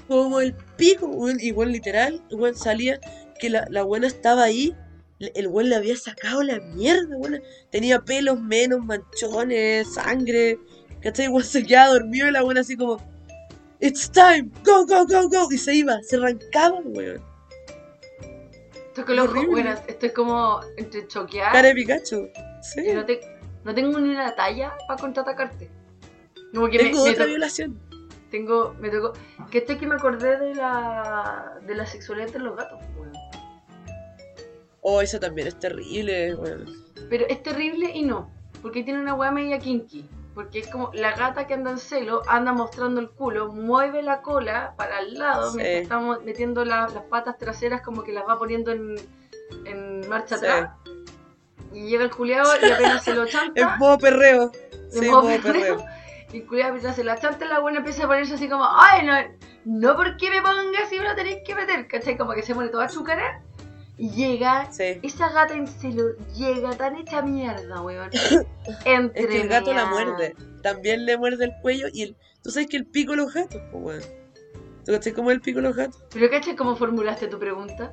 Como 0.07 0.40
el 0.40 0.55
pico, 0.76 1.07
weón. 1.07 1.40
Igual 1.40 1.72
literal, 1.72 2.22
weón, 2.30 2.55
salía 2.55 3.01
que 3.40 3.51
la, 3.51 3.66
la 3.70 3.82
buena 3.82 4.07
estaba 4.07 4.45
ahí. 4.45 4.76
El 5.21 5.47
weón 5.49 5.69
le 5.69 5.77
había 5.77 5.97
sacado 5.97 6.43
la 6.43 6.59
mierda, 6.61 7.17
weón. 7.17 7.43
Tenía 7.71 8.01
pelos 8.01 8.41
menos, 8.41 8.85
manchones, 8.85 9.95
sangre. 9.95 10.59
¿Cachai? 11.03 11.29
Weón 11.29 11.45
se 11.45 11.65
quedaba 11.65 11.95
dormido 11.95 12.29
y 12.29 12.33
la 12.33 12.43
buena 12.43 12.61
así 12.61 12.77
como. 12.77 12.99
It's 13.81 14.11
time, 14.11 14.51
go, 14.65 14.87
go, 14.87 15.07
go, 15.07 15.29
go. 15.29 15.53
Y 15.53 15.59
se 15.59 15.75
iba, 15.75 16.01
se 16.03 16.17
arrancaba, 16.17 16.81
weón. 16.85 17.23
Estoy 18.89 19.05
con 19.05 19.17
los 19.17 19.33
weón, 19.33 19.67
estoy 19.89 20.11
como 20.11 20.61
entre 20.77 21.07
choquear 21.09 21.53
Cara 21.53 21.69
de 21.69 21.75
Pikachu. 21.75 22.29
Sí. 22.62 22.81
y 22.89 22.93
no, 22.93 23.05
te, 23.05 23.21
no 23.65 23.75
tengo 23.75 23.99
ni 23.99 24.11
una 24.11 24.35
talla 24.37 24.73
para 24.87 25.01
contraatacarte. 25.01 25.69
Como 26.55 26.69
que 26.69 26.79
Tengo 26.79 27.05
me, 27.05 27.11
otra 27.11 27.27
violación. 27.27 27.79
tengo, 28.31 28.75
me 28.81 28.89
tocó, 28.91 29.12
que 29.51 29.59
estoy 29.59 29.77
que 29.77 29.87
me 29.89 29.97
acordé 29.97 30.39
de 30.39 30.55
la, 30.55 31.59
de 31.67 31.75
la 31.75 31.85
sexualidad 31.85 32.29
entre 32.29 32.43
los 32.43 32.57
gatos, 32.57 32.79
weón. 32.97 33.12
Oh, 34.87 35.01
eso 35.01 35.18
también 35.18 35.49
es 35.49 35.59
terrible, 35.59 36.35
weón. 36.35 36.66
Pero 37.09 37.24
es 37.26 37.43
terrible 37.43 37.91
y 37.95 38.03
no, 38.03 38.30
porque 38.61 38.82
tiene 38.82 39.01
una 39.01 39.14
weá 39.14 39.30
media 39.30 39.59
kinky. 39.59 40.07
Porque 40.35 40.59
es 40.59 40.66
como 40.68 40.91
la 40.93 41.12
gata 41.16 41.47
que 41.47 41.55
anda 41.55 41.70
en 41.70 41.78
celo, 41.78 42.20
anda 42.28 42.53
mostrando 42.53 43.01
el 43.01 43.09
culo, 43.09 43.51
mueve 43.53 44.03
la 44.03 44.20
cola 44.20 44.74
para 44.76 44.99
el 45.01 45.14
lado, 45.14 45.51
Sí. 45.53 45.57
mientras 45.59 45.82
estamos 45.85 46.22
metiendo 46.24 46.64
la- 46.64 46.89
las 46.89 47.05
patas 47.05 47.39
traseras 47.39 47.80
como 47.82 48.03
que 48.03 48.12
las 48.12 48.24
va 48.28 48.37
poniendo 48.39 48.72
en, 48.72 48.97
en 49.64 50.07
marcha 50.09 50.37
Sí. 50.37 50.45
atrás. 50.45 50.70
Y 51.72 51.87
llega 51.89 52.05
el 52.05 52.11
culeado 52.11 52.51
y 52.62 52.70
apenas 52.70 53.03
se 53.05 53.14
lo 53.14 53.22
En 53.24 53.28
chanta. 53.28 53.76
modo 53.78 53.97
perreo. 53.99 54.53
Sí, 54.91 54.99
en 54.99 55.11
modo 55.11 55.22
modo 55.22 55.30
perreo. 55.41 55.76
perreo, 55.78 55.85
Y 56.32 56.39
el 56.39 56.47
culeado 56.47 56.74
apenas 56.74 56.97
se 56.97 57.05
la 57.05 57.16
chanta, 57.18 57.47
la 57.47 57.61
buena 57.61 57.78
empieza 57.78 58.05
a 58.05 58.07
ponerse 58.09 58.35
así 58.35 58.49
como, 58.49 58.66
ay, 58.68 59.07
no, 59.07 59.14
no 59.64 59.97
porque 59.97 60.30
me 60.30 60.43
ponga 60.43 60.85
si 60.91 60.99
me 60.99 61.05
lo 61.05 61.14
tenéis 61.14 61.39
que 61.47 61.55
meter, 61.55 61.87
¿cachai? 61.89 62.18
Como 62.18 62.32
que 62.35 62.43
se 62.43 62.55
pone 62.55 62.68
toda 62.68 62.89
su 62.89 63.03
cara. 63.05 63.41
Y 63.97 64.11
llega 64.11 64.72
Sí. 64.72 64.99
esa 65.03 65.28
gata 65.30 65.55
en 65.55 65.68
celo 65.68 66.16
llega 66.34 66.76
tan 66.76 66.97
hecha 66.97 67.22
mierda, 67.22 67.80
weón. 67.80 68.11
Entre 68.84 69.20
Es 69.22 69.26
que 69.28 69.40
el 69.42 69.49
gato 69.49 69.72
la 69.72 69.86
muerde. 69.86 70.34
También 70.62 71.07
le 71.07 71.16
muerde 71.16 71.45
el 71.45 71.53
cuello 71.62 71.86
y 71.92 72.03
el. 72.03 72.16
Tú 72.42 72.51
sabes 72.51 72.68
que 72.68 72.76
el 72.76 72.86
pico 72.86 73.12
de 73.12 73.18
los 73.18 73.32
gatos, 73.32 73.61
pues 73.70 73.84
weón. 73.84 74.03
¿Tú 74.84 74.92
cachai 74.92 75.12
cómo 75.12 75.30
es 75.30 75.36
el 75.36 75.40
pico 75.40 75.61
de 75.61 75.68
los 75.68 75.76
gatos? 75.76 76.03
Pero 76.12 76.28
¿cachai 76.30 76.57
cómo 76.57 76.76
formulaste 76.76 77.28
tu 77.28 77.38
pregunta? 77.38 77.92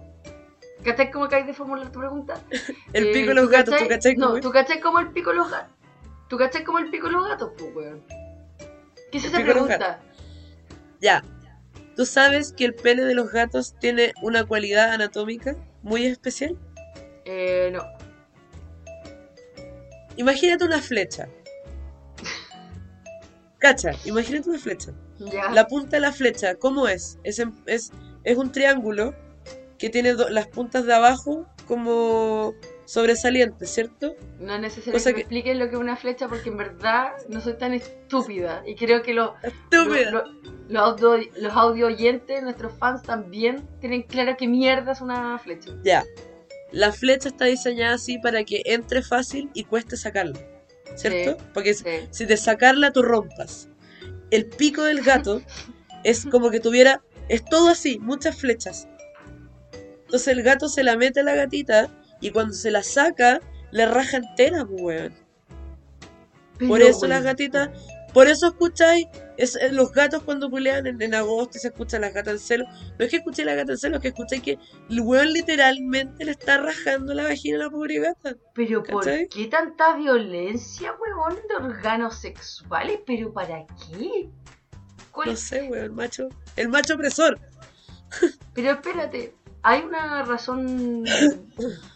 ¿Cachai 0.83 1.11
cómo 1.11 1.29
caes 1.29 1.45
de 1.45 1.53
formular 1.53 1.91
tu 1.91 1.99
pregunta? 1.99 2.41
El 2.93 3.07
Eh, 3.07 3.13
pico 3.13 3.29
de 3.29 3.35
los 3.35 3.45
¿tú 3.45 3.51
gatos, 3.51 3.75
¿tú 3.77 3.87
cachai 3.87 4.15
cómo 4.15 4.27
No, 4.29 4.35
es? 4.37 4.41
¿tú 4.41 4.51
cachai 4.51 4.79
cómo 4.79 4.99
el 4.99 5.09
pico 5.11 5.29
de 5.29 5.35
los 5.37 5.51
gatos? 5.51 5.75
¿Tú 6.27 6.37
cachai 6.37 6.63
cómo 6.63 6.79
el 6.79 6.89
pico 6.89 7.07
de 7.07 7.13
los 7.13 7.27
gatos, 7.27 7.51
pues, 7.57 7.75
weón? 7.75 8.03
¿Qué 9.11 9.17
es 9.19 9.23
El 9.25 9.29
esa 9.29 9.39
los 9.41 9.47
pregunta? 9.51 9.99
Ya. 10.99 11.23
¿Tú 11.95 12.05
sabes 12.05 12.51
que 12.53 12.65
el 12.65 12.73
pene 12.73 13.03
de 13.03 13.13
los 13.13 13.31
gatos 13.31 13.75
tiene 13.79 14.13
una 14.23 14.43
cualidad 14.45 14.91
anatómica 14.91 15.55
muy 15.81 16.05
especial? 16.05 16.57
Eh, 17.25 17.69
no. 17.73 17.83
Imagínate 20.17 20.65
una 20.65 20.81
flecha. 20.81 21.27
Cacha, 23.59 23.91
imagínate 24.05 24.49
una 24.49 24.59
flecha. 24.59 24.91
Ya. 25.19 25.51
La 25.51 25.67
punta 25.67 25.97
de 25.97 26.01
la 26.01 26.11
flecha, 26.11 26.55
¿cómo 26.55 26.87
es? 26.87 27.19
Es, 27.23 27.39
en- 27.39 27.53
es, 27.67 27.91
es 28.23 28.37
un 28.37 28.51
triángulo 28.51 29.13
que 29.77 29.89
tiene 29.89 30.13
do- 30.13 30.29
las 30.29 30.47
puntas 30.47 30.85
de 30.85 30.93
abajo 30.93 31.45
como 31.67 32.53
sobresalientes, 32.91 33.69
¿cierto? 33.69 34.15
No 34.39 34.57
cosa 34.91 35.13
que, 35.13 35.21
expliques 35.21 35.55
lo 35.57 35.69
que 35.69 35.75
es 35.75 35.81
una 35.81 35.95
flecha 35.95 36.27
porque 36.27 36.49
en 36.49 36.57
verdad 36.57 37.13
no 37.29 37.39
soy 37.39 37.53
tan 37.57 37.73
estúpida. 37.73 38.63
Y 38.67 38.75
creo 38.75 39.01
que 39.01 39.13
lo- 39.13 39.35
Estúpida. 39.41 40.11
lo- 40.11 40.25
lo- 40.25 40.31
los, 40.67 40.81
audio, 41.01 41.25
los 41.37 41.53
audio 41.53 41.87
oyentes, 41.87 42.43
nuestros 42.43 42.73
fans 42.73 43.01
también, 43.01 43.65
tienen 43.79 44.01
claro 44.03 44.35
que 44.37 44.45
mierda 44.47 44.91
es 44.91 44.99
una 44.99 45.39
flecha. 45.39 45.71
Ya. 45.83 46.03
La 46.73 46.91
flecha 46.91 47.29
está 47.29 47.45
diseñada 47.45 47.95
así 47.95 48.17
para 48.17 48.43
que 48.43 48.61
entre 48.65 49.01
fácil 49.01 49.49
y 49.53 49.63
cueste 49.63 49.95
sacarla. 49.95 50.37
¿Cierto? 50.95 51.37
Porque 51.53 51.73
si- 51.73 51.85
Sí. 51.85 52.07
si 52.11 52.25
de 52.25 52.35
sacarla 52.35 52.91
tú 52.91 53.01
rompas. 53.03 53.69
El 54.31 54.47
pico 54.47 54.83
del 54.83 55.01
gato 55.01 55.41
es 56.03 56.25
como 56.25 56.49
que 56.49 56.59
tuviera. 56.59 57.01
Es 57.29 57.45
todo 57.45 57.69
así, 57.69 57.99
muchas 57.99 58.35
flechas. 58.37 58.89
Entonces 60.01 60.27
el 60.27 60.43
gato 60.43 60.67
se 60.67 60.83
la 60.83 60.97
mete 60.97 61.21
a 61.21 61.23
la 61.23 61.35
gatita 61.35 61.89
y 62.21 62.31
cuando 62.31 62.53
se 62.53 62.71
la 62.71 62.83
saca, 62.83 63.41
le 63.71 63.85
raja 63.85 64.17
entera, 64.17 64.65
pues, 64.65 64.81
weón. 64.81 65.13
Por 66.67 66.81
eso 66.81 67.07
las 67.07 67.19
weón, 67.21 67.23
gatitas. 67.25 67.69
Por 68.13 68.27
eso 68.27 68.47
escucháis 68.47 69.07
es, 69.37 69.55
es 69.55 69.71
los 69.71 69.93
gatos 69.93 70.21
cuando 70.23 70.49
culean 70.49 70.85
en, 70.85 71.01
en 71.01 71.15
agosto 71.15 71.57
y 71.57 71.61
se 71.61 71.69
escuchan 71.69 72.01
las 72.01 72.13
gatas 72.13 72.33
en 72.33 72.39
celo. 72.39 72.65
No 72.99 73.05
es 73.05 73.09
que 73.09 73.17
escuchéis 73.17 73.45
las 73.45 73.55
gatas 73.55 73.71
en 73.71 73.77
celo, 73.77 73.95
es 73.95 74.01
que 74.01 74.07
escucháis 74.09 74.41
que 74.43 74.59
el 74.89 74.99
weón 75.01 75.31
literalmente 75.31 76.25
le 76.25 76.31
está 76.31 76.57
rajando 76.57 77.13
la 77.13 77.23
vagina 77.23 77.55
a 77.55 77.59
la 77.65 77.69
pobre 77.69 77.99
gata. 77.99 78.35
Pero 78.53 78.83
¿por 78.83 79.05
qué 79.05 79.47
tanta 79.49 79.95
violencia, 79.95 80.93
huevón, 80.99 81.39
de 81.47 81.55
órganos 81.55 82.15
sexuales? 82.19 82.99
¿Pero 83.07 83.31
para 83.33 83.65
qué? 83.65 84.29
¿Cuál- 85.11 85.29
No 85.29 85.35
sé, 85.37 85.63
weón, 85.69 85.95
macho. 85.95 86.27
El 86.57 86.67
macho 86.67 86.95
opresor. 86.95 87.39
Pero 88.53 88.71
espérate, 88.71 89.33
hay 89.63 89.83
una 89.83 90.23
razón 90.23 91.05
eh, 91.07 91.39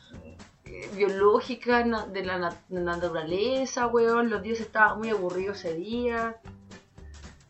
biológica 0.95 1.83
de 2.07 2.23
la 2.25 2.37
nat- 2.37 2.67
naturaleza, 2.69 3.87
weón. 3.87 4.29
Los 4.29 4.41
dioses 4.41 4.65
estaban 4.67 4.99
muy 4.99 5.09
aburridos 5.09 5.57
ese 5.59 5.75
día. 5.75 6.37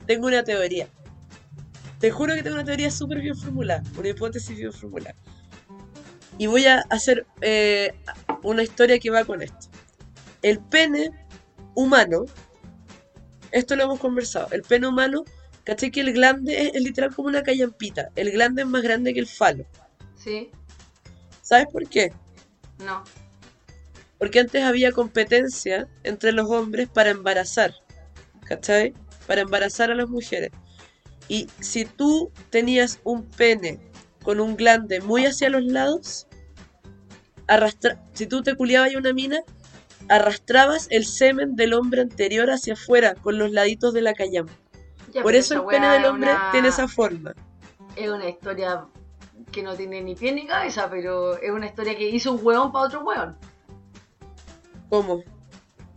Tengo 0.05 0.27
una 0.27 0.43
teoría. 0.43 0.87
Te 1.99 2.11
juro 2.11 2.35
que 2.35 2.43
tengo 2.43 2.55
una 2.55 2.65
teoría 2.65 2.91
súper 2.91 3.21
bien 3.21 3.35
formulada. 3.35 3.83
Una 3.97 4.09
hipótesis 4.09 4.55
bien 4.57 4.71
formulada. 4.73 5.15
Y 6.37 6.47
voy 6.47 6.65
a 6.65 6.79
hacer 6.89 7.25
eh, 7.41 7.93
una 8.43 8.61
historia 8.63 8.99
que 8.99 9.09
va 9.09 9.23
con 9.23 9.41
esto. 9.41 9.67
El 10.41 10.59
pene 10.59 11.11
humano, 11.73 12.25
esto 13.51 13.75
lo 13.75 13.83
hemos 13.83 13.99
conversado, 13.99 14.49
el 14.51 14.61
pene 14.61 14.87
humano, 14.87 15.23
¿cachai 15.63 15.91
que 15.91 16.01
el 16.01 16.13
glande 16.13 16.61
es, 16.67 16.75
es 16.75 16.81
literal 16.83 17.15
como 17.15 17.29
una 17.29 17.41
callampita? 17.41 18.09
El 18.15 18.31
glande 18.31 18.63
es 18.63 18.67
más 18.67 18.81
grande 18.83 19.13
que 19.13 19.21
el 19.21 19.27
falo. 19.27 19.65
¿Sí? 20.15 20.51
¿Sabes 21.41 21.67
por 21.71 21.87
qué? 21.87 22.11
No. 22.79 23.03
Porque 24.17 24.39
antes 24.39 24.63
había 24.63 24.91
competencia 24.91 25.87
entre 26.03 26.31
los 26.31 26.49
hombres 26.49 26.87
para 26.87 27.09
embarazar. 27.11 27.73
¿Cachai? 28.45 28.93
Para 29.27 29.41
embarazar 29.41 29.91
a 29.91 29.95
las 29.95 30.07
mujeres. 30.09 30.51
Y 31.27 31.47
si 31.59 31.85
tú 31.85 32.31
tenías 32.49 32.99
un 33.03 33.23
pene 33.25 33.79
con 34.23 34.39
un 34.39 34.55
glande 34.55 35.01
muy 35.01 35.25
hacia 35.25 35.49
los 35.49 35.63
lados, 35.63 36.27
arrastra 37.47 38.01
si 38.13 38.27
tú 38.27 38.41
te 38.43 38.55
culiabas 38.55 38.95
una 38.95 39.13
mina, 39.13 39.39
arrastrabas 40.09 40.87
el 40.91 41.05
semen 41.05 41.55
del 41.55 41.73
hombre 41.73 42.01
anterior 42.01 42.49
hacia 42.51 42.73
afuera 42.73 43.15
con 43.15 43.37
los 43.39 43.51
laditos 43.51 43.93
de 43.93 44.01
la 44.01 44.13
callampa. 44.13 44.53
Ya, 45.11 45.23
Por 45.23 45.33
eso 45.35 45.55
el 45.55 45.65
pene 45.65 45.87
del 45.89 46.05
hombre 46.05 46.31
una- 46.31 46.51
tiene 46.51 46.67
esa 46.67 46.87
forma. 46.87 47.33
Es 47.95 48.09
una 48.09 48.29
historia 48.29 48.85
que 49.51 49.61
no 49.63 49.75
tiene 49.75 50.01
ni 50.01 50.15
pie 50.15 50.31
ni 50.33 50.45
cabeza, 50.47 50.89
pero 50.89 51.37
es 51.41 51.51
una 51.51 51.67
historia 51.67 51.95
que 51.97 52.09
hizo 52.09 52.31
un 52.33 52.39
hueón 52.45 52.71
para 52.71 52.85
otro 52.85 53.01
hueón. 53.03 53.37
¿Cómo? 54.89 55.23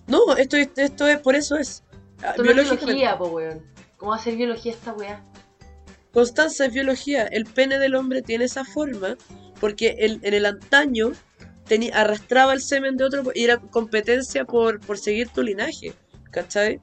No, 0.07 0.37
esto, 0.37 0.57
es- 0.57 0.71
esto 0.77 1.07
es, 1.07 1.19
por 1.21 1.35
eso 1.35 1.57
es. 1.57 1.83
Ah, 2.23 2.31
Esto 2.31 2.43
no 2.45 2.51
es 2.51 2.55
biológicamente. 2.57 2.95
biología, 2.95 3.19
po, 3.19 3.27
weón. 3.29 3.63
¿Cómo 3.97 4.11
va 4.13 4.17
a 4.17 4.21
ser 4.21 4.37
biología 4.37 4.73
esta 4.73 4.93
weá? 4.93 5.25
Constanza 6.13 6.67
es 6.67 6.73
biología. 6.73 7.25
El 7.27 7.45
pene 7.45 7.79
del 7.79 7.95
hombre 7.95 8.23
tiene 8.23 8.45
esa 8.45 8.65
forma 8.65 9.17
porque 9.61 9.97
el- 9.99 10.21
en 10.23 10.35
el 10.35 10.47
antaño 10.47 11.13
teni- 11.69 11.93
arrastraba 11.93 12.53
el 12.55 12.63
semen 12.63 12.97
de 12.97 13.05
otro 13.05 13.23
y 13.35 13.45
era 13.45 13.59
competencia 13.59 14.45
por, 14.45 14.81
por 14.81 14.99
seguir 14.99 15.29
tu 15.29 15.43
linaje. 15.43 15.93
¿Cachai? 16.31 16.81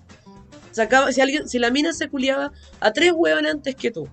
Sacaba, 0.71 1.11
si, 1.11 1.21
alguien, 1.21 1.47
si 1.47 1.57
la 1.57 1.71
mina 1.71 1.93
se 1.93 2.09
culiaba 2.09 2.51
a 2.81 2.91
tres 2.93 3.13
hueones 3.13 3.51
antes 3.53 3.75
que 3.75 3.91
tú, 3.91 4.07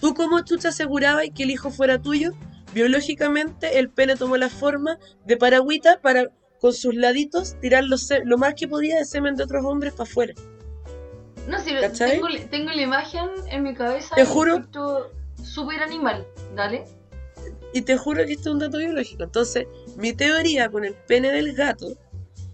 ¿tú 0.00 0.14
cómo 0.14 0.44
tú 0.44 0.56
te 0.56 0.68
asegurabas 0.68 1.26
que 1.34 1.44
el 1.44 1.50
hijo 1.50 1.70
fuera 1.70 2.00
tuyo? 2.00 2.32
Biológicamente 2.74 3.78
el 3.78 3.90
pene 3.90 4.16
tomó 4.16 4.36
la 4.36 4.50
forma 4.50 4.98
de 5.24 5.36
paragüita 5.36 6.00
para 6.00 6.30
con 6.60 6.72
sus 6.72 6.94
laditos 6.94 7.58
tirar 7.60 7.84
los 7.84 8.08
lo 8.24 8.38
más 8.38 8.54
que 8.54 8.68
podía 8.68 8.98
de 8.98 9.04
semen 9.04 9.36
de 9.36 9.44
otros 9.44 9.64
hombres 9.64 9.92
para 9.92 10.08
afuera. 10.08 10.34
No, 11.48 11.60
si 11.60 11.74
¿Cachai? 11.74 12.12
tengo, 12.12 12.28
tengo 12.50 12.70
la 12.72 12.82
imagen 12.82 13.28
en 13.50 13.62
mi 13.62 13.74
cabeza. 13.74 14.16
Te 14.16 14.24
juro. 14.24 14.66
Súper 15.42 15.80
animal, 15.82 16.26
dale. 16.56 16.84
Y 17.72 17.82
te 17.82 17.96
juro 17.96 18.24
que 18.26 18.32
esto 18.32 18.48
es 18.48 18.54
un 18.54 18.58
dato 18.58 18.78
biológico. 18.78 19.22
Entonces, 19.22 19.66
mi 19.96 20.12
teoría 20.12 20.70
con 20.70 20.84
el 20.84 20.94
pene 20.94 21.30
del 21.30 21.54
gato 21.54 21.96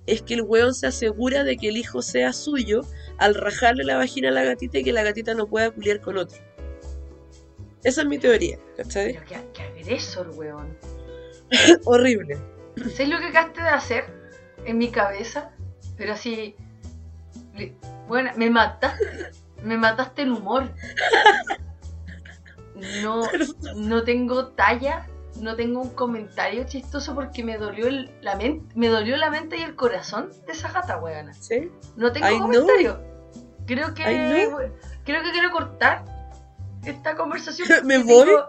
es 0.07 0.21
que 0.23 0.35
el 0.35 0.43
weón 0.43 0.75
se 0.75 0.89
asegura 0.89 1.45
de 1.45 1.57
que 1.57 1.69
el 1.69 1.77
hijo 1.77 2.03
sea 2.03 2.33
suyo 2.33 2.83
al 3.19 3.35
rajarle 3.35 3.85
la 3.85 3.97
vagina 3.97 4.29
a 4.29 4.33
la 4.33 4.43
gatita 4.43 4.79
y 4.79 4.85
que 4.85 4.93
la 4.93 5.05
gatita 5.05 5.35
no 5.35 5.47
pueda 5.47 5.71
culiar 5.71 6.01
con 6.01 6.19
otro. 6.19 6.39
Esa 7.85 8.03
es 8.03 8.07
mi 8.09 8.19
teoría, 8.19 8.59
¿cachai? 8.77 9.15
Pero 9.15 9.25
qué, 9.27 9.49
qué 9.55 9.63
agresor, 9.63 10.31
weón. 10.35 10.77
Horrible. 11.85 12.39
¿Sabes 12.77 13.09
lo 13.09 13.19
que 13.19 13.27
acabaste 13.27 13.63
de 13.63 13.69
hacer 13.69 14.05
en 14.65 14.79
mi 14.79 14.91
cabeza? 14.91 15.51
Pero 15.97 16.13
así. 16.15 16.57
Bueno, 18.09 18.31
me 18.37 18.51
mataste. 18.51 19.31
Me 19.63 19.77
mataste 19.77 20.23
el 20.23 20.33
humor. 20.33 20.73
No, 23.03 23.23
no 23.77 24.03
tengo 24.03 24.49
talla, 24.49 25.07
no 25.41 25.55
tengo 25.55 25.83
un 25.83 25.91
comentario 25.91 26.65
chistoso 26.65 27.15
porque 27.15 27.45
me 27.45 27.59
dolió 27.59 27.87
el- 27.87 28.11
la 28.23 28.35
mente, 28.37 28.75
me 28.75 28.89
dolió 28.89 29.17
la 29.17 29.31
mente 29.31 29.57
y 29.59 29.63
el 29.63 29.77
corazón 29.77 30.31
de 30.47 30.53
esa 30.53 30.73
gata, 30.73 30.99
weona. 30.99 31.33
¿Sí? 31.35 31.71
No 31.97 32.11
tengo 32.13 32.27
I 32.29 32.39
know. 32.39 32.43
comentario. 32.43 33.01
Creo 33.67 33.95
que 33.95 34.03
creo 35.05 35.23
que 35.23 35.31
quiero 35.31 35.51
cortar 35.53 36.05
esta 36.85 37.15
conversación. 37.17 37.69
¿Me 37.87 37.99
voy? 37.99 38.27
Tengo, 38.27 38.49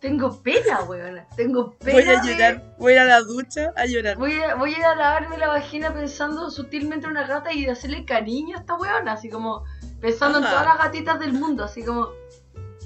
tengo 0.00 0.42
pena, 0.42 0.82
weona. 0.82 1.26
Tengo 1.36 1.74
pena. 1.78 1.92
Voy 1.92 2.08
a 2.08 2.20
de- 2.20 2.32
llorar. 2.32 2.74
Voy 2.78 2.92
a 2.92 2.94
ir 2.94 3.00
a 3.00 3.04
la 3.04 3.20
ducha 3.20 3.72
a 3.76 3.86
llorar. 3.86 4.16
Voy 4.16 4.32
a, 4.40 4.54
voy 4.54 4.74
a 4.74 4.78
ir 4.78 4.84
a 4.84 4.94
lavarme 4.94 5.38
la 5.38 5.48
vagina 5.48 5.92
pensando 5.92 6.50
sutilmente 6.50 7.06
en 7.06 7.12
una 7.12 7.26
gata 7.26 7.52
y 7.52 7.66
hacerle 7.66 8.04
cariño 8.04 8.56
a 8.56 8.60
esta 8.60 8.74
weona, 8.76 9.12
así 9.12 9.28
como 9.28 9.64
pensando 10.00 10.38
en 10.38 10.44
todas 10.44 10.64
las 10.64 10.78
gatitas 10.78 11.20
del 11.20 11.34
mundo, 11.34 11.64
así 11.64 11.84
como, 11.84 12.08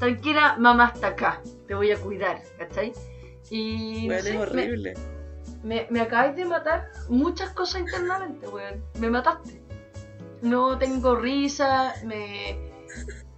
tranquila, 0.00 0.56
mamá 0.58 0.90
está 0.94 1.08
acá, 1.08 1.40
te 1.68 1.74
voy 1.74 1.92
a 1.92 1.96
cuidar, 1.96 2.42
¿cachai? 2.58 2.92
Y 3.50 4.08
no 4.08 4.14
Weón, 4.14 4.22
sé, 4.22 4.28
es 4.30 4.34
me, 4.34 4.40
horrible. 4.42 4.94
me, 5.62 5.86
me 5.90 6.00
acabáis 6.00 6.34
de 6.34 6.44
matar 6.44 6.90
muchas 7.08 7.50
cosas 7.50 7.82
internamente, 7.82 8.48
weón, 8.48 8.82
me 8.98 9.10
mataste. 9.10 9.62
No 10.42 10.76
tengo 10.76 11.14
risa, 11.14 11.94
me, 12.04 12.58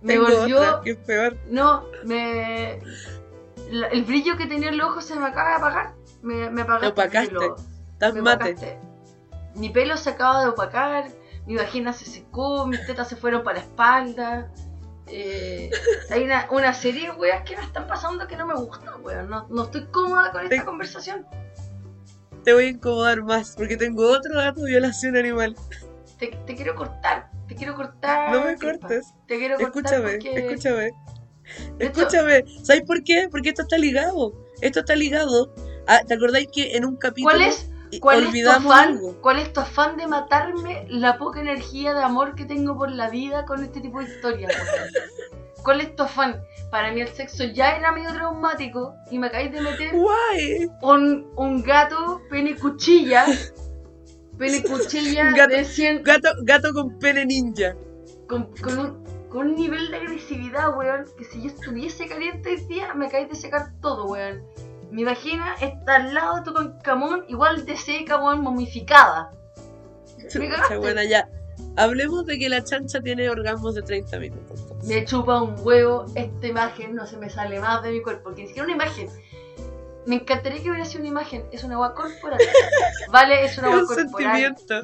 me 0.03 0.19
volvió... 0.19 0.59
otra, 0.59 0.81
que 0.85 0.91
es 0.93 0.97
peor. 0.99 1.37
No, 1.49 1.85
me. 2.05 2.81
la- 3.71 3.89
el 3.89 4.05
brillo 4.05 4.37
que 4.37 4.47
tenía 4.47 4.69
en 4.69 4.77
los 4.79 4.89
ojos 4.91 5.05
se 5.05 5.17
me 5.17 5.27
acaba 5.27 5.51
de 5.51 5.55
apagar. 5.57 5.95
Me, 6.23 6.51
me 6.51 6.63
apagaste. 6.63 6.87
Te 6.87 6.93
opacaste. 7.03 7.33
Lo- 7.35 7.57
me 8.15 8.23
mate. 8.23 8.45
opacaste. 8.53 8.79
Mi 9.55 9.71
pelo 9.71 9.97
se 9.97 10.11
acaba 10.11 10.43
de 10.43 10.49
opacar, 10.51 11.09
mi 11.47 11.57
vagina 11.57 11.93
se 11.93 12.05
secó, 12.05 12.67
mis 12.67 12.85
tetas 12.87 13.09
se 13.09 13.17
fueron 13.17 13.43
para 13.43 13.59
la 13.59 13.65
espalda. 13.65 14.53
eh, 15.07 15.71
hay 16.11 16.25
una, 16.25 16.47
una 16.51 16.75
serie 16.75 17.11
de 17.11 17.17
weas 17.17 17.43
que 17.49 17.57
me 17.57 17.63
están 17.63 17.87
pasando 17.87 18.27
que 18.27 18.37
no 18.37 18.47
me 18.47 18.55
gustan, 18.55 19.03
weón. 19.03 19.31
No, 19.31 19.47
no 19.49 19.63
estoy 19.65 19.87
cómoda 19.87 20.31
con 20.33 20.43
esta 20.43 20.57
Te- 20.57 20.65
conversación. 20.65 21.27
Te 22.45 22.53
voy 22.53 22.65
a 22.65 22.69
incomodar 22.69 23.23
más 23.23 23.55
porque 23.57 23.77
tengo 23.77 24.09
otro 24.11 24.35
dato 24.37 24.61
de 24.63 24.71
violación 24.73 25.17
animal. 25.17 25.57
Te, 26.19 26.29
te 26.47 26.55
quiero 26.55 26.75
cortar, 26.75 27.31
te 27.49 27.55
quiero 27.55 27.75
cortar. 27.75 28.33
No 28.33 28.45
me 28.45 28.57
cortes. 28.57 29.13
Te 29.27 29.39
quiero 29.39 29.57
cortar 29.57 29.77
Escúchame, 29.77 30.13
porque... 30.13 30.47
escúchame. 30.47 30.91
Escúchame. 31.79 32.45
¿Sabes 32.65 32.83
por 32.83 33.03
qué? 33.05 33.29
Porque 33.31 33.51
esto 33.51 33.63
está 33.63 33.79
ligado. 33.79 34.33
Esto 34.61 34.81
está 34.81 34.97
ligado. 34.97 35.55
a- 35.87 36.01
¿Te 36.05 36.15
acordáis 36.15 36.49
que 36.53 36.77
en 36.77 36.85
un 36.85 36.97
capítulo 36.97 37.35
¿Cuál 37.37 37.49
es, 37.49 37.71
cuál 38.01 38.17
es 38.19 38.23
tu 38.25 38.29
olvidamos 38.31 38.73
afán? 38.75 38.89
algo? 38.89 39.21
¿Cuál 39.21 39.39
es 39.39 39.53
tu 39.53 39.61
afán 39.61 39.97
de 39.97 40.07
matarme 40.09 40.87
la 40.89 41.19
poca 41.19 41.41
energía 41.41 41.95
de 41.95 42.03
amor 42.03 42.35
que 42.35 42.45
tengo 42.45 42.77
por 42.77 42.91
la 42.91 43.09
vida 43.11 43.45
con 43.45 43.63
este 43.63 43.81
tipo 43.81 44.01
de 44.01 44.07
historias? 44.07 44.53
¿Cuál 45.63 45.81
es 45.81 45.95
tu 45.97 46.03
afán? 46.05 46.41
Para 46.71 46.91
mí 46.93 47.01
el 47.01 47.09
sexo 47.09 47.45
ya 47.45 47.77
era 47.77 47.93
medio 47.93 48.13
traumático 48.13 48.95
y 49.11 49.19
me 49.19 49.29
acabáis 49.29 49.53
de 49.53 49.61
meter 49.61 49.95
un, 50.81 51.31
un 51.37 51.63
gato 51.63 52.21
pene 52.31 52.57
cuchilla. 52.57 53.27
Pene 54.39 54.63
cuchilla 54.63 55.31
Gato- 55.37 55.55
de 55.57 55.65
100 55.65 56.03
Gato, 56.03 56.29
gato 56.43 56.73
con 56.73 56.99
pene 56.99 57.25
ninja. 57.27 57.75
con, 58.29 58.45
con 58.63 58.79
un, 58.79 59.05
con 59.29 59.47
un 59.49 59.55
nivel 59.57 59.91
de 59.91 59.97
agresividad, 59.99 60.77
weón, 60.77 61.05
que 61.17 61.25
si 61.25 61.43
yo 61.43 61.49
estuviese 61.49 62.07
caliente 62.07 62.51
hoy 62.51 62.57
día 62.67 62.95
me 62.95 63.07
acabáis 63.07 63.29
de 63.31 63.35
secar 63.37 63.73
todo, 63.81 64.07
weón. 64.07 64.43
Mi 64.91 65.05
vagina 65.05 65.55
está 65.61 65.97
al 65.97 66.15
lado 66.15 66.37
de 66.37 66.43
tu 66.43 66.53
concamón, 66.55 67.25
igual 67.29 67.67
de 67.67 67.77
seca, 67.77 68.17
weón, 68.23 68.41
momificada. 68.43 69.31
Me 70.19 70.29
Chucha, 70.29 70.49
cagaste. 70.49 70.77
buena, 70.79 71.05
ya. 71.05 71.29
Hablemos 71.77 72.25
de 72.27 72.39
que 72.39 72.49
la 72.49 72.63
chancha 72.65 73.01
tiene 73.01 73.29
orgasmos 73.29 73.75
de 73.75 73.83
30 73.83 74.19
minutos. 74.19 74.65
me 74.87 75.05
chupa 75.05 75.43
un 75.43 75.55
huevo, 75.61 76.07
esta 76.15 76.47
imagen 76.47 76.95
no 76.95 77.07
se 77.07 77.17
me 77.17 77.29
sale 77.31 77.61
más 77.61 77.83
de 77.83 77.91
mi 77.93 78.03
cuerpo, 78.03 78.35
que 78.35 78.43
ni 78.43 78.49
siquiera 78.49 78.65
una 78.67 78.75
imagen. 78.77 79.09
Me 80.07 80.17
encantaría 80.17 80.63
que 80.63 80.71
hubiera 80.71 80.85
sido 80.85 81.01
una 81.01 81.09
imagen, 81.09 81.45
es 81.53 81.65
una 81.65 81.75
agua 81.75 81.95
corporal. 81.95 82.39
Vale, 83.11 83.45
es 83.45 83.59
una 83.59 83.69
Es 83.71 83.75
agua 83.75 83.81
un 83.83 83.87
corporal. 84.05 84.57
sentimiento. 84.57 84.81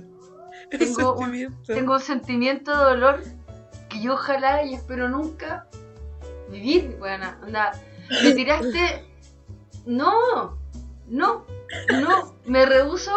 Un 0.73 0.79
Tengo 0.79 1.13
un- 1.13 1.19
sentimiento. 1.19 1.75
Tengo 1.75 1.93
un 1.95 2.01
sentimiento 2.01 2.71
de 2.73 2.85
dolor 2.85 3.23
que 3.89 4.01
yo 4.01 4.15
ojalá 4.15 4.65
y 4.65 4.75
espero 4.75 5.09
nunca 5.09 5.67
vivir, 6.51 6.97
buena. 6.99 7.39
Anda, 7.43 7.73
me 8.23 8.33
tiraste. 8.33 9.05
No, 9.87 10.59
no, 11.09 11.47
no, 12.01 12.37
me 12.47 12.67
rehuso. 12.67 13.13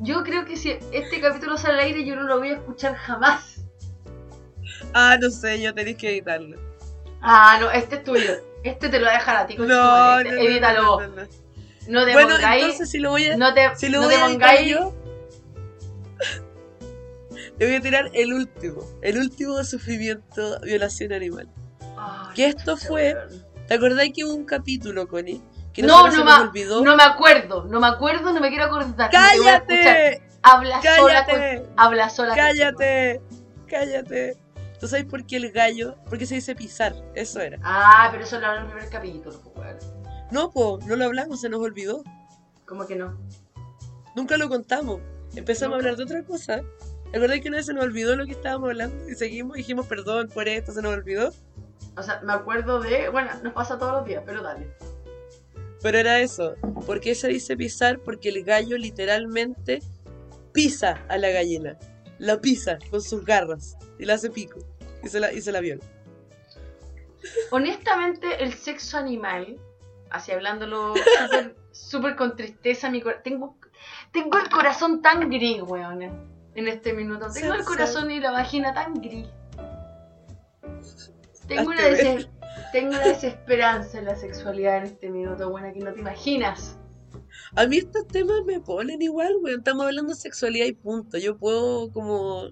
Yo 0.00 0.22
creo 0.24 0.44
que 0.46 0.56
si 0.56 0.70
este 0.92 1.20
capítulo 1.20 1.58
sale 1.58 1.74
al 1.74 1.80
aire, 1.80 2.04
yo 2.06 2.16
no 2.16 2.22
lo 2.22 2.38
voy 2.38 2.50
a 2.50 2.54
escuchar 2.54 2.94
jamás. 2.96 3.56
Ah, 4.94 5.16
no 5.20 5.30
sé, 5.30 5.60
yo 5.60 5.74
tenéis 5.74 5.96
que 5.98 6.10
editarlo. 6.10 6.58
Ah, 7.20 7.58
no, 7.60 7.70
este 7.70 7.96
es 7.96 8.04
tuyo. 8.04 8.32
Este 8.62 8.88
te 8.88 8.98
lo 8.98 9.06
voy 9.06 9.14
a 9.14 9.18
dejar 9.18 9.36
a 9.36 9.46
ti, 9.46 9.56
No, 9.56 9.66
no, 9.66 10.22
no, 10.22 10.30
Edítalo 10.30 11.00
no, 11.00 11.08
no, 11.88 12.04
te 12.04 12.12
Bueno, 12.12 12.34
pongáis. 12.36 12.62
entonces 12.62 12.90
si 12.90 12.98
lo 12.98 13.10
voy 13.10 13.26
a, 13.26 13.36
no 13.36 13.54
te, 13.54 13.74
si 13.76 13.88
lo 13.88 14.00
voy 14.02 14.08
te 14.14 14.20
a 14.20 14.26
pongáis. 14.26 14.68
yo, 14.68 14.94
le 17.58 17.66
voy 17.66 17.74
a 17.76 17.80
tirar 17.80 18.10
el 18.14 18.32
último. 18.32 18.82
El 19.02 19.18
último 19.18 19.62
sufrimiento, 19.64 20.60
violación 20.62 21.12
animal. 21.12 21.48
Que 22.34 22.46
esto 22.46 22.76
fue-. 22.76 23.16
¿Te 23.66 23.74
acordáis 23.74 24.12
que 24.14 24.24
hubo 24.24 24.34
un 24.34 24.44
capítulo, 24.44 25.06
Connie? 25.08 25.42
Que 25.72 25.82
No, 25.82 26.08
no 26.10 26.24
me, 26.24 26.32
olvidó. 26.32 26.82
no 26.82 26.96
me 26.96 27.02
acuerdo, 27.04 27.64
no 27.64 27.80
me 27.80 27.86
acuerdo, 27.86 28.32
no 28.32 28.40
me 28.40 28.48
quiero 28.48 28.64
acordar. 28.64 29.10
no. 29.12 29.18
¡Cállate! 29.18 30.22
Habla 30.42 30.80
sola, 30.82 31.24
con- 31.26 31.34
¡Cállate! 31.34 31.66
habla 31.76 32.08
sola. 32.10 32.28
contigo. 32.30 32.46
¡Cállate! 32.48 33.20
¡Cállate! 33.68 34.36
¿Tú 34.80 34.88
sabes 34.88 35.04
por 35.04 35.26
qué 35.26 35.36
el 35.36 35.52
gallo? 35.52 35.96
Porque 36.08 36.24
se 36.24 36.36
dice 36.36 36.54
pisar. 36.54 36.94
Eso 37.14 37.40
era. 37.40 37.58
Ah, 37.62 38.08
pero 38.10 38.24
eso 38.24 38.40
lo 38.40 38.46
hablamos 38.46 38.72
en 38.72 38.78
el 38.78 38.88
primer 38.88 39.02
capítulo, 39.02 39.52
pues. 39.54 39.92
No, 40.30 40.50
po, 40.50 40.78
no 40.86 40.96
lo 40.96 41.04
hablamos, 41.04 41.42
se 41.42 41.50
nos 41.50 41.60
olvidó. 41.60 42.02
¿Cómo 42.64 42.86
que 42.86 42.96
no? 42.96 43.18
Nunca 44.16 44.38
lo 44.38 44.48
contamos. 44.48 45.00
Empezamos 45.34 45.74
a 45.74 45.76
hablar 45.76 45.96
de 45.96 46.04
otra 46.04 46.24
cosa. 46.24 46.62
¿Te 47.10 47.18
acordás 47.18 47.40
que 47.40 47.48
una 47.48 47.58
vez 47.58 47.66
se 47.66 47.74
nos 47.74 47.84
olvidó 47.84 48.16
lo 48.16 48.24
que 48.24 48.32
estábamos 48.32 48.70
hablando? 48.70 49.08
Y 49.08 49.14
seguimos, 49.16 49.56
dijimos 49.56 49.86
perdón 49.86 50.28
por 50.32 50.48
esto, 50.48 50.72
se 50.72 50.80
nos 50.80 50.94
olvidó. 50.94 51.32
O 51.96 52.02
sea, 52.02 52.20
me 52.22 52.32
acuerdo 52.32 52.80
de. 52.80 53.10
Bueno, 53.10 53.30
nos 53.42 53.52
pasa 53.52 53.78
todos 53.78 53.92
los 53.92 54.06
días, 54.06 54.22
pero 54.24 54.42
dale. 54.42 54.72
Pero 55.82 55.98
era 55.98 56.20
eso. 56.20 56.54
¿Por 56.86 57.00
qué 57.00 57.14
se 57.14 57.28
dice 57.28 57.56
pisar? 57.56 57.98
Porque 57.98 58.28
el 58.28 58.44
gallo 58.44 58.78
literalmente 58.78 59.82
pisa 60.52 61.04
a 61.08 61.18
la 61.18 61.30
gallina. 61.30 61.78
La 62.20 62.38
pisa 62.38 62.78
con 62.90 63.00
sus 63.00 63.24
garras. 63.24 63.76
Y 63.98 64.04
la 64.04 64.14
hace 64.14 64.30
pico. 64.30 64.60
Y 65.02 65.08
se 65.08 65.18
la, 65.18 65.32
y 65.32 65.40
se 65.40 65.52
la 65.52 65.60
viola. 65.60 65.82
Honestamente, 67.50 68.42
el 68.42 68.52
sexo 68.52 68.98
animal, 68.98 69.58
así 70.10 70.30
hablándolo 70.32 70.94
súper 71.72 72.16
con 72.16 72.36
tristeza, 72.36 72.90
mi 72.90 73.02
tengo, 73.24 73.56
tengo 74.12 74.38
el 74.38 74.50
corazón 74.50 75.00
tan 75.00 75.30
gris, 75.30 75.62
weón, 75.62 76.02
en 76.02 76.68
este 76.68 76.92
minuto. 76.92 77.28
Tengo 77.32 77.54
el 77.54 77.64
corazón 77.64 78.10
y 78.10 78.20
la 78.20 78.32
vagina 78.32 78.74
tan 78.74 78.94
gris. 78.94 79.28
Tengo 81.48 81.70
una, 81.70 81.82
tengo 82.72 82.90
una 82.90 83.00
desesperanza 83.00 83.98
en 83.98 84.04
la 84.04 84.14
sexualidad 84.14 84.76
en 84.78 84.84
este 84.84 85.08
minuto, 85.08 85.50
buena, 85.50 85.72
que 85.72 85.80
no 85.80 85.92
te 85.92 86.00
imaginas. 86.00 86.76
A 87.56 87.66
mí 87.66 87.78
estos 87.78 88.06
temas 88.06 88.44
me 88.46 88.60
ponen 88.60 89.02
igual, 89.02 89.34
weón. 89.42 89.58
Estamos 89.58 89.86
hablando 89.86 90.10
de 90.12 90.18
sexualidad 90.18 90.66
y 90.66 90.72
punto. 90.72 91.18
Yo 91.18 91.36
puedo 91.36 91.90
como 91.92 92.44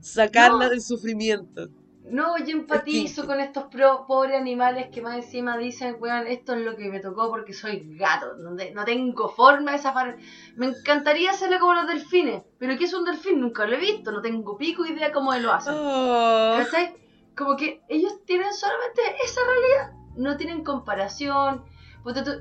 sacarla 0.00 0.64
No. 0.64 0.70
del 0.70 0.80
sufrimiento. 0.80 1.68
No, 2.08 2.38
yo 2.38 2.52
empatizo 2.56 3.26
con 3.26 3.40
estos 3.40 3.64
pro- 3.64 4.06
pobres 4.06 4.40
animales 4.40 4.90
que 4.92 5.02
más 5.02 5.16
encima 5.16 5.58
dicen, 5.58 5.96
weón, 5.98 6.28
esto 6.28 6.54
es 6.54 6.60
lo 6.64 6.76
que 6.76 6.88
me 6.88 7.00
tocó 7.00 7.28
porque 7.30 7.52
soy 7.52 7.96
gato, 7.98 8.34
no, 8.36 8.54
te- 8.54 8.70
no 8.72 8.84
tengo 8.84 9.28
forma 9.28 9.72
de 9.72 9.78
zafar. 9.78 10.16
Me 10.54 10.66
encantaría 10.66 11.32
hacerlo 11.32 11.58
como 11.58 11.74
los 11.74 11.88
delfines, 11.88 12.44
pero 12.58 12.78
¿qué 12.78 12.84
es 12.84 12.94
un 12.94 13.04
delfín? 13.04 13.40
Nunca 13.40 13.66
lo 13.66 13.74
he 13.74 13.80
visto, 13.80 14.12
no 14.12 14.22
tengo 14.22 14.56
pico 14.56 14.86
idea 14.86 15.10
cómo 15.10 15.34
lo 15.34 15.52
hacen. 15.52 15.74
Oh. 15.76 16.54
¿Cachai? 16.58 16.94
Como 17.36 17.56
que 17.56 17.82
ellos 17.88 18.24
tienen 18.24 18.54
solamente 18.54 19.02
esa 19.24 19.40
realidad, 19.44 19.98
no 20.16 20.36
tienen 20.36 20.62
comparación. 20.62 21.64
Puta, 22.04 22.22
tú- 22.22 22.40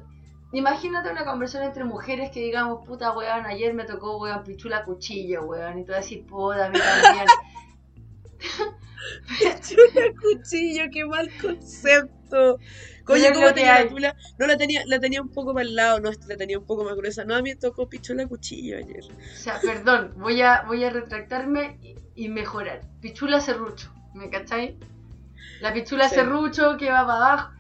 imagínate 0.58 1.10
una 1.12 1.26
conversación 1.26 1.64
entre 1.68 1.84
mujeres 1.84 2.32
que 2.32 2.40
digamos, 2.42 2.86
puta 2.86 3.12
weón, 3.12 3.46
ayer 3.46 3.74
me 3.74 3.86
tocó 3.86 4.18
weón 4.18 4.44
pichula 4.44 4.84
cuchillo, 4.86 5.44
weón, 5.46 5.80
y 5.80 5.86
tú 5.86 5.92
decís, 5.92 6.24
puta, 6.28 6.66
a 6.66 6.70
mí 6.70 6.80
también. 6.80 7.26
Chula 9.62 10.14
cuchillo, 10.22 10.84
qué 10.92 11.06
mal 11.06 11.30
concepto. 11.42 12.58
Pero 13.08 13.20
Oye, 13.20 13.28
es 13.28 13.34
¿cómo 13.34 13.48
lo 13.48 13.54
que 13.54 13.54
tenía 13.54 13.84
la 13.84 13.88
tula? 13.88 14.16
No 14.40 14.48
la 14.48 14.58
tenía, 14.58 14.84
la 14.88 15.00
tenía 15.00 15.22
un 15.22 15.30
poco 15.30 15.54
para 15.54 15.66
el 15.66 15.76
lado, 15.76 16.00
no, 16.00 16.12
la 16.28 16.38
tenía 16.38 16.58
un 16.58 16.66
poco 16.66 16.84
más 16.84 16.96
gruesa. 16.96 17.24
No, 17.24 17.36
a 17.36 17.42
mí 17.42 17.52
me 17.52 17.56
tocó 17.56 17.88
pichola 17.88 18.28
cuchillo 18.28 18.78
ayer. 18.78 19.04
O 19.06 19.38
sea, 19.38 19.64
perdón, 19.64 20.14
voy 20.18 20.42
a, 20.42 20.64
voy 20.64 20.84
a 20.84 20.90
retractarme 20.90 21.78
y, 21.82 21.96
y 22.16 22.30
mejorar. 22.30 22.82
Pichula 23.02 23.42
serrucho, 23.42 23.94
¿me 24.14 24.30
cachai? 24.30 24.78
La 25.60 25.74
pichula 25.74 26.10
Sí. 26.10 26.16
serrucho 26.16 26.78
que 26.78 26.92
va 26.92 27.06
para 27.06 27.18
abajo. 27.34 27.55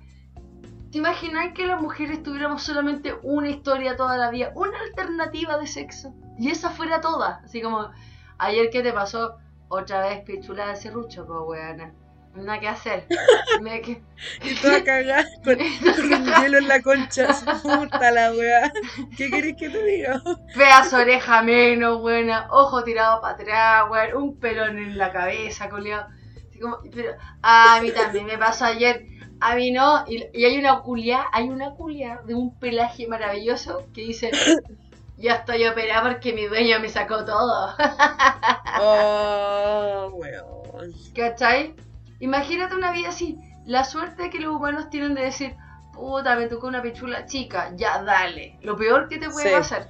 ¿Te 0.95 0.99
imaginas 0.99 1.51
que 1.53 1.67
las 1.67 1.81
mujeres 1.81 2.23
tuviéramos 2.23 2.63
solamente 2.63 3.13
una 3.21 3.49
historia 3.49 3.97
toda 3.97 4.15
la 4.15 4.29
vida? 4.29 4.53
Una 4.55 4.79
alternativa 4.79 5.57
de 5.57 5.67
sexo. 5.67 6.13
Y 6.39 6.49
esa 6.49 6.69
fuera 6.69 7.01
toda. 7.01 7.41
Así 7.43 7.61
como, 7.61 7.91
ayer 8.37 8.69
qué 8.69 8.81
te 8.81 8.93
pasó, 8.93 9.35
otra 9.67 10.07
vez 10.07 10.21
pichula 10.21 10.67
de 10.67 10.77
serrucho, 10.77 11.27
pues 11.27 11.39
weona. 11.45 11.93
Nada 12.33 12.61
que 12.61 12.69
hacer. 12.69 13.07
Me 13.61 13.81
que... 13.81 14.01
Y 14.41 14.55
toda 14.55 14.85
cagada 14.85 15.25
con, 15.43 15.57
con 15.83 16.13
un 16.13 16.33
hielo 16.33 16.59
en 16.59 16.67
la 16.69 16.81
concha. 16.81 17.27
Puta 17.61 18.11
la 18.11 18.31
weá. 18.31 18.71
¿Qué 19.17 19.29
querés 19.29 19.57
que 19.57 19.69
te 19.69 19.83
diga? 19.83 20.21
Feas 20.53 20.93
oreja 20.93 21.41
menos, 21.41 21.99
buena, 21.99 22.47
ojo 22.51 22.85
tirado 22.85 23.19
para 23.19 23.33
atrás, 23.33 23.83
weón, 23.91 24.23
un 24.23 24.39
pelón 24.39 24.77
en 24.77 24.97
la 24.97 25.11
cabeza, 25.11 25.67
coleado. 25.67 26.07
Así 26.49 26.57
como, 26.57 26.79
pero, 26.89 27.17
a 27.41 27.81
mí 27.81 27.91
también 27.91 28.27
me 28.27 28.37
pasó 28.37 28.63
ayer, 28.63 29.05
a 29.41 29.55
mí 29.55 29.71
no, 29.71 30.03
y, 30.07 30.25
y 30.33 30.45
hay 30.45 30.57
una 30.57 30.81
culia, 30.81 31.25
hay 31.31 31.49
una 31.49 31.71
culia 31.71 32.21
de 32.25 32.33
un 32.35 32.57
pelaje 32.59 33.07
maravilloso 33.07 33.85
que 33.93 34.01
dice, 34.01 34.31
ya 35.17 35.35
estoy 35.35 35.65
operada 35.67 36.03
porque 36.09 36.33
mi 36.33 36.45
dueño 36.45 36.79
me 36.79 36.89
sacó 36.89 37.23
todo, 37.25 37.75
Oh, 38.81 40.09
weón. 40.13 40.93
¿cachai? 41.15 41.73
Imagínate 42.19 42.75
una 42.75 42.91
vida 42.91 43.09
así, 43.09 43.37
la 43.65 43.83
suerte 43.83 44.29
que 44.29 44.39
los 44.39 44.53
humanos 44.55 44.89
tienen 44.89 45.13
de 45.15 45.21
decir, 45.23 45.55
puta, 45.93 46.35
me 46.35 46.47
tocó 46.47 46.67
una 46.67 46.81
pichula 46.81 47.25
chica, 47.25 47.71
ya 47.75 48.01
dale, 48.03 48.57
lo 48.61 48.75
peor 48.75 49.07
que 49.07 49.17
te 49.17 49.29
puede 49.29 49.49
Sí. 49.49 49.53
pasar. 49.55 49.87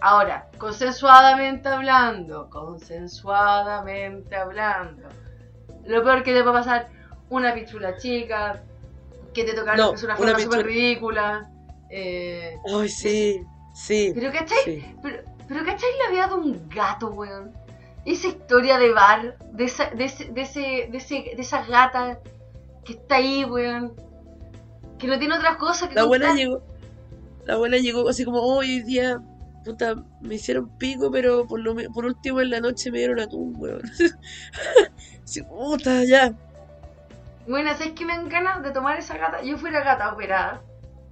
Ahora, 0.00 0.48
consensuadamente 0.58 1.68
hablando, 1.68 2.50
consensuadamente 2.50 4.36
hablando, 4.36 5.08
lo 5.86 6.02
peor 6.02 6.22
que 6.22 6.34
te 6.34 6.42
puede 6.42 6.58
pasar, 6.58 6.88
una 7.30 7.54
pichula 7.54 7.96
chica, 7.96 8.62
que 9.36 9.44
te 9.44 9.54
tocaron 9.54 9.78
No, 9.78 9.94
es 9.94 10.02
una 10.02 10.16
forma 10.16 10.38
súper 10.38 10.64
ridícula. 10.66 11.50
eh, 11.90 12.56
Ay, 12.74 12.88
sí, 12.88 13.42
sí. 13.74 14.12
pero 14.14 14.32
¿cachai? 14.32 14.58
sí. 14.64 14.94
Pero, 15.02 15.22
pero 15.46 15.64
¿cachai 15.64 15.88
la 16.04 16.10
vida 16.10 16.26
de 16.28 16.34
un 16.34 16.68
gato, 16.68 17.08
weón? 17.10 17.52
Esa 18.04 18.28
historia 18.28 18.78
de 18.78 18.92
bar, 18.92 19.36
de 19.52 19.64
esa, 19.64 19.90
de 19.90 20.04
ese, 20.04 20.24
de 20.32 20.40
ese, 20.42 20.88
de 20.90 20.96
ese, 20.98 21.14
de 21.36 21.42
esa 21.42 21.64
gata 21.66 22.18
que 22.84 22.94
está 22.94 23.16
ahí, 23.16 23.44
weón. 23.44 23.92
Que 24.98 25.06
no 25.06 25.18
tiene 25.18 25.34
otra 25.36 25.58
cosa 25.58 25.88
que 25.88 25.94
La 25.94 26.02
abuela 26.02 26.32
llegó. 26.34 26.62
La 27.44 27.54
abuela 27.54 27.76
llegó 27.78 28.08
así 28.08 28.24
como, 28.24 28.38
"Oh, 28.40 28.56
hoy 28.58 28.80
día, 28.82 29.20
puta, 29.64 29.96
me 30.22 30.36
hicieron 30.36 30.68
pico, 30.78 31.10
pero 31.10 31.46
por, 31.46 31.60
lo, 31.60 31.74
por 31.92 32.06
último 32.06 32.40
en 32.40 32.50
la 32.50 32.60
noche 32.60 32.90
me 32.90 32.98
dieron 32.98 33.20
atún, 33.20 33.54
weón. 33.58 33.82
Sí, 35.24 35.42
puta, 35.42 36.04
ya. 36.04 36.32
Bueno, 37.48 37.70
¿sabes 37.74 37.92
que 37.92 38.04
me 38.04 38.16
dan 38.16 38.28
ganas 38.28 38.62
de 38.62 38.70
tomar 38.72 38.98
esa 38.98 39.16
gata? 39.16 39.42
Yo 39.42 39.56
fuera 39.56 39.80
gata 39.82 40.12
operada. 40.12 40.62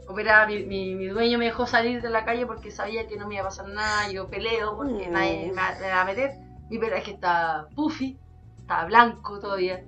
Operada, 0.08 0.46
mi, 0.46 0.64
mi, 0.64 0.94
mi 0.94 1.06
dueño 1.06 1.38
me 1.38 1.46
dejó 1.46 1.66
salir 1.66 2.02
de 2.02 2.10
la 2.10 2.24
calle 2.24 2.44
porque 2.46 2.70
sabía 2.70 3.06
que 3.06 3.16
no 3.16 3.26
me 3.26 3.34
iba 3.34 3.44
a 3.44 3.48
pasar 3.48 3.68
nada. 3.68 4.10
Yo 4.10 4.28
peleo 4.28 4.76
porque 4.76 5.08
Mm. 5.08 5.12
nadie 5.12 5.46
me 5.46 5.52
va, 5.52 5.74
me 5.80 5.88
va 5.88 6.00
a 6.02 6.04
meter. 6.04 6.32
Mi 6.68 6.78
pelaje 6.78 7.12
está 7.12 7.66
puffy, 7.74 8.18
está 8.58 8.84
blanco 8.84 9.38
todavía, 9.38 9.82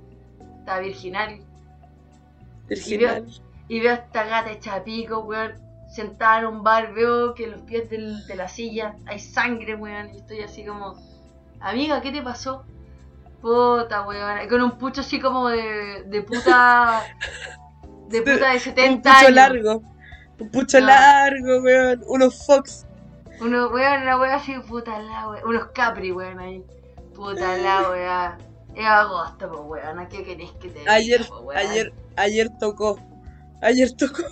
está 0.60 0.78
virginal. 0.78 1.40
Virginal. 2.68 3.26
Y 3.68 3.80
veo 3.80 3.92
a 3.92 3.94
esta 3.96 4.24
gata 4.24 4.52
hecha 4.52 4.84
pico, 4.84 5.20
weón, 5.20 5.54
sentada 5.88 6.40
en 6.40 6.46
un 6.46 6.62
bar. 6.62 6.94
Veo 6.94 7.34
que 7.34 7.44
en 7.44 7.52
los 7.52 7.62
pies 7.62 7.90
del- 7.90 8.24
de 8.26 8.36
la 8.36 8.48
silla 8.48 8.96
hay 9.06 9.18
sangre, 9.18 9.74
weón. 9.74 10.10
Y 10.14 10.18
estoy 10.18 10.40
así 10.40 10.64
como, 10.64 10.94
amiga, 11.60 12.00
¿qué 12.00 12.12
te 12.12 12.22
pasó? 12.22 12.64
Puta, 13.46 14.02
weón. 14.02 14.48
Con 14.48 14.60
un 14.60 14.72
pucho 14.76 15.02
así 15.02 15.20
como 15.20 15.48
de, 15.48 16.02
de 16.06 16.22
puta. 16.22 17.04
De 18.08 18.20
puta 18.22 18.48
de 18.50 18.54
Un 18.54 18.60
70 18.60 19.08
pucho 19.08 19.18
años. 19.18 19.30
largo. 19.36 19.82
Un 20.40 20.50
pucho 20.50 20.80
No. 20.80 20.86
largo, 20.86 21.60
weón. 21.62 22.02
Unos 22.08 22.44
fox. 22.44 22.86
Uno, 23.40 23.68
weón, 23.68 24.02
una 24.02 24.18
weá 24.18 24.34
así, 24.34 24.58
puta 24.68 24.98
la 24.98 25.28
weón. 25.28 25.48
Unos 25.48 25.66
capri, 25.68 26.10
weón, 26.10 26.40
ahí. 26.40 26.64
Puta 27.14 27.56
la 27.58 27.88
weá. 27.90 28.38
Es 28.74 28.84
agosto, 28.84 29.48
pues, 29.48 29.60
weón. 29.84 29.98
¿A 30.00 30.08
qué 30.08 30.24
querés 30.24 30.50
que 30.60 30.68
te 30.68 30.80
diga, 30.80 30.92
Ayer, 30.92 31.24
po, 31.28 31.38
weón? 31.42 31.56
ayer, 31.60 31.92
ayer 32.16 32.48
tocó. 32.58 32.98
Ayer 33.62 33.92
tocó. 33.92 34.24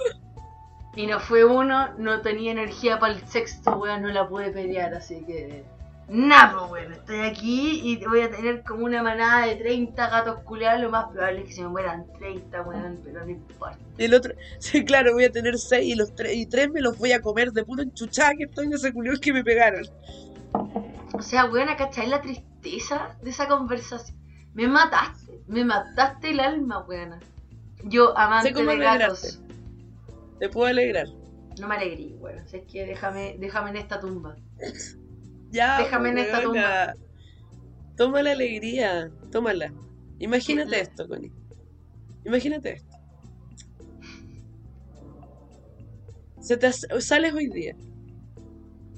Y 0.97 1.07
no 1.07 1.21
fue 1.21 1.45
uno, 1.45 1.91
no 1.99 2.21
tenía 2.21 2.51
energía 2.51 2.99
para 2.99 3.13
el 3.15 3.25
sexto, 3.29 3.77
weón, 3.77 4.03
no 4.03 4.09
la 4.09 4.27
pude 4.29 4.51
pelear, 4.51 4.93
así 4.95 5.25
que. 5.25 5.65
Nah, 6.09 6.53
pues 6.53 6.71
weón, 6.71 6.93
estoy 6.93 7.21
aquí 7.21 7.81
y 7.83 8.05
voy 8.05 8.21
a 8.21 8.31
tener 8.31 8.63
como 8.63 8.85
una 8.85 9.03
manada 9.03 9.47
de 9.47 9.57
30 9.57 10.11
gatos 10.11 10.41
culiados, 10.41 10.83
lo 10.83 10.91
más 10.91 11.07
probable 11.11 11.41
es 11.41 11.47
que 11.47 11.53
se 11.53 11.63
me 11.63 11.69
mueran 11.69 12.05
30, 12.19 12.63
weón, 12.63 13.01
pero 13.03 13.25
no 13.25 13.31
importa. 13.31 13.79
Y 13.97 14.05
el 14.05 14.15
otro, 14.15 14.35
sí, 14.59 14.85
claro, 14.85 15.15
voy 15.15 15.25
a 15.25 15.33
tener 15.33 15.59
seis 15.59 15.95
y 15.95 15.95
los 15.95 16.15
tres, 16.15 16.37
y 16.37 16.47
tres 16.47 16.71
me 16.71 16.83
los 16.83 16.99
voy 16.99 17.13
a 17.13 17.23
comer 17.23 17.53
de 17.53 17.65
puta 17.65 17.83
enchuchada 17.83 18.35
que 18.35 18.45
estoy 18.45 18.69
de 18.69 18.77
ese 18.77 18.93
culiao 18.93 19.17
que 19.19 19.33
me 19.33 19.43
pegaron. 19.43 19.85
O 21.15 21.23
sea, 21.23 21.47
weón, 21.47 21.69
¿cachai 21.77 22.07
la 22.07 22.21
tristeza 22.21 23.17
de 23.23 23.31
esa 23.31 23.49
conversación? 23.49 24.19
Me 24.53 24.69
mataste, 24.69 25.43
me 25.47 25.65
mataste 25.65 26.31
el 26.31 26.41
alma, 26.41 26.85
weón. 26.87 27.19
Yo, 27.85 28.17
amante 28.17 28.49
Sé 28.49 28.55
cómo 28.55 28.71
de 28.71 28.79
gatos. 28.79 29.41
Te 30.39 30.49
puedo 30.51 30.67
alegrar. 30.67 31.07
No 31.59 31.67
me 31.67 31.77
alegrí, 31.77 32.15
weón. 32.19 32.41
O 32.41 32.49
sea, 32.49 32.61
es 32.61 32.67
que 32.71 32.85
déjame, 32.85 33.37
déjame 33.39 33.71
en 33.71 33.77
esta 33.77 34.01
tumba. 34.01 34.37
Ya, 35.55 35.79
Déjame 35.79 36.09
en 36.09 36.15
pues, 36.17 36.27
esta 36.27 36.41
weona. 36.41 36.97
Toma 37.97 38.23
la 38.25 38.33
alegría, 38.33 39.13
tómala. 39.31 39.73
Imagínate 40.19 40.69
la- 40.73 40.79
esto, 40.79 41.07
Connie. 41.07 41.31
Imagínate 42.25 42.73
esto. 42.73 42.97
Se 46.41 46.57
te 46.57 46.73
sales 46.73 47.33
hoy 47.35 47.47
día. 47.51 47.77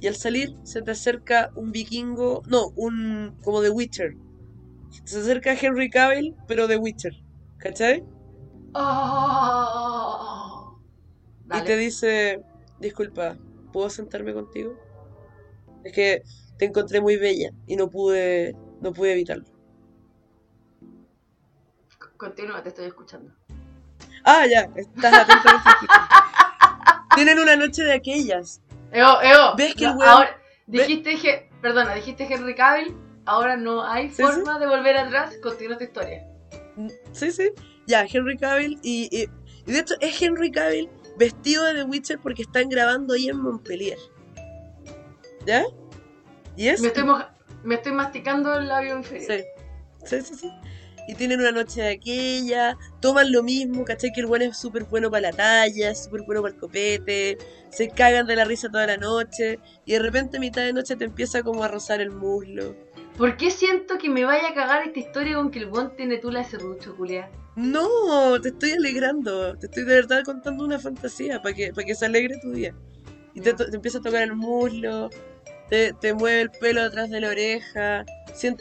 Y 0.01 0.07
al 0.07 0.15
salir 0.17 0.57
se 0.63 0.81
te 0.81 0.93
acerca 0.93 1.51
un 1.57 1.73
vikingo, 1.73 2.43
no, 2.47 2.69
un 2.75 3.37
como 3.45 3.61
de 3.61 3.69
Witcher. 3.69 4.17
Se 5.05 5.19
acerca 5.19 5.53
Henry 5.53 5.91
Cavill, 5.91 6.35
pero 6.49 6.69
de 6.69 6.79
Witcher. 6.79 7.13
¿Cachai? 7.59 8.03
Oh. 8.75 9.87
Y 11.55 11.61
te 11.65 11.77
dice, 11.77 12.41
disculpa, 12.81 13.37
¿puedo 13.75 13.91
sentarme 13.91 14.33
contigo? 14.33 14.75
Es 15.85 15.93
que 15.93 16.23
te 16.59 16.65
encontré 16.67 17.01
muy 17.01 17.17
bella 17.17 17.51
y 17.67 17.77
no 17.77 17.89
pude, 17.91 18.57
no 18.81 18.93
pude 18.93 19.13
evitarlo. 19.13 19.45
Continúa, 22.17 22.63
te 22.63 22.71
estoy 22.71 22.87
escuchando. 22.87 23.31
Ah, 24.25 24.47
ya, 24.51 24.69
estás 24.75 25.13
atento 25.15 25.49
a. 25.49 27.09
Tienen 27.15 27.39
una 27.39 27.57
noche 27.57 27.83
de 27.85 27.93
aquellas. 27.93 28.61
Eo, 28.93 29.21
Eo. 29.23 29.55
¿Ves 29.57 29.75
que 29.75 29.85
no, 29.85 29.93
el 29.93 29.97
weón- 29.99 30.09
ahora, 30.09 30.41
dijiste 30.67 31.49
perdona, 31.61 31.95
dijiste 31.95 32.25
Henry 32.33 32.55
Cavill, 32.55 32.97
ahora 33.25 33.57
no 33.57 33.85
hay 33.85 34.09
Sí, 34.11 34.23
forma 34.23 34.59
de 34.59 34.67
volver 34.67 34.97
atrás, 34.97 35.37
continúa 35.43 35.77
tu 35.79 35.85
historia. 35.85 36.27
Mm, 36.77 36.89
Sí, 37.13 37.31
sí. 37.33 37.51
Ya, 37.87 38.05
Henry 38.11 38.37
Cavill 38.37 38.79
y, 38.83 39.09
y, 39.17 39.29
y 39.67 39.73
de 39.73 39.79
hecho 39.79 39.95
es 40.01 40.21
Henry 40.21 40.51
Cavill 40.51 40.89
vestido 41.19 41.65
de 41.65 41.75
The 41.75 41.85
Witcher 41.85 42.19
porque 42.19 42.43
están 42.43 42.69
grabando 42.69 43.15
ahí 43.15 43.29
en 43.29 43.39
Montpellier. 43.41 43.99
¿Ya? 45.47 45.65
¿Y 46.57 46.69
es? 46.69 46.81
Me 46.81 46.89
estoy, 46.89 47.05
me 47.65 47.75
estoy 47.77 47.93
masticando 47.93 48.55
el 48.59 48.69
labio 48.69 48.97
inferior. 48.99 49.33
Sí. 49.33 49.45
Sí, 50.05 50.23
sí, 50.23 50.35
sí. 50.37 50.51
y 51.09 51.15
tienen 51.15 51.41
una 51.41 51.51
noche 51.53 51.83
de 51.83 51.89
aquella, 51.95 52.77
toman 53.01 53.33
lo 53.33 53.43
mismo, 53.43 53.85
¿cachai? 53.85 54.13
Que 54.13 54.21
el 54.21 54.27
buen 54.27 54.43
es 54.43 54.57
súper 54.57 54.85
bueno 54.85 55.11
para 55.11 55.31
la 55.31 55.33
talla, 55.37 55.91
es 55.91 56.05
súper 56.05 56.23
bueno 56.23 56.43
para 56.43 56.55
el 56.55 56.61
copete, 56.61 57.39
se 57.71 57.89
cagan 57.91 58.27
de 58.27 58.37
la 58.37 58.45
risa 58.45 58.69
toda 58.71 58.87
la 58.87 58.97
noche 58.97 59.59
y 59.85 59.93
de 59.93 59.99
repente 59.99 60.37
a 60.37 60.41
mitad 60.41 60.63
de 60.63 60.73
noche 60.73 60.95
te 60.97 61.05
empieza 61.05 61.43
como 61.43 61.65
a 61.65 61.69
rozar 61.69 62.01
el 62.01 62.11
muslo. 62.11 62.75
¿Por 63.17 63.37
qué 63.37 63.51
siento 63.51 63.99
que 63.99 64.09
me 64.11 64.25
vaya 64.25 64.51
a 64.51 64.55
cagar 64.55 64.87
esta 64.87 64.99
historia 65.01 65.37
con 65.37 65.51
que 65.51 65.59
el 65.61 65.67
buen 65.67 65.95
tiene 65.97 66.19
tula 66.19 66.41
de 66.41 66.45
serrucho, 66.51 66.97
culia? 66.97 67.31
No, 67.57 68.41
te 68.41 68.51
estoy 68.51 68.73
alegrando, 68.73 69.57
te 69.57 69.67
estoy 69.67 69.85
de 69.85 69.95
verdad 69.95 70.23
contando 70.25 70.65
una 70.65 70.79
fantasía 70.79 71.41
para 71.43 71.55
que, 71.55 71.73
para 71.73 71.87
que 71.87 71.95
se 71.95 72.05
alegre 72.07 72.37
tu 72.41 72.53
día. 72.53 72.75
Y 73.35 73.41
te, 73.41 73.51
Ya. 73.51 73.57
to- 73.57 73.71
te 73.71 73.77
empieza 73.77 73.99
a 73.99 74.03
tocar 74.03 74.23
el 74.23 74.35
muslo, 74.37 75.09
te, 75.69 75.93
te 75.95 76.15
mueve 76.15 76.43
el 76.43 76.51
pelo 76.51 76.83
atrás 76.83 77.11
de 77.11 77.21
la 77.21 77.29
oreja. 77.29 78.05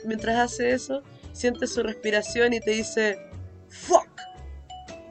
Mientras 0.05 0.37
hace 0.37 0.71
eso, 0.71 1.03
sientes 1.33 1.73
su 1.73 1.83
respiración 1.83 2.53
y 2.53 2.59
te 2.59 2.71
dice, 2.71 3.19
Fuck, 3.69 4.09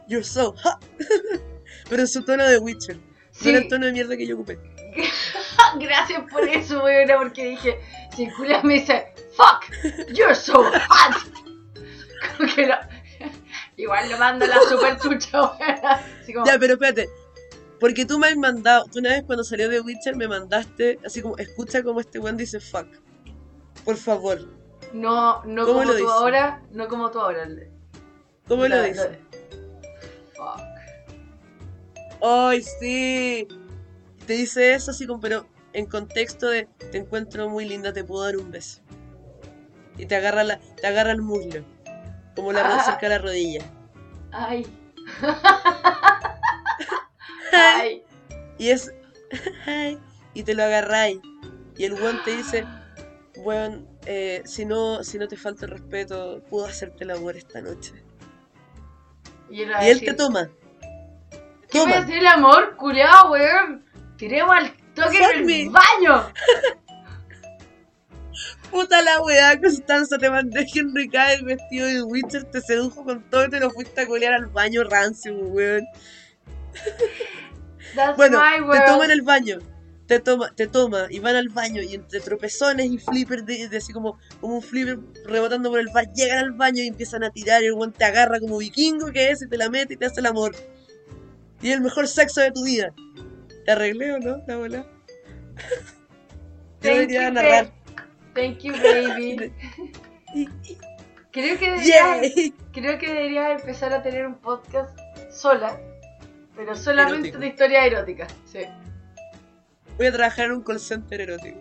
you're 0.09 0.25
so 0.25 0.55
hot. 0.63 0.85
Pero 1.89 2.03
en 2.03 2.09
su 2.09 2.25
tono 2.25 2.45
de 2.45 2.59
Witcher, 2.59 2.97
no 2.97 3.03
Sí, 3.31 3.51
en 3.51 3.57
el 3.57 3.69
tono 3.69 3.87
de 3.87 3.93
mierda 3.93 4.17
que 4.17 4.27
yo 4.27 4.37
ocupé. 4.37 4.59
gracias 5.79 6.23
por 6.31 6.49
eso, 6.49 6.83
weón, 6.85 7.09
porque 7.19 7.45
dije, 7.51 7.81
si 8.15 8.31
culia 8.31 8.63
me 8.63 8.75
dice, 8.75 9.13
fuck, 9.37 9.65
you're 10.13 10.35
so 10.35 10.65
hot. 10.65 11.17
Como 12.37 12.55
que 12.55 12.67
no. 12.67 12.77
Igual 13.77 14.09
le 14.09 14.17
mando 14.17 14.47
la 14.47 14.61
super 14.69 14.97
chucha, 14.99 15.31
como, 16.33 16.47
Ya, 16.47 16.59
pero 16.59 16.75
espérate. 16.75 17.09
Porque 17.81 18.07
tú 18.07 18.19
me 18.19 18.29
has 18.29 18.37
mandado, 18.37 18.85
tú 18.87 19.01
una 19.01 19.11
vez 19.11 19.25
cuando 19.25 19.45
salió 19.45 19.69
de 19.69 19.81
Witcher 19.81 20.17
me 20.17 20.29
mandaste 20.29 20.99
así 21.05 21.21
como, 21.23 21.37
escucha 21.39 21.83
como 21.83 22.01
este 22.01 22.19
weón 22.19 22.37
dice 22.37 22.61
fuck. 22.61 22.87
Por 23.85 23.97
favor. 23.97 24.39
no, 24.93 25.43
no 25.45 25.67
¿Cómo 25.67 25.81
como 25.81 25.91
tú 25.93 25.97
dice? 25.99 26.09
ahora, 26.11 26.63
no 26.71 26.89
como 26.89 27.11
tú 27.11 27.21
ahora. 27.21 27.49
¿Cómo 28.49 28.63
lo 28.63 28.69
La- 28.69 28.83
dice? 28.83 29.11
la- 29.11 29.19
Fuck. 30.37 30.61
Ay, 32.23 32.63
sí. 32.63 33.47
Te 34.27 34.33
dice 34.35 34.73
eso 34.75 34.93
así 34.93 35.07
como, 35.07 35.21
pero 35.21 35.47
en 35.75 35.87
contexto 35.87 36.47
de 36.49 36.67
te 36.93 36.99
encuentro 36.99 37.49
muy 37.51 37.67
linda, 37.69 37.93
te 37.93 38.05
puedo 38.05 38.25
dar 38.25 38.37
un 38.37 38.51
beso. 38.51 38.81
Y 39.99 40.07
te 40.07 40.17
agarra 40.17 40.43
la, 40.45 40.59
te 40.59 40.87
agarra 40.87 41.11
el 41.13 41.21
muslo. 41.23 41.63
Como 42.35 42.53
la 42.53 42.61
Ah. 42.81 42.85
cerca 42.85 43.01
de 43.03 43.09
la 43.11 43.19
rodilla. 43.19 43.63
Ay. 44.33 44.67
Y 48.59 48.71
es. 48.71 48.93
Y 50.37 50.43
te 50.43 50.55
lo 50.55 50.65
agarráis. 50.65 51.21
Y 51.77 51.85
el 51.85 51.93
weón 51.93 52.21
te 52.25 52.37
dice, 52.37 52.65
weón, 53.37 53.87
eh, 54.05 54.43
si 54.45 54.65
no, 54.65 55.05
si 55.05 55.17
no 55.17 55.29
te 55.29 55.37
falta 55.37 55.65
el 55.67 55.71
respeto, 55.71 56.43
puedo 56.51 56.67
hacerte 56.67 57.05
el 57.05 57.13
amor 57.13 57.37
esta 57.37 57.61
noche. 57.61 57.93
Y, 59.49 59.63
él, 59.63 59.73
a 59.73 59.89
Y 59.89 60.01
te 60.01 60.13
toma. 60.15 60.51
¿Qué 61.71 61.79
Toma. 61.79 61.99
hace 61.99 62.19
el 62.19 62.27
amor, 62.27 62.75
culiao, 62.77 63.31
weón? 63.31 63.85
Tiremos 64.17 64.57
al 64.57 64.73
toque 64.95 65.19
Fuck 65.19 65.31
en 65.35 65.39
el 65.39 65.45
me. 65.45 65.69
baño. 65.71 66.33
Puta 68.73 69.03
la 69.03 69.23
weá, 69.23 69.61
Constanza, 69.61 70.19
te 70.19 70.29
mandé 70.31 70.67
Henry 70.75 71.09
Cavill 71.09 71.45
vestido 71.45 71.87
de 71.87 72.03
Witcher, 72.03 72.43
te 72.45 72.61
sedujo 72.61 73.05
con 73.05 73.23
todo 73.31 73.45
y 73.45 73.51
te 73.51 73.61
lo 73.61 73.71
fuiste 73.71 74.01
a 74.01 74.07
colear 74.09 74.35
al 74.35 74.47
baño 74.47 74.83
rancio, 74.83 75.33
weón. 75.37 75.85
That's 77.95 78.17
Bueno, 78.17 78.41
te 78.73 78.81
toma 78.87 79.05
en 79.05 79.11
el 79.11 79.23
baño. 79.23 79.59
Te 80.07 80.21
toma, 80.21 80.51
te 80.55 80.67
toma 80.67 81.07
y 81.09 81.19
van 81.19 81.35
al 81.35 81.49
baño 81.49 81.81
y 81.81 81.95
entre 81.95 82.21
tropezones 82.21 82.91
y 82.91 82.99
flippers 82.99 83.47
de, 83.47 83.69
de 83.69 83.77
así 83.79 83.91
como, 83.93 84.19
como 84.39 84.57
un 84.57 84.63
flipper 84.63 84.99
rebotando 85.25 85.71
por 85.71 85.81
el 85.81 85.89
bar, 85.89 86.13
llegan 86.13 86.39
al 86.41 86.53
baño 86.53 86.83
y 86.83 86.89
empiezan 86.89 87.25
a 87.25 87.31
tirar 87.31 87.63
y 87.63 87.67
el 87.67 87.73
weón 87.73 87.93
te 87.93 88.05
agarra 88.05 88.39
como 88.39 88.59
vikingo 88.59 89.11
que 89.13 89.31
es 89.31 89.41
y 89.41 89.49
te 89.49 89.57
la 89.57 89.71
mete 89.71 89.95
y 89.95 89.97
te 89.97 90.05
hace 90.05 90.21
el 90.21 90.27
amor. 90.27 90.55
Y 91.63 91.71
el 91.71 91.81
mejor 91.81 92.07
sexo 92.07 92.43
de 92.43 92.51
tu 92.51 92.65
vida. 92.65 92.93
¿Te 93.65 93.73
arreglé 93.73 94.13
o 94.13 94.19
no, 94.19 94.43
la 94.47 94.57
bola? 94.57 94.87
Yo 96.83 96.91
debería 96.91 97.29
you, 97.29 97.35
narrar. 97.35 97.73
Thank 98.35 98.59
you, 98.59 98.73
baby. 98.75 99.53
Creo 101.35 101.59
que 101.59 101.71
debería, 101.71 102.21
¡Yay! 102.21 102.55
creo 102.73 102.97
que 102.97 103.09
debería 103.09 103.51
empezar 103.51 103.93
a 103.93 104.03
tener 104.05 104.25
un 104.25 104.37
podcast 104.37 104.97
sola, 105.33 105.81
pero 106.57 106.75
solamente 106.75 107.29
Erótico. 107.29 107.39
de 107.39 107.47
historia 107.47 107.85
erótica. 107.87 108.27
Sí. 108.47 108.61
Voy 109.97 110.07
a 110.07 110.13
trabajar 110.13 110.47
en 110.47 110.53
un 110.53 110.63
call 110.63 110.81
center 110.81 111.21
erótico. 111.21 111.61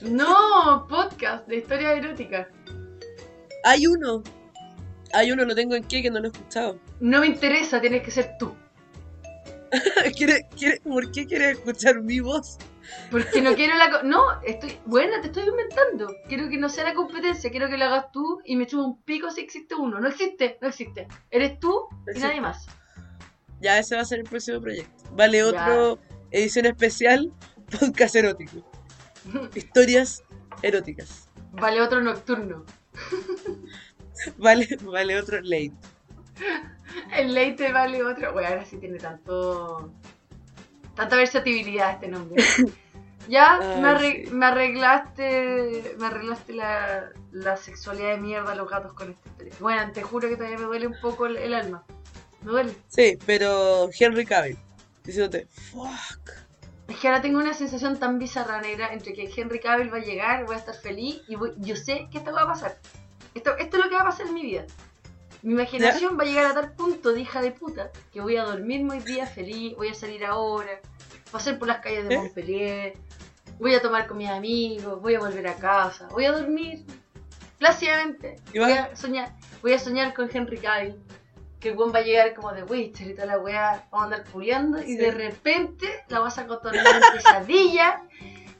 No, 0.00 0.86
podcast 0.88 1.46
de 1.48 1.56
historia 1.56 1.92
erótica. 1.92 2.48
Hay 3.64 3.86
uno. 3.86 4.22
Hay 5.12 5.30
uno, 5.30 5.44
lo 5.44 5.54
tengo 5.54 5.74
en 5.74 5.84
qué, 5.84 6.02
que 6.02 6.10
no 6.10 6.18
lo 6.20 6.26
he 6.26 6.30
escuchado. 6.30 6.78
No 7.00 7.20
me 7.20 7.26
interesa, 7.28 7.80
tienes 7.80 8.02
que 8.02 8.10
ser 8.10 8.32
tú. 8.38 8.54
¿Quiere, 10.16 10.46
quiere, 10.56 10.80
¿Por 10.80 11.10
qué 11.12 11.26
quieres 11.26 11.58
escuchar 11.58 12.00
mi 12.02 12.20
voz? 12.20 12.58
Porque 13.10 13.40
no 13.40 13.54
quiero 13.54 13.74
la... 13.76 14.02
No, 14.02 14.40
estoy... 14.42 14.76
Buena, 14.84 15.20
te 15.20 15.28
estoy 15.28 15.44
inventando. 15.48 16.14
Quiero 16.28 16.48
que 16.48 16.58
no 16.58 16.68
sea 16.68 16.84
la 16.84 16.94
competencia, 16.94 17.50
quiero 17.50 17.68
que 17.68 17.78
lo 17.78 17.84
hagas 17.86 18.12
tú 18.12 18.40
y 18.44 18.56
me 18.56 18.66
chupo 18.66 18.84
un 18.84 19.02
pico 19.02 19.30
si 19.30 19.40
existe 19.40 19.74
uno. 19.74 20.00
No 20.00 20.08
existe, 20.08 20.58
no 20.60 20.68
existe. 20.68 21.08
Eres 21.30 21.58
tú 21.60 21.86
y 22.06 22.10
Existe. 22.10 22.28
nadie 22.28 22.40
más. 22.40 22.66
Ya, 23.64 23.78
ese 23.78 23.96
va 23.96 24.02
a 24.02 24.04
ser 24.04 24.18
el 24.18 24.24
próximo 24.26 24.60
proyecto. 24.60 25.04
Vale 25.12 25.42
otro 25.42 25.98
edición 26.30 26.66
especial, 26.66 27.32
podcast 27.80 28.14
erótico. 28.14 28.58
Historias 29.54 30.22
eróticas. 30.60 31.30
Vale 31.52 31.80
otro 31.80 32.02
nocturno. 32.02 32.64
Vale, 34.38 34.68
vale 34.82 35.18
otro 35.18 35.40
late. 35.42 35.72
El 37.16 37.34
leite 37.34 37.72
vale 37.72 38.02
otro. 38.04 38.32
Bueno, 38.32 38.48
ahora 38.48 38.64
sí 38.64 38.76
tiene 38.76 38.98
tanto. 38.98 39.92
tanta 40.94 41.16
versatilidad 41.16 41.90
este 41.94 42.08
nombre. 42.08 42.42
Ya 43.28 43.58
Ay, 43.60 43.80
me, 43.82 43.88
arreg- 43.88 44.24
sí. 44.28 44.30
me 44.34 44.46
arreglaste. 44.46 45.96
Me 45.98 46.06
arreglaste 46.06 46.52
la, 46.52 47.10
la 47.32 47.56
sexualidad 47.56 48.10
de 48.10 48.18
mierda 48.18 48.50
de 48.50 48.56
los 48.56 48.70
gatos 48.70 48.92
con 48.92 49.10
historia. 49.10 49.52
Bueno, 49.58 49.90
te 49.92 50.02
juro 50.02 50.28
que 50.28 50.36
todavía 50.36 50.58
me 50.58 50.64
duele 50.64 50.86
un 50.86 50.96
poco 51.02 51.26
el, 51.26 51.36
el 51.36 51.52
alma. 51.54 51.84
Me 52.44 52.50
duele. 52.50 52.74
Sí, 52.88 53.18
pero 53.26 53.88
Henry 53.98 54.24
Cavill. 54.24 54.58
Diciéndote, 55.04 55.46
fuck. 55.72 56.30
Es 56.88 56.96
que 56.98 57.08
ahora 57.08 57.22
tengo 57.22 57.38
una 57.38 57.54
sensación 57.54 57.98
tan 57.98 58.18
bizarra 58.18 58.60
negra 58.60 58.92
entre 58.92 59.12
que 59.14 59.30
Henry 59.34 59.58
Cavill 59.60 59.92
va 59.92 59.96
a 59.98 60.00
llegar, 60.04 60.44
voy 60.44 60.54
a 60.54 60.58
estar 60.58 60.74
feliz 60.74 61.22
y 61.28 61.34
voy- 61.36 61.52
yo 61.58 61.76
sé 61.76 62.08
que 62.10 62.18
esto 62.18 62.32
va 62.32 62.42
a 62.42 62.46
pasar. 62.46 62.78
Esto, 63.34 63.56
esto 63.56 63.76
es 63.78 63.84
lo 63.84 63.88
que 63.90 63.96
va 63.96 64.02
a 64.02 64.06
pasar 64.06 64.26
en 64.26 64.34
mi 64.34 64.42
vida. 64.42 64.64
Mi 65.42 65.52
imaginación 65.54 66.18
va 66.18 66.22
a 66.22 66.26
llegar 66.26 66.46
a 66.46 66.54
tal 66.54 66.72
punto 66.72 67.12
de 67.12 67.20
hija 67.20 67.42
de 67.42 67.52
puta 67.52 67.90
que 68.12 68.20
voy 68.20 68.36
a 68.36 68.44
dormir 68.44 68.82
muy 68.84 68.98
día 69.00 69.26
feliz, 69.26 69.74
voy 69.76 69.88
a 69.88 69.94
salir 69.94 70.24
ahora, 70.24 70.80
pasar 71.30 71.58
por 71.58 71.68
las 71.68 71.80
calles 71.80 72.08
de 72.08 72.14
¿Eh? 72.14 72.18
Montpellier, 72.18 72.94
voy 73.58 73.74
a 73.74 73.82
tomar 73.82 74.06
con 74.06 74.16
mis 74.18 74.28
amigos, 74.30 75.00
voy 75.02 75.14
a 75.16 75.18
volver 75.20 75.46
a 75.48 75.54
casa, 75.56 76.06
voy 76.08 76.24
a 76.26 76.32
dormir 76.32 76.84
plácidamente. 77.58 78.36
¿Y 78.52 78.58
vas- 78.58 78.68
Voy 78.70 78.78
a 78.78 78.96
soñar, 78.96 79.32
voy 79.62 79.72
a 79.72 79.78
soñar 79.78 80.14
con 80.14 80.30
Henry 80.32 80.58
Cavill. 80.58 80.96
Que 81.64 81.70
el 81.70 81.78
weón 81.78 81.94
va 81.94 82.00
a 82.00 82.02
llegar 82.02 82.34
como 82.34 82.52
de 82.52 82.62
Witcher 82.62 83.06
y 83.08 83.14
toda 83.14 83.24
la 83.26 83.38
weá, 83.38 83.88
vamos 83.90 84.02
a 84.02 84.04
andar 84.16 84.30
culiando 84.30 84.82
y 84.82 84.84
Sí. 84.88 84.96
de 84.98 85.10
repente 85.12 85.88
la 86.08 86.20
vas 86.20 86.36
a 86.36 86.46
tornar 86.46 86.86
en 86.86 87.00
pesadilla 87.14 88.02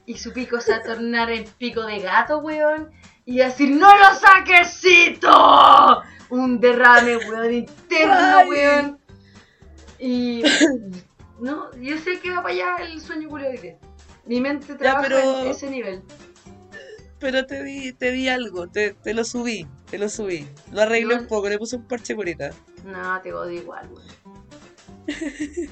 y 0.07 0.17
su 0.17 0.33
pico 0.33 0.59
se 0.59 0.71
va 0.71 0.77
a 0.77 0.81
tornar 0.81 1.29
en 1.29 1.43
pico 1.59 1.83
de 1.83 1.99
gato, 1.99 2.39
weón. 2.39 2.89
Y 3.23 3.37
decir, 3.37 3.69
¡No 3.69 3.95
lo 3.95 4.15
saques, 4.15 4.79
Cito! 4.81 6.01
Un 6.29 6.59
derrame, 6.59 7.17
weón, 7.17 7.53
interno, 7.53 8.37
Ay. 8.39 8.49
weón. 8.49 8.99
Y. 9.99 10.41
No, 11.39 11.71
yo 11.75 11.97
sé 11.99 12.19
que 12.19 12.31
va 12.31 12.41
para 12.41 12.53
allá 12.55 12.77
el 12.85 12.99
sueño 12.99 13.29
que. 13.29 13.77
Mi 14.25 14.41
mente 14.41 14.73
trabaja 14.73 15.03
pero- 15.09 15.41
en 15.41 15.47
ese 15.49 15.69
nivel. 15.69 16.01
Pero 17.25 17.43
te 17.47 17.63
di, 17.63 17.91
te 17.91 18.11
di 18.11 18.29
algo, 18.29 18.67
te, 18.67 18.91
te 18.93 19.15
lo 19.15 19.23
subí, 19.23 19.65
te 19.89 19.97
lo 19.97 20.09
subí. 20.09 20.47
Lo 20.71 20.81
arreglé 20.81 21.15
No. 21.15 21.21
un 21.23 21.27
poco, 21.27 21.49
le 21.49 21.57
puse 21.57 21.75
un 21.75 21.87
parche 21.87 22.13
curita. 22.13 22.51
No, 22.83 23.19
te 23.23 23.33
odio 23.33 23.61
igual, 23.61 23.89
weón. 23.91 24.45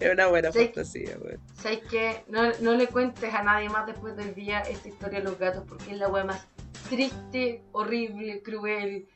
Es 0.00 0.12
una 0.12 0.26
buena 0.26 0.50
Sí. 0.50 0.64
fantasía, 0.64 1.16
weón. 1.22 1.40
¿Sabes 1.54 1.78
qué? 1.88 2.24
No, 2.26 2.50
no 2.60 2.74
le 2.74 2.88
cuentes 2.88 3.32
a 3.32 3.44
nadie 3.44 3.68
más 3.68 3.86
después 3.86 4.16
del 4.16 4.34
día 4.34 4.62
esta 4.62 4.88
historia 4.88 5.20
de 5.20 5.24
los 5.26 5.38
gatos 5.38 5.62
porque 5.68 5.92
es 5.92 5.96
la 5.96 6.08
weá 6.08 6.24
más 6.24 6.44
triste, 6.90 7.62
horrible, 7.70 8.42
cruel. 8.42 9.06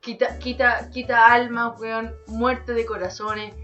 Quita, 0.00 0.40
quita, 0.40 0.90
quita 0.90 1.32
almas, 1.32 1.78
weón. 1.80 2.16
Muerte 2.26 2.74
de 2.74 2.84
corazones. 2.84 3.54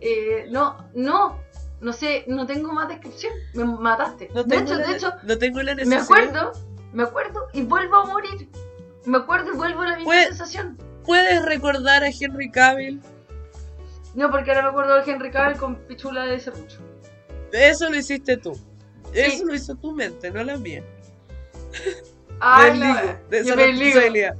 Eh, 0.00 0.46
no, 0.50 0.78
no. 0.94 1.43
No 1.80 1.92
sé, 1.92 2.24
no 2.28 2.46
tengo 2.46 2.72
más 2.72 2.88
descripción. 2.88 3.32
Me 3.54 3.64
mataste. 3.64 4.28
No 4.34 4.42
de 4.44 4.56
hecho, 4.56 4.74
la, 4.76 4.86
de 4.86 4.96
hecho, 4.96 5.12
no 5.22 5.38
tengo 5.38 5.62
la 5.62 5.74
me 5.74 5.84
necesidad. 5.84 6.02
acuerdo, 6.04 6.52
me 6.92 7.02
acuerdo 7.02 7.46
y 7.52 7.62
vuelvo 7.62 7.96
a 7.96 8.04
morir. 8.06 8.48
Me 9.04 9.18
acuerdo 9.18 9.52
y 9.52 9.56
vuelvo 9.56 9.82
a 9.82 9.88
la 9.88 9.96
misma 9.98 10.22
sensación. 10.24 10.78
¿Puedes 11.04 11.44
recordar 11.44 12.02
a 12.04 12.08
Henry 12.08 12.50
Cavill? 12.50 13.02
No, 14.14 14.30
porque 14.30 14.50
ahora 14.52 14.62
me 14.62 14.68
acuerdo 14.70 14.94
del 14.94 15.08
Henry 15.08 15.30
Cavill 15.30 15.58
con 15.58 15.76
pichula 15.76 16.24
de 16.24 16.40
serrucho. 16.40 16.78
Eso 17.52 17.90
lo 17.90 17.96
hiciste 17.96 18.36
tú. 18.38 18.54
Sí. 19.12 19.20
Eso 19.20 19.44
lo 19.44 19.54
hizo 19.54 19.74
tu 19.76 19.92
mente, 19.92 20.30
no 20.30 20.42
la 20.42 20.56
mía. 20.56 20.82
Ay, 22.40 22.70
Desligo 22.70 22.94
la- 22.94 23.20
de 23.30 23.44
yo 23.44 23.56
me 23.56 23.66
responsabilidad. 23.66 24.34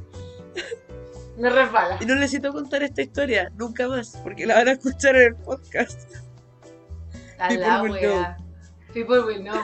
Me 1.37 1.51
resbala. 1.51 1.99
Y 2.01 2.07
no 2.07 2.15
necesito 2.15 2.53
contar 2.53 2.83
esta 2.85 3.03
historia 3.03 3.51
nunca 3.57 3.89
más, 3.89 4.17
porque 4.23 4.47
la 4.47 4.55
van 4.55 4.69
a 4.69 4.73
escuchar 4.73 5.17
en 5.17 5.23
el 5.23 5.37
podcast. 5.37 6.01
A 7.39 7.49
People 7.49 7.67
la 7.67 7.83
will 7.83 7.93
wea. 7.93 8.37
People 8.93 9.21
will 9.25 9.41
know. 9.43 9.63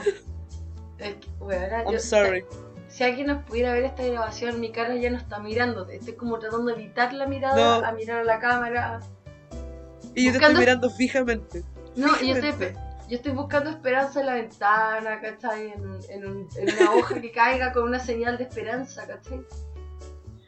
Es 0.97 1.15
que, 1.15 1.27
weona, 1.39 1.83
I'm 1.83 1.93
yo- 1.93 1.99
sorry. 1.99 2.45
Si 2.89 3.03
alguien 3.05 3.27
nos 3.27 3.43
pudiera 3.45 3.71
ver 3.73 3.85
esta 3.85 4.03
grabación, 4.03 4.59
mi 4.59 4.71
cara 4.71 4.95
ya 4.97 5.09
no 5.09 5.17
está 5.17 5.39
mirando. 5.39 5.87
Estoy 5.89 6.13
como 6.13 6.37
tratando 6.39 6.65
de 6.67 6.73
evitar 6.73 7.13
la 7.13 7.25
mirada, 7.25 7.79
No. 7.79 7.85
a 7.87 7.91
mirar 7.93 8.19
a 8.19 8.23
la 8.25 8.39
cámara. 8.39 8.99
Y 10.13 10.25
yo 10.25 10.31
te 10.33 10.37
estoy 10.39 10.55
mirando 10.55 10.89
fijamente. 10.89 11.63
No, 11.95 12.19
yo 12.19 12.35
estoy, 12.35 12.73
yo 13.07 13.15
estoy 13.15 13.31
buscando 13.31 13.69
esperanza 13.69 14.19
en 14.19 14.25
la 14.25 14.33
ventana, 14.33 15.21
¿cachai? 15.21 15.69
En, 15.71 15.99
en, 16.09 16.25
un- 16.27 16.49
en 16.57 16.75
una 16.75 16.91
hoja 16.93 17.21
que 17.21 17.31
caiga 17.31 17.71
con 17.71 17.83
una 17.83 17.99
señal 17.99 18.37
de 18.37 18.43
esperanza, 18.43 19.07
¿cachai? 19.07 19.41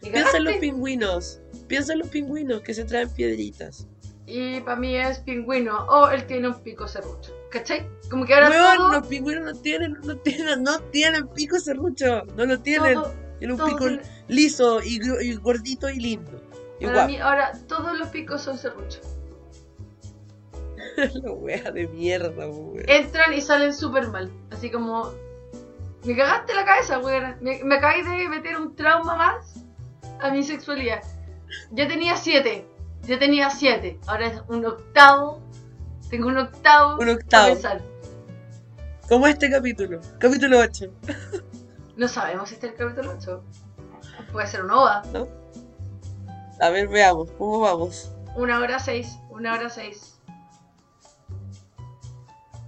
Piensa 0.02 0.36
en 0.38 0.44
los 0.44 0.56
pingüinos. 0.58 1.40
Piensa 1.68 1.94
en 1.94 2.00
los 2.00 2.10
pingüinos 2.10 2.62
que 2.62 2.74
se 2.74 2.84
traen 2.84 3.10
piedritas. 3.10 3.88
Y 4.26 4.62
para 4.62 4.78
mí 4.78 4.96
es 4.96 5.20
pingüino. 5.20 5.86
O 5.88 6.10
él 6.10 6.26
tiene 6.26 6.48
un 6.48 6.62
pico 6.62 6.88
serrucho. 6.88 7.32
¿Cachai? 7.52 7.88
Como 8.10 8.26
que 8.26 8.34
ahora 8.34 8.50
Weón, 8.50 8.78
todo, 8.78 8.92
los 8.94 9.08
pingüinos 9.08 9.44
no 9.44 9.62
tienen, 9.62 9.98
no 10.04 10.18
tienen, 10.18 10.64
no 10.64 10.80
tienen 10.92 11.28
pico 11.30 11.60
serrucho. 11.60 12.24
No 12.38 12.46
lo 12.46 12.60
tienen. 12.60 12.96
todo, 12.96 13.14
Tienen 13.40 13.60
un 13.60 13.68
pico 13.70 13.86
liso 14.28 14.82
y, 14.82 15.36
gordito 15.36 15.90
y 15.90 16.00
lindo. 16.00 16.32
para 16.82 17.08
mí 17.08 17.18
ahora 17.18 17.52
todos 17.68 17.98
los 17.98 18.08
picos 18.10 18.42
son 18.42 18.58
serruchos. 18.58 19.02
La 21.14 21.32
wea 21.32 21.72
de 21.72 21.88
mierda, 21.88 22.48
weón. 22.48 22.84
Entran 22.88 23.34
y 23.34 23.42
salen 23.42 23.74
súper 23.74 24.08
mal. 24.10 24.32
Así 24.52 24.72
como... 24.72 25.12
Me 26.06 26.16
cagaste 26.18 26.54
la 26.54 26.66
cabeza, 26.66 27.00
weón. 27.00 27.38
Me, 27.42 27.64
me 27.64 27.76
acabáis 27.76 28.06
de 28.06 28.28
meter 28.28 28.58
un 28.58 28.76
trauma 28.76 29.16
más 29.16 29.66
a 30.22 30.32
mi 30.32 30.44
sexualidad. 30.44 31.02
Yo 31.72 31.88
tenía 31.88 32.16
siete. 32.18 32.68
Yo 33.06 33.20
tenía 33.20 33.50
siete. 33.50 34.00
Ahora 34.08 34.28
es 34.28 34.42
un 34.48 34.66
octavo. 34.66 35.40
Tengo 36.10 36.28
un 36.28 36.38
octavo. 36.38 36.98
Un 37.00 37.10
octavo. 37.10 37.56
Como 39.10 39.28
este 39.28 39.50
capítulo. 39.50 40.00
Capítulo 40.20 40.60
8. 40.60 40.86
No 41.96 42.08
sabemos 42.08 42.50
si 42.50 42.56
este 42.56 42.66
es 42.68 42.72
el 42.74 42.78
capítulo 42.80 43.14
8. 43.16 43.44
Puede 44.32 44.48
ser 44.48 44.64
una 44.66 44.82
OVA. 44.82 45.04
A 46.60 46.70
ver, 46.72 46.88
veamos. 46.88 47.30
¿Cómo 47.38 47.60
vamos? 47.60 48.12
Una 48.36 48.58
hora 48.60 48.80
seis. 48.80 49.20
Una 49.30 49.54
hora 49.54 49.70
seis. 49.70 50.16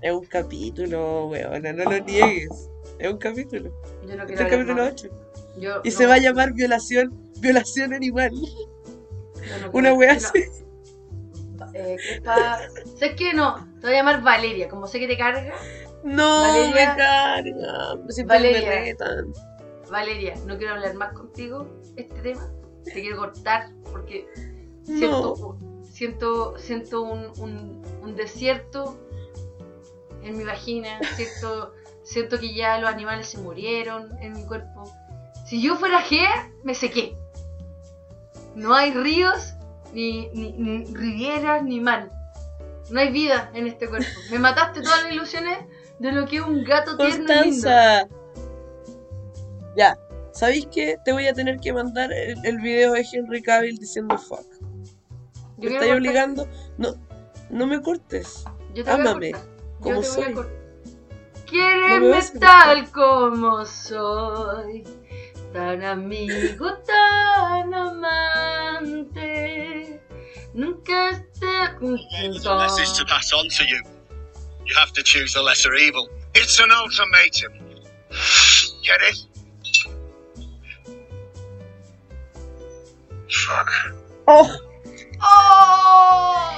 Es 0.03 0.13
un 0.13 0.25
capítulo, 0.25 1.25
weona. 1.29 1.73
No 1.73 1.85
lo 1.85 1.99
niegues. 2.05 2.69
Es 2.99 3.11
un 3.11 3.17
capítulo. 3.17 3.71
Yo 4.07 4.15
no 4.15 4.23
Este 4.23 4.27
quiero 4.27 4.33
es 4.35 4.39
el 4.41 4.49
capítulo 4.51 4.83
más. 4.83 4.91
8. 4.93 5.07
Yo 5.59 5.81
Y 5.83 5.89
no- 5.89 5.95
se 5.97 6.05
va 6.05 6.13
a 6.13 6.19
llamar 6.19 6.53
violación. 6.53 7.11
Violación 7.39 7.93
animal. 7.95 8.31
No 9.59 9.71
Una 9.73 9.93
wea 9.93 10.15
yo 10.15 10.21
no- 10.21 10.27
así. 10.27 10.43
Eh, 11.73 11.97
¿qué 11.97 12.21
¿Sabes? 12.23 12.71
No, 13.33 13.55
te 13.79 13.87
voy 13.87 13.95
a 13.95 13.97
llamar 13.99 14.21
Valeria. 14.21 14.67
Como 14.69 14.87
sé 14.87 14.99
que 14.99 15.07
te 15.07 15.17
carga, 15.17 15.53
No, 16.03 16.41
Valeria. 16.41 16.73
me 16.91 16.97
carga. 16.97 17.97
Siempre 18.09 18.37
Valeria. 18.37 18.69
me 18.69 18.75
retan. 18.81 19.33
Valeria, 19.89 20.33
no 20.45 20.57
quiero 20.57 20.73
hablar 20.73 20.93
más 20.95 21.13
contigo 21.13 21.67
este 21.95 22.19
tema. 22.21 22.49
Te 22.85 22.91
quiero 23.01 23.17
cortar 23.17 23.69
porque 23.91 24.27
No. 24.87 24.97
siento, 24.97 25.57
siento, 25.83 26.57
siento 26.57 27.01
un, 27.03 27.31
un- 27.39 27.81
un 28.01 28.15
desierto 28.15 28.99
en 30.23 30.37
mi 30.37 30.43
vagina. 30.43 30.99
Siento, 31.15 31.73
siento 32.03 32.39
que 32.39 32.53
ya 32.53 32.77
los 32.79 32.89
animales 32.89 33.27
se 33.27 33.37
murieron 33.37 34.17
en 34.21 34.33
mi 34.33 34.45
cuerpo. 34.45 34.83
Si 35.45 35.61
yo 35.61 35.75
fuera 35.75 36.01
Gea, 36.01 36.51
me 36.63 36.73
sequé. 36.73 37.15
No 38.55 38.73
hay 38.73 38.91
ríos, 38.91 39.53
ni, 39.93 40.29
ni, 40.29 40.53
ni 40.53 40.85
rivieras, 40.85 41.63
ni 41.63 41.79
mar. 41.79 42.09
No 42.89 42.99
hay 42.99 43.11
vida 43.11 43.51
en 43.53 43.67
este 43.67 43.87
cuerpo. 43.87 44.07
Me 44.31 44.39
mataste 44.39 44.81
todas 44.81 45.03
las 45.03 45.11
ilusiones 45.11 45.59
de 45.99 46.11
lo 46.11 46.25
que 46.25 46.37
es 46.37 46.43
un 46.43 46.63
gato 46.63 46.97
tierno 46.97 47.33
y 47.33 47.51
lindo. 47.51 47.69
Ya. 49.75 49.97
¿Sabéis 50.31 50.67
qué? 50.67 50.97
Te 51.05 51.13
voy 51.13 51.27
a 51.27 51.33
tener 51.33 51.59
que 51.59 51.71
mandar 51.71 52.11
el, 52.11 52.45
el 52.45 52.57
video 52.59 52.91
de 52.93 53.05
Henry 53.09 53.41
Cavill 53.41 53.77
diciendo 53.77 54.17
fuck. 54.17 54.45
Yo 55.57 55.69
Me 55.69 55.75
estáis 55.75 55.93
obligando. 55.93 56.47
No, 56.77 56.95
no 57.49 57.67
me 57.67 57.81
cortes. 57.81 58.43
Yo 58.73 58.83
te 58.83 58.91
voy 58.91 59.07
a 59.07 59.11
Ámame. 59.11 59.31
Yo 59.31 59.37
como 59.79 60.01
te 60.01 60.07
voy 60.09 60.23
a 60.23 60.33
soy. 60.33 60.33
No 61.53 61.99
me 61.99 62.21
tal 62.39 62.91
como 62.91 63.65
soy, 63.65 64.83
tan 65.55 65.81
amigo, 65.83 66.67
tan 66.85 67.73
amante. 67.73 69.31
Nunca 70.53 71.11
esté 71.11 71.71
There's 72.21 72.45
a 72.45 72.57
message 72.57 72.91
to 72.97 73.05
pass 73.05 73.31
on 73.31 73.47
to 73.49 73.63
you. 73.65 73.81
You 74.65 74.75
have 74.75 74.91
to 74.93 75.03
choose 75.03 75.33
the 75.33 75.41
lesser 75.41 75.73
evil. 75.75 76.09
It's 76.33 76.59
an 76.59 76.71
ultimatum. 76.71 77.53
Get 78.83 79.01
it? 79.01 79.25
Fuck. 83.29 83.71
¡Oh! 84.27 84.49
¡Oh! 85.21 86.51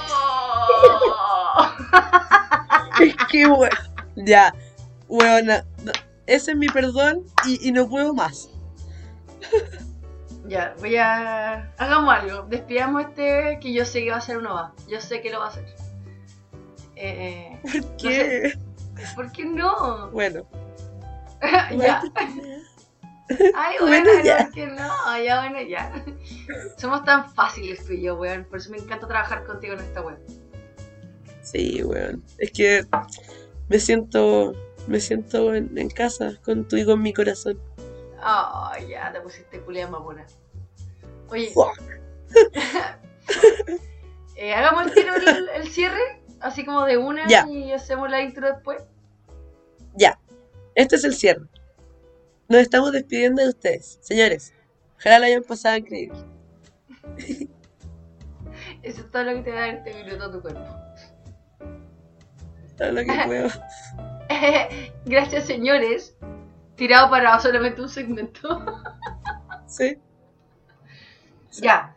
Es 3.00 3.14
que 3.30 3.46
we- 3.46 3.70
Ya. 4.16 4.52
Weona. 5.08 5.64
no, 5.84 5.92
Ese 6.26 6.50
es 6.50 6.56
mi 6.56 6.66
perdón 6.68 7.24
y, 7.46 7.58
y 7.68 7.70
no 7.72 7.88
puedo 7.88 8.12
más. 8.12 8.48
ya, 10.48 10.74
voy 10.78 10.96
a. 10.96 11.72
Hagamos 11.78 12.14
algo. 12.14 12.42
Despidamos 12.48 13.02
este 13.04 13.58
que 13.60 13.72
yo 13.72 13.84
sé 13.84 14.04
que 14.04 14.10
va 14.10 14.16
a 14.18 14.20
ser 14.20 14.38
uno 14.38 14.54
va. 14.54 14.74
Yo 14.88 15.00
sé 15.00 15.20
que 15.20 15.30
lo 15.30 15.40
va 15.40 15.46
a 15.46 15.48
hacer. 15.48 15.66
Eh, 16.96 17.58
¿Por 17.62 17.96
qué? 17.96 18.52
¿Por 19.14 19.32
qué 19.32 19.44
no? 19.44 20.10
Bueno. 20.12 20.46
ya. 21.78 22.02
Ay, 23.54 23.76
Bueno, 23.80 24.10
bueno, 24.10 24.24
ya. 24.24 24.44
no, 24.44 24.52
que 24.52 24.66
no, 24.66 25.22
ya, 25.22 25.40
bueno, 25.40 25.68
ya. 25.68 26.04
Somos 26.78 27.04
tan 27.04 27.30
fáciles 27.34 27.84
tú 27.86 27.92
y 27.92 28.02
yo, 28.02 28.16
weón. 28.16 28.44
Por 28.44 28.58
eso 28.58 28.70
me 28.70 28.78
encanta 28.78 29.06
trabajar 29.06 29.44
contigo 29.44 29.74
en 29.74 29.80
esta 29.80 30.00
web. 30.00 30.18
Sí, 31.42 31.82
weón. 31.84 32.24
Es 32.38 32.50
que 32.52 32.84
me 33.68 33.78
siento. 33.78 34.52
Me 34.88 34.98
siento 35.00 35.54
en, 35.54 35.76
en 35.76 35.90
casa 35.90 36.32
contigo 36.42 36.94
en 36.94 37.02
mi 37.02 37.12
corazón. 37.12 37.60
Oh, 38.24 38.72
ya, 38.88 39.12
te 39.12 39.20
pusiste 39.20 39.60
culia 39.60 39.86
mamona. 39.88 40.26
Oye, 41.30 41.52
eh, 44.36 44.54
hagamos 44.54 44.86
el 44.86 44.94
tiro 44.94 45.14
el, 45.14 45.48
el 45.50 45.68
cierre, 45.68 46.22
así 46.40 46.64
como 46.64 46.84
de 46.84 46.96
una 46.96 47.26
Ya. 47.28 47.46
y 47.48 47.72
hacemos 47.72 48.10
la 48.10 48.22
intro 48.22 48.52
después. 48.52 48.82
Ya. 49.94 50.18
Este 50.74 50.96
es 50.96 51.04
el 51.04 51.14
cierre. 51.14 51.46
Nos 52.48 52.60
estamos 52.60 52.92
despidiendo 52.92 53.42
de 53.42 53.48
ustedes. 53.48 53.98
Señores, 54.00 54.54
ojalá 54.96 55.18
la 55.20 55.26
hayan 55.26 55.42
pasado 55.42 55.76
increíble. 55.76 56.18
Eso 58.82 59.00
es 59.02 59.10
todo 59.10 59.24
lo 59.24 59.34
que 59.34 59.42
te 59.42 59.50
va 59.50 59.58
a 59.58 59.66
dar 59.66 59.74
este 59.76 60.04
minuto 60.04 60.24
a 60.24 60.32
tu 60.32 60.40
cuerpo. 60.40 60.64
Todo 62.76 62.92
lo 62.92 63.00
que 63.00 63.22
puedo. 63.26 63.48
Gracias, 65.04 65.46
señores. 65.46 66.16
Tirado 66.78 67.10
para 67.10 67.38
solamente 67.40 67.82
un 67.82 67.88
segmento. 67.90 68.64
Sí. 69.66 69.98
Ya. 71.60 71.96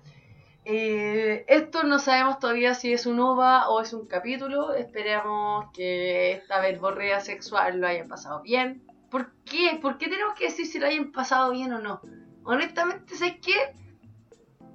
Eh, 0.66 1.46
esto 1.48 1.84
no 1.84 2.00
sabemos 2.00 2.40
todavía 2.40 2.74
si 2.74 2.92
es 2.94 3.06
un 3.06 3.20
OVA 3.20 3.70
o 3.70 3.80
es 3.80 3.94
un 3.94 4.08
capítulo. 4.08 4.74
Esperamos 4.74 5.66
que 5.72 6.32
esta 6.32 6.60
verborrea 6.62 7.20
sexual 7.20 7.80
lo 7.80 7.86
hayan 7.88 8.08
pasado 8.08 8.42
bien. 8.42 8.82
¿Por 9.12 9.34
qué? 9.44 9.78
¿Por 9.80 10.00
qué 10.00 10.08
tenemos 10.08 10.34
que 10.34 10.46
decir 10.46 10.66
si 10.66 10.80
lo 10.80 10.88
hayan 10.88 11.12
pasado 11.12 11.52
bien 11.52 11.74
o 11.74 11.80
no? 11.80 12.02
Honestamente, 12.44 13.16
¿sabes 13.16 13.36
qué? 13.46 13.76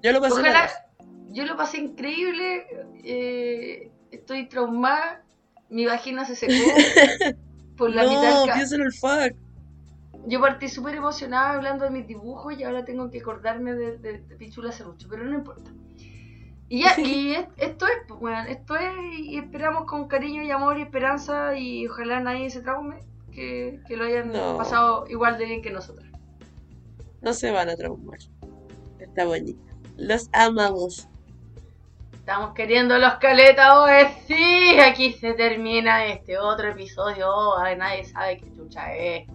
Yo 0.05 0.13
lo 0.13 0.21
pasé 0.21 0.35
Ojalá. 0.35 0.71
Yo 1.31 1.47
lo 1.47 1.57
pasé 1.57 1.79
increíble. 1.79 2.67
eh, 3.03 3.91
estoy 4.13 4.47
traumada. 4.49 5.25
Mi 5.69 5.85
vagina 5.87 6.25
se 6.27 6.37
secó 6.37 6.53
por 7.77 7.91
la 7.91 8.05
mitad 8.05 8.23
No, 8.23 8.45
del 8.45 8.55
piensa 8.55 8.75
en 8.77 8.83
el 8.83 8.93
fuck. 8.93 9.46
Yo 10.27 10.41
partí 10.41 10.69
súper 10.69 10.97
emocionada 10.97 11.53
hablando 11.55 11.85
de 11.85 11.91
mis 11.91 12.07
dibujos 12.07 12.59
y 12.59 12.65
ahora 12.65 12.85
tengo 12.85 13.11
que 13.11 13.21
acordarme 13.21 13.75
de, 13.75 13.99
de, 13.99 14.19
de 14.19 14.37
Pichula 14.37 14.73
Serrucho, 14.73 15.07
pero 15.09 15.25
no 15.25 15.35
importa. 15.37 15.71
Y 16.69 16.83
ya, 16.83 16.95
y 17.01 17.33
es- 17.35 17.47
esto 17.59 17.87
es, 17.87 17.93
pues, 18.09 18.21
weón, 18.21 18.47
esto 18.49 18.75
es, 18.77 18.93
y 19.21 19.39
esperamos 19.39 19.85
con 19.87 20.09
cariño 20.09 20.43
y 20.43 20.51
amor 20.51 20.79
y 20.79 20.83
esperanza 20.83 21.57
y 21.57 21.87
ojalá 21.87 22.19
nadie 22.21 22.51
se 22.51 22.61
traume, 22.63 22.99
que, 23.33 23.81
que 23.87 23.97
lo 23.97 24.05
hayan 24.05 24.33
No. 24.33 24.57
pasado 24.57 25.05
igual 25.09 25.39
de 25.39 25.45
bien 25.45 25.63
que 25.63 25.71
nosotras. 25.71 26.11
No 27.23 27.33
se 27.33 27.51
van 27.53 27.69
a 27.69 27.77
traumar. 27.77 28.19
Está 28.99 29.25
bonito. 29.25 29.61
Los 29.97 30.29
amamos. 30.33 31.09
Estamos 32.13 32.55
queriendo 32.55 32.99
los 32.99 33.15
caletas, 33.15 33.73
oe, 33.77 34.09
sí, 34.27 34.81
aquí 34.81 35.13
se 35.13 35.35
termina 35.35 36.07
este 36.07 36.37
otro 36.39 36.69
episodio, 36.71 37.29
oe, 37.33 37.77
nadie 37.77 38.05
sabe 38.05 38.39
qué 38.39 38.53
chucha 38.53 38.93
es. 38.97 39.29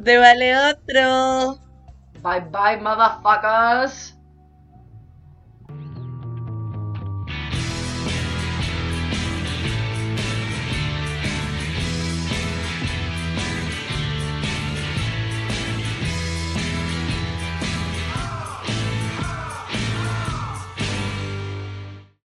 De 0.00 0.18
vale 0.18 0.56
otro. 0.56 1.58
Bye 2.22 2.40
bye, 2.40 2.80
motherfuckers. 2.80 4.14